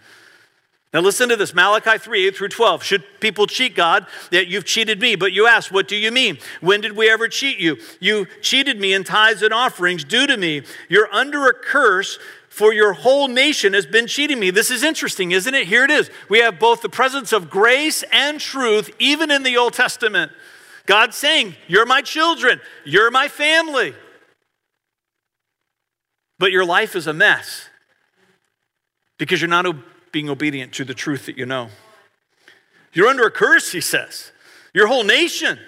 Now, 0.92 1.00
listen 1.00 1.28
to 1.28 1.36
this 1.36 1.54
Malachi 1.54 1.98
3 1.98 2.26
8 2.26 2.36
through 2.36 2.48
12. 2.48 2.82
Should 2.82 3.04
people 3.20 3.46
cheat 3.46 3.76
God? 3.76 4.06
That 4.32 4.48
you've 4.48 4.64
cheated 4.64 5.00
me. 5.00 5.14
But 5.14 5.32
you 5.32 5.46
ask, 5.46 5.72
what 5.72 5.86
do 5.86 5.94
you 5.94 6.10
mean? 6.10 6.38
When 6.60 6.80
did 6.80 6.96
we 6.96 7.08
ever 7.08 7.28
cheat 7.28 7.58
you? 7.58 7.76
You 8.00 8.26
cheated 8.42 8.80
me 8.80 8.92
in 8.92 9.04
tithes 9.04 9.42
and 9.42 9.54
offerings 9.54 10.02
due 10.02 10.26
to 10.26 10.36
me. 10.36 10.62
You're 10.88 11.12
under 11.14 11.46
a 11.46 11.54
curse 11.54 12.18
for 12.50 12.74
your 12.74 12.92
whole 12.92 13.28
nation 13.28 13.72
has 13.72 13.86
been 13.86 14.08
cheating 14.08 14.40
me. 14.40 14.50
This 14.50 14.72
is 14.72 14.82
interesting, 14.82 15.30
isn't 15.30 15.54
it? 15.54 15.68
Here 15.68 15.84
it 15.84 15.90
is. 15.90 16.10
We 16.28 16.40
have 16.40 16.58
both 16.58 16.82
the 16.82 16.88
presence 16.88 17.32
of 17.32 17.48
grace 17.48 18.02
and 18.12 18.40
truth, 18.40 18.90
even 18.98 19.30
in 19.30 19.44
the 19.44 19.56
Old 19.56 19.72
Testament. 19.72 20.32
God 20.84 21.14
saying, 21.14 21.54
You're 21.68 21.86
my 21.86 22.02
children, 22.02 22.60
you're 22.84 23.10
my 23.10 23.28
family. 23.28 23.94
But 26.40 26.50
your 26.50 26.64
life 26.64 26.96
is 26.96 27.06
a 27.06 27.12
mess 27.12 27.68
because 29.16 29.40
you're 29.40 29.48
not 29.48 29.66
being 30.10 30.28
obedient 30.28 30.72
to 30.72 30.84
the 30.84 30.94
truth 30.94 31.26
that 31.26 31.38
you 31.38 31.46
know. 31.46 31.68
You're 32.92 33.06
under 33.06 33.26
a 33.26 33.30
curse, 33.30 33.70
he 33.70 33.80
says. 33.80 34.32
Your 34.74 34.88
whole 34.88 35.04
nation. 35.04 35.58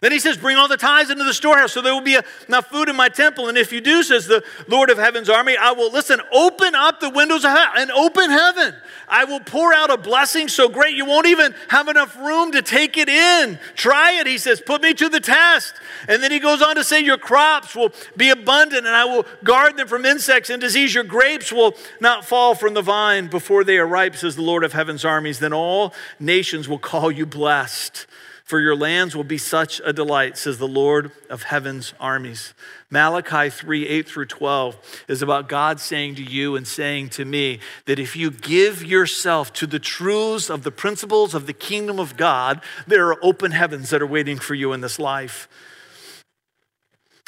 Then 0.00 0.12
he 0.12 0.18
says, 0.18 0.38
Bring 0.38 0.56
all 0.56 0.66
the 0.66 0.78
tithes 0.78 1.10
into 1.10 1.24
the 1.24 1.34
storehouse 1.34 1.72
so 1.72 1.82
there 1.82 1.92
will 1.92 2.00
be 2.00 2.18
enough 2.48 2.68
food 2.68 2.88
in 2.88 2.96
my 2.96 3.10
temple. 3.10 3.48
And 3.48 3.58
if 3.58 3.70
you 3.70 3.82
do, 3.82 4.02
says 4.02 4.26
the 4.26 4.42
Lord 4.66 4.88
of 4.88 4.96
heaven's 4.96 5.28
army, 5.28 5.58
I 5.58 5.72
will, 5.72 5.92
listen, 5.92 6.22
open 6.32 6.74
up 6.74 7.00
the 7.00 7.10
windows 7.10 7.44
of 7.44 7.50
heaven 7.50 7.82
and 7.82 7.90
open 7.90 8.30
heaven. 8.30 8.74
I 9.08 9.24
will 9.24 9.40
pour 9.40 9.74
out 9.74 9.90
a 9.90 9.98
blessing 9.98 10.48
so 10.48 10.70
great 10.70 10.96
you 10.96 11.04
won't 11.04 11.26
even 11.26 11.54
have 11.68 11.88
enough 11.88 12.16
room 12.16 12.52
to 12.52 12.62
take 12.62 12.96
it 12.96 13.10
in. 13.10 13.58
Try 13.74 14.12
it, 14.12 14.26
he 14.26 14.38
says, 14.38 14.62
put 14.62 14.80
me 14.80 14.94
to 14.94 15.10
the 15.10 15.20
test. 15.20 15.74
And 16.08 16.22
then 16.22 16.32
he 16.32 16.38
goes 16.38 16.62
on 16.62 16.76
to 16.76 16.84
say, 16.84 17.00
Your 17.00 17.18
crops 17.18 17.76
will 17.76 17.92
be 18.16 18.30
abundant 18.30 18.86
and 18.86 18.96
I 18.96 19.04
will 19.04 19.26
guard 19.44 19.76
them 19.76 19.86
from 19.86 20.06
insects 20.06 20.48
and 20.48 20.62
disease. 20.62 20.94
Your 20.94 21.04
grapes 21.04 21.52
will 21.52 21.74
not 22.00 22.24
fall 22.24 22.54
from 22.54 22.72
the 22.72 22.82
vine 22.82 23.26
before 23.26 23.64
they 23.64 23.76
are 23.76 23.86
ripe, 23.86 24.16
says 24.16 24.36
the 24.36 24.42
Lord 24.42 24.64
of 24.64 24.72
heaven's 24.72 25.04
armies. 25.04 25.40
Then 25.40 25.52
all 25.52 25.92
nations 26.18 26.70
will 26.70 26.78
call 26.78 27.12
you 27.12 27.26
blessed 27.26 28.06
for 28.50 28.58
your 28.58 28.74
lands 28.74 29.14
will 29.14 29.22
be 29.22 29.38
such 29.38 29.80
a 29.84 29.92
delight, 29.92 30.36
says 30.36 30.58
the 30.58 30.66
Lord 30.66 31.12
of 31.30 31.44
heaven's 31.44 31.94
armies. 32.00 32.52
Malachi 32.90 33.48
3 33.48 33.86
8 33.86 34.08
through 34.08 34.26
12 34.26 35.04
is 35.06 35.22
about 35.22 35.48
God 35.48 35.78
saying 35.78 36.16
to 36.16 36.22
you 36.24 36.56
and 36.56 36.66
saying 36.66 37.10
to 37.10 37.24
me 37.24 37.60
that 37.86 38.00
if 38.00 38.16
you 38.16 38.32
give 38.32 38.82
yourself 38.84 39.52
to 39.52 39.68
the 39.68 39.78
truths 39.78 40.50
of 40.50 40.64
the 40.64 40.72
principles 40.72 41.32
of 41.32 41.46
the 41.46 41.52
kingdom 41.52 42.00
of 42.00 42.16
God, 42.16 42.60
there 42.88 43.06
are 43.06 43.24
open 43.24 43.52
heavens 43.52 43.90
that 43.90 44.02
are 44.02 44.06
waiting 44.06 44.40
for 44.40 44.56
you 44.56 44.72
in 44.72 44.80
this 44.80 44.98
life. 44.98 45.48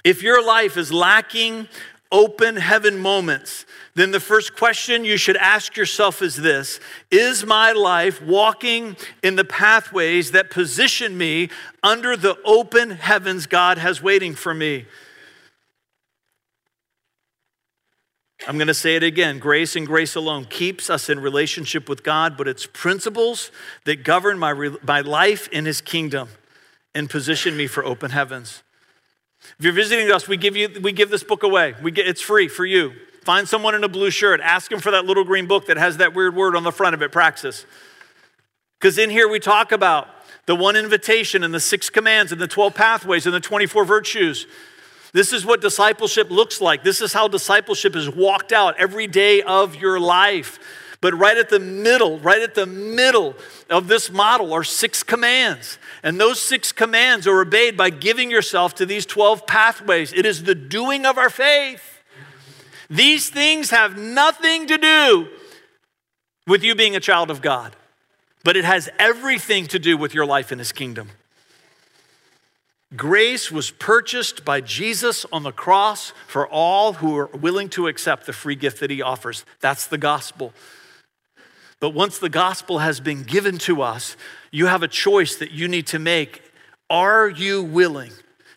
If 0.02 0.24
your 0.24 0.44
life 0.44 0.76
is 0.76 0.92
lacking 0.92 1.68
open 2.12 2.56
heaven 2.56 2.98
moments, 2.98 3.66
then 3.94 4.12
the 4.12 4.20
first 4.20 4.54
question 4.54 5.04
you 5.04 5.16
should 5.16 5.36
ask 5.38 5.76
yourself 5.76 6.22
is 6.22 6.36
this 6.36 6.78
Is 7.10 7.44
my 7.44 7.72
life 7.72 8.22
walking 8.22 8.96
in 9.22 9.34
the 9.34 9.44
pathways 9.44 10.30
that 10.30 10.50
position 10.50 11.18
me 11.18 11.48
under 11.82 12.16
the 12.16 12.36
open 12.44 12.90
heavens 12.90 13.46
God 13.46 13.78
has 13.78 14.00
waiting 14.00 14.34
for 14.34 14.54
me? 14.54 14.86
I'm 18.46 18.56
going 18.56 18.68
to 18.68 18.74
say 18.74 18.96
it 18.96 19.04
again 19.04 19.38
grace 19.38 19.76
and 19.76 19.86
grace 19.86 20.14
alone 20.14 20.46
keeps 20.46 20.90
us 20.90 21.08
in 21.08 21.20
relationship 21.20 21.88
with 21.88 22.02
God, 22.02 22.36
but 22.36 22.48
it's 22.48 22.66
principles 22.66 23.50
that 23.84 24.04
govern 24.04 24.38
my, 24.38 24.70
my 24.82 25.00
life 25.00 25.48
in 25.48 25.64
His 25.64 25.80
kingdom 25.80 26.28
and 26.94 27.08
position 27.08 27.56
me 27.56 27.66
for 27.66 27.84
open 27.84 28.10
heavens. 28.10 28.62
If 29.58 29.64
you're 29.64 29.74
visiting 29.74 30.10
us, 30.10 30.28
we 30.28 30.36
give, 30.36 30.56
you, 30.56 30.68
we 30.82 30.92
give 30.92 31.10
this 31.10 31.22
book 31.22 31.42
away. 31.42 31.74
We 31.82 31.90
get, 31.90 32.06
it's 32.06 32.22
free 32.22 32.48
for 32.48 32.64
you. 32.64 32.92
Find 33.22 33.48
someone 33.48 33.74
in 33.74 33.84
a 33.84 33.88
blue 33.88 34.10
shirt, 34.10 34.40
ask 34.40 34.70
them 34.70 34.80
for 34.80 34.90
that 34.90 35.04
little 35.04 35.24
green 35.24 35.46
book 35.46 35.66
that 35.66 35.76
has 35.76 35.98
that 35.98 36.14
weird 36.14 36.34
word 36.34 36.56
on 36.56 36.64
the 36.64 36.72
front 36.72 36.94
of 36.94 37.02
it, 37.02 37.12
praxis. 37.12 37.66
Because 38.80 38.98
in 38.98 39.10
here 39.10 39.28
we 39.28 39.38
talk 39.38 39.70
about 39.70 40.08
the 40.46 40.56
one 40.56 40.74
invitation 40.74 41.44
and 41.44 41.54
the 41.54 41.60
six 41.60 41.88
commands 41.88 42.32
and 42.32 42.40
the 42.40 42.48
12 42.48 42.74
pathways 42.74 43.26
and 43.26 43.34
the 43.34 43.40
24 43.40 43.84
virtues. 43.84 44.46
This 45.12 45.32
is 45.32 45.46
what 45.46 45.60
discipleship 45.60 46.30
looks 46.30 46.60
like. 46.60 46.82
This 46.82 47.00
is 47.00 47.12
how 47.12 47.28
discipleship 47.28 47.94
is 47.94 48.08
walked 48.08 48.50
out 48.52 48.76
every 48.78 49.06
day 49.06 49.42
of 49.42 49.76
your 49.76 50.00
life. 50.00 50.58
But 51.02 51.18
right 51.18 51.36
at 51.36 51.50
the 51.50 51.58
middle, 51.58 52.20
right 52.20 52.40
at 52.40 52.54
the 52.54 52.64
middle 52.64 53.34
of 53.68 53.88
this 53.88 54.08
model 54.08 54.52
are 54.52 54.62
six 54.62 55.02
commands. 55.02 55.76
And 56.04 56.18
those 56.18 56.40
six 56.40 56.70
commands 56.70 57.26
are 57.26 57.40
obeyed 57.40 57.76
by 57.76 57.90
giving 57.90 58.30
yourself 58.30 58.76
to 58.76 58.86
these 58.86 59.04
12 59.04 59.44
pathways. 59.44 60.12
It 60.12 60.24
is 60.24 60.44
the 60.44 60.54
doing 60.54 61.04
of 61.04 61.18
our 61.18 61.28
faith. 61.28 61.82
These 62.88 63.30
things 63.30 63.70
have 63.70 63.98
nothing 63.98 64.68
to 64.68 64.78
do 64.78 65.28
with 66.46 66.62
you 66.62 66.76
being 66.76 66.94
a 66.94 67.00
child 67.00 67.32
of 67.32 67.42
God, 67.42 67.74
but 68.44 68.56
it 68.56 68.64
has 68.64 68.88
everything 68.96 69.66
to 69.66 69.80
do 69.80 69.96
with 69.96 70.14
your 70.14 70.24
life 70.24 70.52
in 70.52 70.60
His 70.60 70.70
kingdom. 70.70 71.08
Grace 72.94 73.50
was 73.50 73.72
purchased 73.72 74.44
by 74.44 74.60
Jesus 74.60 75.26
on 75.32 75.42
the 75.42 75.50
cross 75.50 76.12
for 76.28 76.46
all 76.46 76.92
who 76.94 77.16
are 77.16 77.26
willing 77.26 77.70
to 77.70 77.88
accept 77.88 78.26
the 78.26 78.32
free 78.32 78.54
gift 78.54 78.78
that 78.80 78.90
he 78.90 79.02
offers. 79.02 79.44
That's 79.60 79.86
the 79.86 79.98
gospel. 79.98 80.52
But 81.82 81.94
once 81.94 82.20
the 82.20 82.28
gospel 82.28 82.78
has 82.78 83.00
been 83.00 83.24
given 83.24 83.58
to 83.58 83.82
us, 83.82 84.16
you 84.52 84.66
have 84.66 84.84
a 84.84 84.88
choice 84.88 85.34
that 85.34 85.50
you 85.50 85.66
need 85.66 85.88
to 85.88 85.98
make. 85.98 86.40
Are 86.88 87.28
you 87.28 87.60
willing 87.60 88.12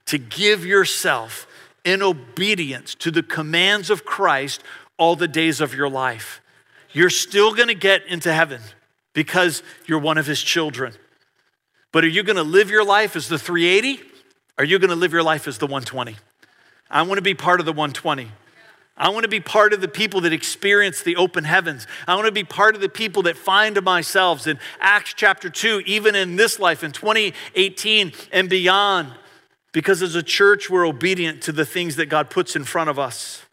to 0.06 0.20
give 0.20 0.64
yourself 0.64 1.48
in 1.84 2.04
obedience 2.04 2.94
to 2.94 3.10
the 3.10 3.24
commands 3.24 3.90
of 3.90 4.06
Christ 4.06 4.62
all 5.00 5.16
the 5.16 5.28
days 5.28 5.60
of 5.60 5.74
your 5.74 5.90
life? 5.90 6.40
You're 6.92 7.10
still 7.10 7.56
going 7.56 7.70
to 7.70 7.74
get 7.74 8.06
into 8.06 8.32
heaven 8.32 8.62
because 9.14 9.64
you're 9.88 9.98
one 9.98 10.20
of 10.20 10.28
his 10.28 10.44
children. 10.44 10.94
But 11.92 12.04
are 12.04 12.10
you 12.10 12.22
going 12.22 12.36
to 12.36 12.44
live 12.44 12.70
your 12.70 12.86
life 12.86 13.16
as 13.16 13.28
the 13.28 13.40
380? 13.40 14.04
Are 14.60 14.64
you 14.64 14.78
going 14.78 14.92
to 14.92 14.96
live 14.96 15.14
your 15.14 15.24
life 15.24 15.48
as 15.48 15.58
the 15.58 15.66
120? 15.66 16.16
I 16.92 17.02
want 17.02 17.18
to 17.18 17.24
be 17.24 17.34
part 17.34 17.60
of 17.60 17.66
the 17.66 17.74
120. 17.74 18.30
I 18.98 19.10
want 19.10 19.24
to 19.24 19.30
be 19.30 19.42
part 19.42 19.74
of 19.74 19.82
the 19.82 19.90
people 19.90 20.22
that 20.22 20.32
experience 20.32 21.02
the 21.02 21.18
open 21.18 21.44
heavens. 21.44 21.86
I 22.08 22.16
want 22.16 22.28
to 22.28 22.32
be 22.32 22.46
part 22.46 22.76
of 22.76 22.82
the 22.82 22.88
people 22.90 23.24
that 23.24 23.36
find 23.36 23.76
themselves 23.76 24.48
in 24.48 24.58
Acts 24.80 25.14
chapter 25.14 25.50
2, 25.50 25.84
even 25.86 26.16
in 26.16 26.38
this 26.38 26.60
life, 26.60 26.84
in 26.84 26.94
2018 26.94 28.14
and 28.32 28.50
beyond. 28.50 29.12
Because 29.74 30.02
as 30.02 30.16
a 30.16 30.24
church, 30.24 30.70
we're 30.70 30.88
obedient 30.88 31.42
to 31.44 31.52
the 31.52 31.66
things 31.66 31.98
that 31.98 32.06
God 32.06 32.30
puts 32.30 32.56
in 32.56 32.64
front 32.64 32.90
of 32.90 32.98
us. 32.98 33.44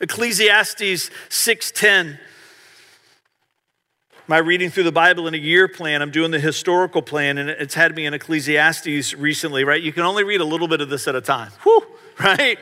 Ecclesiastes 0.00 1.10
6:10 1.30 2.18
my 4.30 4.38
reading 4.38 4.70
through 4.70 4.84
the 4.84 4.92
Bible 4.92 5.26
in 5.26 5.34
a 5.34 5.38
year 5.38 5.66
plan. 5.66 6.02
I'm 6.02 6.12
doing 6.12 6.30
the 6.30 6.38
historical 6.38 7.02
plan, 7.02 7.36
and 7.36 7.50
it's 7.50 7.74
had 7.74 7.96
me 7.96 8.06
in 8.06 8.14
Ecclesiastes 8.14 9.12
recently, 9.14 9.64
right? 9.64 9.82
You 9.82 9.92
can 9.92 10.04
only 10.04 10.22
read 10.22 10.40
a 10.40 10.44
little 10.44 10.68
bit 10.68 10.80
of 10.80 10.88
this 10.88 11.08
at 11.08 11.16
a 11.16 11.20
time. 11.20 11.50
Whew, 11.64 11.84
right? 12.20 12.56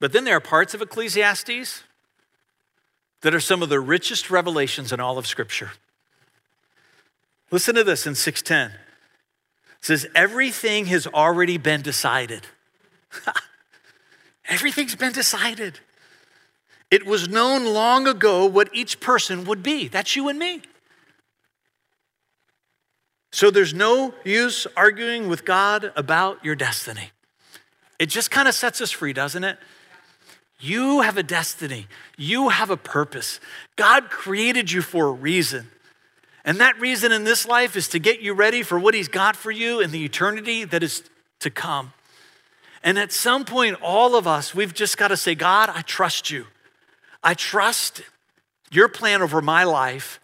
But 0.00 0.12
then 0.12 0.24
there 0.24 0.36
are 0.36 0.40
parts 0.40 0.74
of 0.74 0.82
Ecclesiastes 0.82 1.84
that 3.22 3.34
are 3.34 3.40
some 3.40 3.62
of 3.62 3.68
the 3.68 3.80
richest 3.80 4.30
revelations 4.30 4.92
in 4.92 5.00
all 5.00 5.16
of 5.18 5.26
Scripture. 5.26 5.72
Listen 7.50 7.74
to 7.74 7.84
this 7.84 8.06
in 8.06 8.14
610. 8.14 8.78
It 8.78 8.80
says, 9.80 10.06
Everything 10.14 10.86
has 10.86 11.06
already 11.06 11.56
been 11.56 11.82
decided. 11.82 12.46
Everything's 14.48 14.94
been 14.94 15.12
decided. 15.12 15.80
It 16.90 17.06
was 17.06 17.28
known 17.28 17.64
long 17.64 18.06
ago 18.06 18.44
what 18.44 18.68
each 18.72 19.00
person 19.00 19.44
would 19.44 19.62
be. 19.62 19.88
That's 19.88 20.16
you 20.16 20.28
and 20.28 20.38
me. 20.38 20.62
So 23.32 23.50
there's 23.50 23.74
no 23.74 24.14
use 24.22 24.66
arguing 24.76 25.28
with 25.28 25.44
God 25.44 25.92
about 25.96 26.44
your 26.44 26.54
destiny. 26.54 27.10
It 27.98 28.06
just 28.06 28.30
kind 28.30 28.46
of 28.46 28.54
sets 28.54 28.80
us 28.80 28.90
free, 28.90 29.12
doesn't 29.12 29.42
it? 29.42 29.58
You 30.60 31.02
have 31.02 31.18
a 31.18 31.22
destiny, 31.22 31.88
you 32.16 32.48
have 32.48 32.70
a 32.70 32.76
purpose. 32.76 33.40
God 33.76 34.08
created 34.08 34.70
you 34.70 34.82
for 34.82 35.08
a 35.08 35.12
reason. 35.12 35.68
And 36.44 36.60
that 36.60 36.78
reason 36.78 37.10
in 37.10 37.24
this 37.24 37.46
life 37.46 37.74
is 37.74 37.88
to 37.88 37.98
get 37.98 38.20
you 38.20 38.34
ready 38.34 38.62
for 38.62 38.78
what 38.78 38.94
He's 38.94 39.08
got 39.08 39.34
for 39.34 39.50
you 39.50 39.80
in 39.80 39.90
the 39.90 40.04
eternity 40.04 40.64
that 40.64 40.82
is 40.82 41.02
to 41.40 41.50
come. 41.50 41.92
And 42.82 42.98
at 42.98 43.12
some 43.12 43.46
point, 43.46 43.78
all 43.82 44.14
of 44.14 44.26
us, 44.26 44.54
we've 44.54 44.74
just 44.74 44.98
got 44.98 45.08
to 45.08 45.16
say, 45.16 45.34
God, 45.34 45.70
I 45.70 45.80
trust 45.82 46.30
you. 46.30 46.46
I 47.22 47.32
trust 47.32 48.02
your 48.70 48.88
plan 48.88 49.22
over 49.22 49.40
my 49.40 49.64
life, 49.64 50.20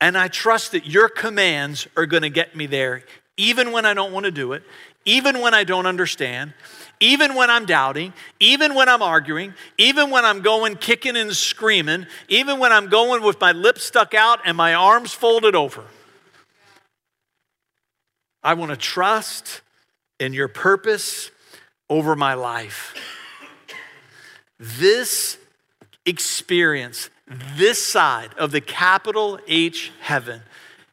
and 0.00 0.16
I 0.16 0.28
trust 0.28 0.72
that 0.72 0.86
your 0.86 1.10
commands 1.10 1.86
are 1.96 2.06
going 2.06 2.22
to 2.22 2.30
get 2.30 2.56
me 2.56 2.64
there, 2.66 3.04
even 3.36 3.72
when 3.72 3.84
I 3.84 3.92
don't 3.92 4.12
want 4.12 4.24
to 4.24 4.30
do 4.30 4.54
it, 4.54 4.62
even 5.04 5.40
when 5.40 5.52
I 5.52 5.64
don't 5.64 5.86
understand, 5.86 6.54
even 7.00 7.34
when 7.34 7.50
I'm 7.50 7.64
doubting, 7.64 8.12
even 8.38 8.74
when 8.74 8.88
I'm 8.88 9.02
arguing, 9.02 9.54
even 9.78 10.10
when 10.10 10.24
I'm 10.24 10.42
going 10.42 10.76
kicking 10.76 11.16
and 11.16 11.34
screaming, 11.34 12.06
even 12.28 12.58
when 12.58 12.72
I'm 12.72 12.88
going 12.88 13.22
with 13.22 13.40
my 13.40 13.52
lips 13.52 13.84
stuck 13.84 14.14
out 14.14 14.40
and 14.44 14.56
my 14.56 14.74
arms 14.74 15.12
folded 15.12 15.54
over. 15.54 15.84
I 18.42 18.54
want 18.54 18.70
to 18.70 18.76
trust 18.76 19.62
in 20.18 20.34
your 20.34 20.48
purpose 20.48 21.30
over 21.88 22.14
my 22.14 22.34
life. 22.34 22.94
This 24.58 25.38
experience 26.04 27.08
this 27.56 27.84
side 27.84 28.30
of 28.36 28.50
the 28.50 28.60
capital 28.60 29.38
H 29.46 29.92
heaven. 30.00 30.42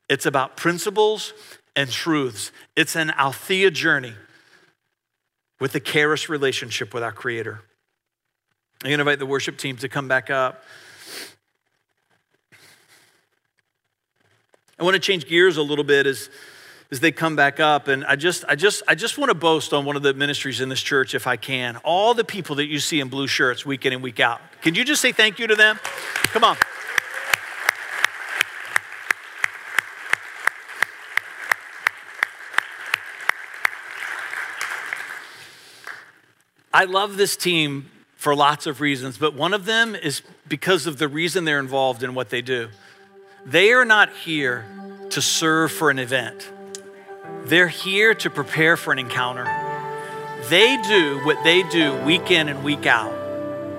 It's 0.08 0.26
about 0.26 0.56
principles 0.56 1.34
and 1.76 1.90
truths. 1.90 2.52
It's 2.76 2.96
an 2.96 3.12
Aletheia 3.18 3.72
journey 3.72 4.14
with 5.60 5.76
a 5.76 5.80
charis 5.80 6.30
relationship 6.30 6.94
with 6.94 7.04
our 7.04 7.12
Creator. 7.12 7.62
I'm 8.84 8.90
going 8.90 8.98
to 8.98 9.02
invite 9.02 9.20
the 9.20 9.26
worship 9.26 9.58
team 9.58 9.78
to 9.78 9.90
come 9.90 10.08
back 10.08 10.30
up. 10.30 10.64
I 14.80 14.84
want 14.84 14.94
to 14.94 15.00
change 15.00 15.28
gears 15.28 15.58
a 15.58 15.64
little 15.64 15.84
bit 15.84 16.06
as 16.06 16.30
as 16.92 17.00
they 17.00 17.12
come 17.12 17.36
back 17.36 17.60
up. 17.60 17.88
And 17.88 18.06
I 18.06 18.16
just, 18.16 18.46
I 18.48 18.56
just, 18.56 18.84
I 18.88 18.96
just 18.96 19.18
want 19.18 19.30
to 19.30 19.36
boast 19.36 19.74
on 19.74 19.86
one 19.86 19.96
of 19.96 20.04
the 20.04 20.14
ministries 20.14 20.62
in 20.62 20.70
this 20.70 20.82
church, 20.82 21.14
if 21.14 21.28
I 21.28 21.36
can. 21.36 21.78
All 21.78 22.14
the 22.14 22.24
people 22.24 22.56
that 22.58 22.68
you 22.68 22.80
see 22.80 23.00
in 23.00 23.10
blue 23.10 23.28
shirts 23.28 23.66
week 23.66 23.86
in 23.86 23.94
and 23.94 24.02
week 24.02 24.20
out. 24.20 24.40
Can 24.62 24.76
you 24.76 24.84
just 24.84 25.02
say 25.02 25.12
thank 25.12 25.40
you 25.40 25.48
to 25.48 25.56
them? 25.56 25.80
Come 25.84 26.44
on. 26.44 26.58
I 36.74 36.86
love 36.86 37.18
this 37.18 37.38
team 37.38 37.90
for 38.16 38.36
lots 38.36 38.66
of 38.68 38.82
reasons, 38.82 39.18
but 39.18 39.34
one 39.34 39.54
of 39.54 39.66
them 39.66 39.96
is 39.96 40.22
because 40.48 40.88
of 40.88 40.98
the 40.98 41.08
reason 41.08 41.46
they're 41.46 41.60
involved 41.60 42.04
in 42.04 42.14
what 42.16 42.30
they 42.30 42.42
do. 42.42 42.70
They 43.46 43.72
are 43.72 43.86
not 43.86 44.10
here 44.26 44.66
to 45.12 45.22
serve 45.22 45.72
for 45.72 45.90
an 45.90 46.00
event. 46.00 46.52
They're 47.46 47.68
here 47.68 48.14
to 48.16 48.30
prepare 48.30 48.76
for 48.76 48.92
an 48.92 49.00
encounter. 49.00 49.46
They 50.50 50.82
do 50.88 51.20
what 51.26 51.44
they 51.44 51.64
do 51.64 51.96
week 52.04 52.32
in 52.32 52.50
and 52.50 52.64
week 52.64 52.86
out 52.86 53.14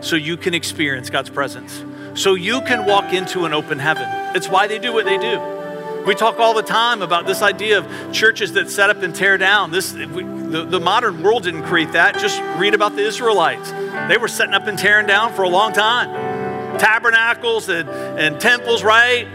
so 0.05 0.17
you 0.17 0.37
can 0.37 0.55
experience 0.55 1.11
God's 1.11 1.31
presence, 1.31 1.85
so 2.15 2.35
you 2.35 2.61
can 2.63 2.87
walk 2.87 3.13
into 3.13 3.45
an 3.45 3.53
open 3.53 3.79
heaven. 3.79 4.07
It's 4.37 4.49
why 4.49 4.67
they 4.67 4.79
do 4.79 4.93
what 4.93 5.05
they 5.05 5.19
do. 5.19 5.58
We 6.07 6.15
talk 6.15 6.39
all 6.39 6.55
the 6.55 6.63
time 6.63 7.03
about 7.03 7.27
this 7.27 7.43
idea 7.43 7.79
of 7.79 8.13
churches 8.13 8.53
that 8.55 8.71
set 8.71 8.91
up 8.91 9.03
and 9.03 9.15
tear 9.15 9.37
down. 9.37 9.71
This, 9.71 9.93
we, 9.93 10.23
the, 10.25 10.65
the 10.65 10.81
modern 10.81 11.23
world 11.23 11.43
didn't 11.43 11.65
create 11.65 11.93
that. 11.93 12.19
Just 12.19 12.41
read 12.59 12.75
about 12.75 12.97
the 12.97 13.03
Israelites. 13.03 13.71
They 14.09 14.17
were 14.17 14.29
setting 14.29 14.55
up 14.55 14.67
and 14.67 14.79
tearing 14.79 15.07
down 15.07 15.35
for 15.35 15.43
a 15.43 15.49
long 15.49 15.73
time. 15.73 16.79
Tabernacles 16.79 17.69
and, 17.69 17.89
and 17.89 18.41
temples, 18.41 18.83
right? 18.83 19.29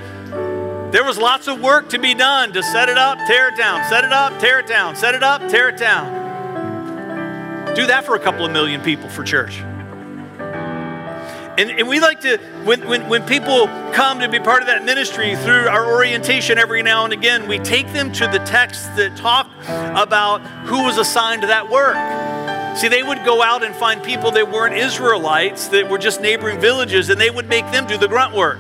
There 0.92 1.04
was 1.04 1.18
lots 1.18 1.48
of 1.48 1.62
work 1.62 1.90
to 1.90 2.00
be 2.00 2.14
done 2.14 2.54
to 2.54 2.64
set 2.64 2.90
it 2.90 2.98
up, 2.98 3.18
tear 3.28 3.50
it 3.50 3.58
down, 3.58 3.84
set 3.90 4.04
it 4.04 4.14
up, 4.14 4.40
tear 4.40 4.60
it 4.60 4.68
down, 4.68 4.96
set 4.96 5.16
it 5.16 5.24
up, 5.24 5.42
tear 5.50 5.70
it 5.70 5.78
down. 5.78 6.24
Do 7.76 7.88
that 7.88 8.06
for 8.06 8.16
a 8.16 8.20
couple 8.20 8.46
of 8.46 8.52
million 8.52 8.82
people 8.82 9.10
for 9.10 9.24
church. 9.24 9.64
And, 11.56 11.70
and 11.70 11.88
we 11.88 12.00
like 12.00 12.22
to, 12.22 12.38
when, 12.64 12.88
when, 12.88 13.08
when 13.08 13.24
people 13.28 13.68
come 13.94 14.20
to 14.22 14.30
be 14.30 14.40
part 14.40 14.62
of 14.62 14.68
that 14.68 14.84
ministry 14.84 15.36
through 15.36 15.68
our 15.68 15.86
orientation 15.86 16.58
every 16.58 16.82
now 16.82 17.04
and 17.04 17.14
again, 17.14 17.48
we 17.48 17.60
take 17.60 17.92
them 17.94 18.12
to 18.14 18.28
the 18.28 18.40
texts 18.40 18.88
that 18.96 19.16
talk 19.16 19.52
about 19.68 20.42
who 20.66 20.84
was 20.84 20.98
assigned 20.98 21.42
to 21.42 21.48
that 21.48 21.70
work. 21.70 21.96
See, 22.78 22.88
they 22.88 23.04
would 23.04 23.24
go 23.24 23.44
out 23.44 23.64
and 23.64 23.76
find 23.76 24.02
people 24.02 24.32
that 24.32 24.52
weren't 24.52 24.76
Israelites, 24.76 25.68
that 25.68 25.88
were 25.88 26.00
just 26.00 26.22
neighboring 26.22 26.60
villages, 26.60 27.10
and 27.10 27.22
they 27.22 27.30
would 27.30 27.48
make 27.48 27.66
them 27.72 27.86
do 27.86 28.00
the 28.00 28.08
grunt 28.08 28.34
work. 28.34 28.58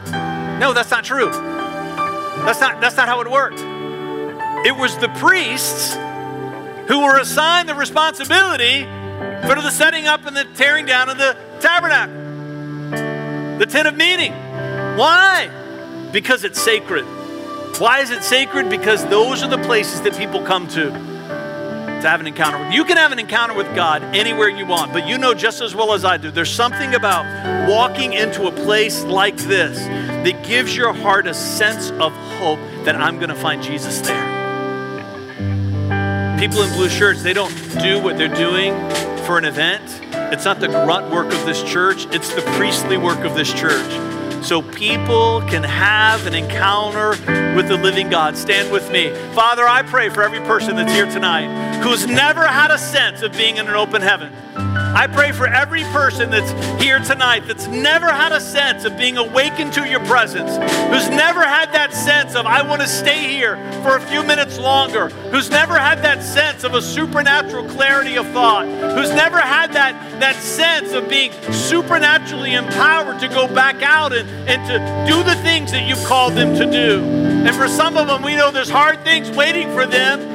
No, 0.59 0.71
that's 0.71 0.91
not 0.91 1.03
true. 1.03 1.31
That's 1.31 2.61
not, 2.61 2.79
that's 2.79 2.95
not 2.95 3.07
how 3.07 3.21
it 3.21 3.31
worked. 3.31 3.59
It 4.67 4.77
was 4.77 4.95
the 4.97 5.09
priests 5.17 5.95
who 6.87 7.01
were 7.01 7.17
assigned 7.17 7.69
the 7.69 7.75
responsibility 7.75 8.83
for 9.47 9.55
the 9.55 9.71
setting 9.71 10.05
up 10.05 10.25
and 10.27 10.37
the 10.37 10.45
tearing 10.55 10.85
down 10.85 11.09
of 11.09 11.17
the 11.17 11.35
tabernacle, 11.59 12.13
the 13.59 13.65
tent 13.65 13.87
of 13.87 13.95
meeting. 13.95 14.33
Why? 14.97 15.49
Because 16.11 16.43
it's 16.43 16.61
sacred. 16.61 17.05
Why 17.79 17.99
is 17.99 18.11
it 18.11 18.23
sacred? 18.23 18.69
Because 18.69 19.05
those 19.07 19.41
are 19.43 19.49
the 19.49 19.57
places 19.59 20.01
that 20.01 20.15
people 20.15 20.43
come 20.43 20.67
to 20.69 21.13
to 22.03 22.09
have 22.09 22.19
an 22.19 22.27
encounter 22.27 22.59
with. 22.59 22.73
You 22.73 22.83
can 22.83 22.97
have 22.97 23.11
an 23.11 23.19
encounter 23.19 23.53
with 23.53 23.73
God 23.75 24.03
anywhere 24.15 24.49
you 24.49 24.65
want, 24.65 24.91
but 24.91 25.07
you 25.07 25.17
know 25.17 25.33
just 25.33 25.61
as 25.61 25.73
well 25.73 25.93
as 25.93 26.03
I 26.03 26.17
do, 26.17 26.31
there's 26.31 26.51
something 26.51 26.93
about 26.95 27.69
walking 27.69 28.13
into 28.13 28.47
a 28.47 28.51
place 28.51 29.03
like 29.03 29.37
this 29.37 29.79
that 29.79 30.45
gives 30.45 30.75
your 30.75 30.93
heart 30.93 31.27
a 31.27 31.33
sense 31.33 31.91
of 31.91 32.11
hope 32.37 32.59
that 32.83 32.95
I'm 32.95 33.17
going 33.17 33.29
to 33.29 33.35
find 33.35 33.63
Jesus 33.63 34.01
there. 34.01 34.33
People 36.37 36.61
in 36.61 36.73
blue 36.73 36.89
shirts, 36.89 37.23
they 37.23 37.33
don't 37.33 37.55
do 37.81 38.01
what 38.03 38.17
they're 38.17 38.27
doing 38.27 38.73
for 39.25 39.37
an 39.37 39.45
event. 39.45 40.12
It's 40.33 40.45
not 40.45 40.59
the 40.59 40.67
grunt 40.67 41.11
work 41.11 41.31
of 41.31 41.45
this 41.45 41.61
church, 41.61 42.07
it's 42.07 42.33
the 42.33 42.41
priestly 42.57 42.97
work 42.97 43.19
of 43.19 43.35
this 43.35 43.53
church 43.53 43.91
so 44.43 44.63
people 44.63 45.41
can 45.41 45.63
have 45.63 46.25
an 46.25 46.33
encounter 46.33 47.09
with 47.55 47.67
the 47.67 47.77
living 47.77 48.09
God. 48.09 48.35
Stand 48.35 48.71
with 48.71 48.91
me. 48.91 49.13
Father, 49.35 49.67
I 49.67 49.83
pray 49.83 50.09
for 50.09 50.23
every 50.23 50.39
person 50.39 50.75
that's 50.75 50.91
here 50.91 51.05
tonight 51.05 51.81
who's 51.83 52.07
never 52.07 52.47
had 52.47 52.71
a 52.71 52.79
sense 52.79 53.21
of 53.21 53.31
being 53.33 53.57
in 53.57 53.67
an 53.67 53.75
open 53.75 54.01
heaven. 54.01 54.33
I 54.93 55.07
pray 55.07 55.31
for 55.31 55.47
every 55.47 55.81
person 55.85 56.29
that's 56.29 56.51
here 56.81 56.99
tonight 56.99 57.47
that's 57.47 57.65
never 57.67 58.05
had 58.11 58.31
a 58.31 58.39
sense 58.39 58.85
of 58.85 58.95
being 58.95 59.17
awakened 59.17 59.73
to 59.73 59.89
your 59.89 60.01
presence, 60.01 60.51
who's 60.51 61.09
never 61.09 61.41
had 61.43 61.73
that 61.73 61.93
sense 61.93 62.35
of, 62.35 62.45
I 62.45 62.61
want 62.61 62.81
to 62.81 62.87
stay 62.87 63.31
here 63.31 63.55
for 63.81 63.97
a 63.97 64.01
few 64.01 64.21
minutes 64.21 64.59
longer, 64.59 65.09
who's 65.31 65.49
never 65.49 65.79
had 65.79 66.03
that 66.03 66.23
sense 66.23 66.63
of 66.63 66.75
a 66.75 66.81
supernatural 66.81 67.67
clarity 67.69 68.17
of 68.17 68.27
thought, 68.27 68.65
who's 68.65 69.09
never 69.09 69.39
had 69.39 69.73
that, 69.73 70.19
that 70.19 70.35
sense 70.35 70.93
of 70.93 71.09
being 71.09 71.31
supernaturally 71.51 72.53
empowered 72.53 73.19
to 73.19 73.27
go 73.29 73.47
back 73.47 73.81
out 73.81 74.13
and, 74.13 74.29
and 74.47 74.61
to 74.67 75.11
do 75.11 75.23
the 75.23 75.35
things 75.41 75.71
that 75.71 75.87
you've 75.87 76.03
called 76.05 76.33
them 76.33 76.55
to 76.55 76.69
do. 76.71 77.01
And 77.01 77.55
for 77.55 77.67
some 77.67 77.97
of 77.97 78.07
them, 78.07 78.21
we 78.21 78.35
know 78.35 78.51
there's 78.51 78.69
hard 78.69 79.03
things 79.03 79.31
waiting 79.31 79.71
for 79.73 79.87
them 79.87 80.32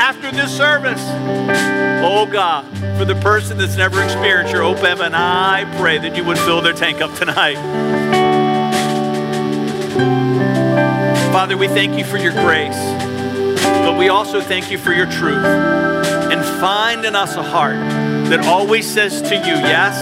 after 0.00 0.32
this 0.32 0.56
service. 0.56 1.02
Oh 2.02 2.26
God, 2.26 2.64
for 2.96 3.04
the 3.04 3.14
person 3.16 3.58
that's 3.58 3.76
never 3.76 4.02
experienced 4.02 4.50
your 4.50 4.62
open 4.62 4.84
heaven, 4.84 5.14
I 5.14 5.64
pray 5.78 5.98
that 5.98 6.16
you 6.16 6.24
would 6.24 6.38
fill 6.38 6.62
their 6.62 6.72
tank 6.72 7.02
up 7.02 7.14
tonight. 7.16 7.56
Father, 11.32 11.56
we 11.58 11.68
thank 11.68 11.98
you 11.98 12.04
for 12.04 12.16
your 12.16 12.32
grace, 12.32 12.78
but 13.84 13.98
we 13.98 14.08
also 14.08 14.40
thank 14.40 14.70
you 14.70 14.78
for 14.78 14.92
your 14.92 15.06
truth. 15.06 15.44
And 15.44 16.42
find 16.60 17.04
in 17.04 17.14
us 17.14 17.36
a 17.36 17.42
heart 17.42 17.78
that 18.30 18.46
always 18.46 18.90
says 18.90 19.20
to 19.20 19.34
you, 19.34 19.42
yes 19.42 19.98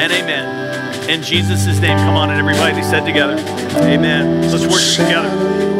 and 0.00 0.12
amen. 0.12 1.08
In 1.08 1.22
Jesus' 1.22 1.66
name, 1.80 1.96
come 1.96 2.14
on, 2.14 2.28
and 2.30 2.38
everybody 2.38 2.82
said 2.82 3.06
together, 3.06 3.38
amen. 3.84 4.42
Let's 4.50 4.66
worship 4.66 5.06
together. 5.06 5.73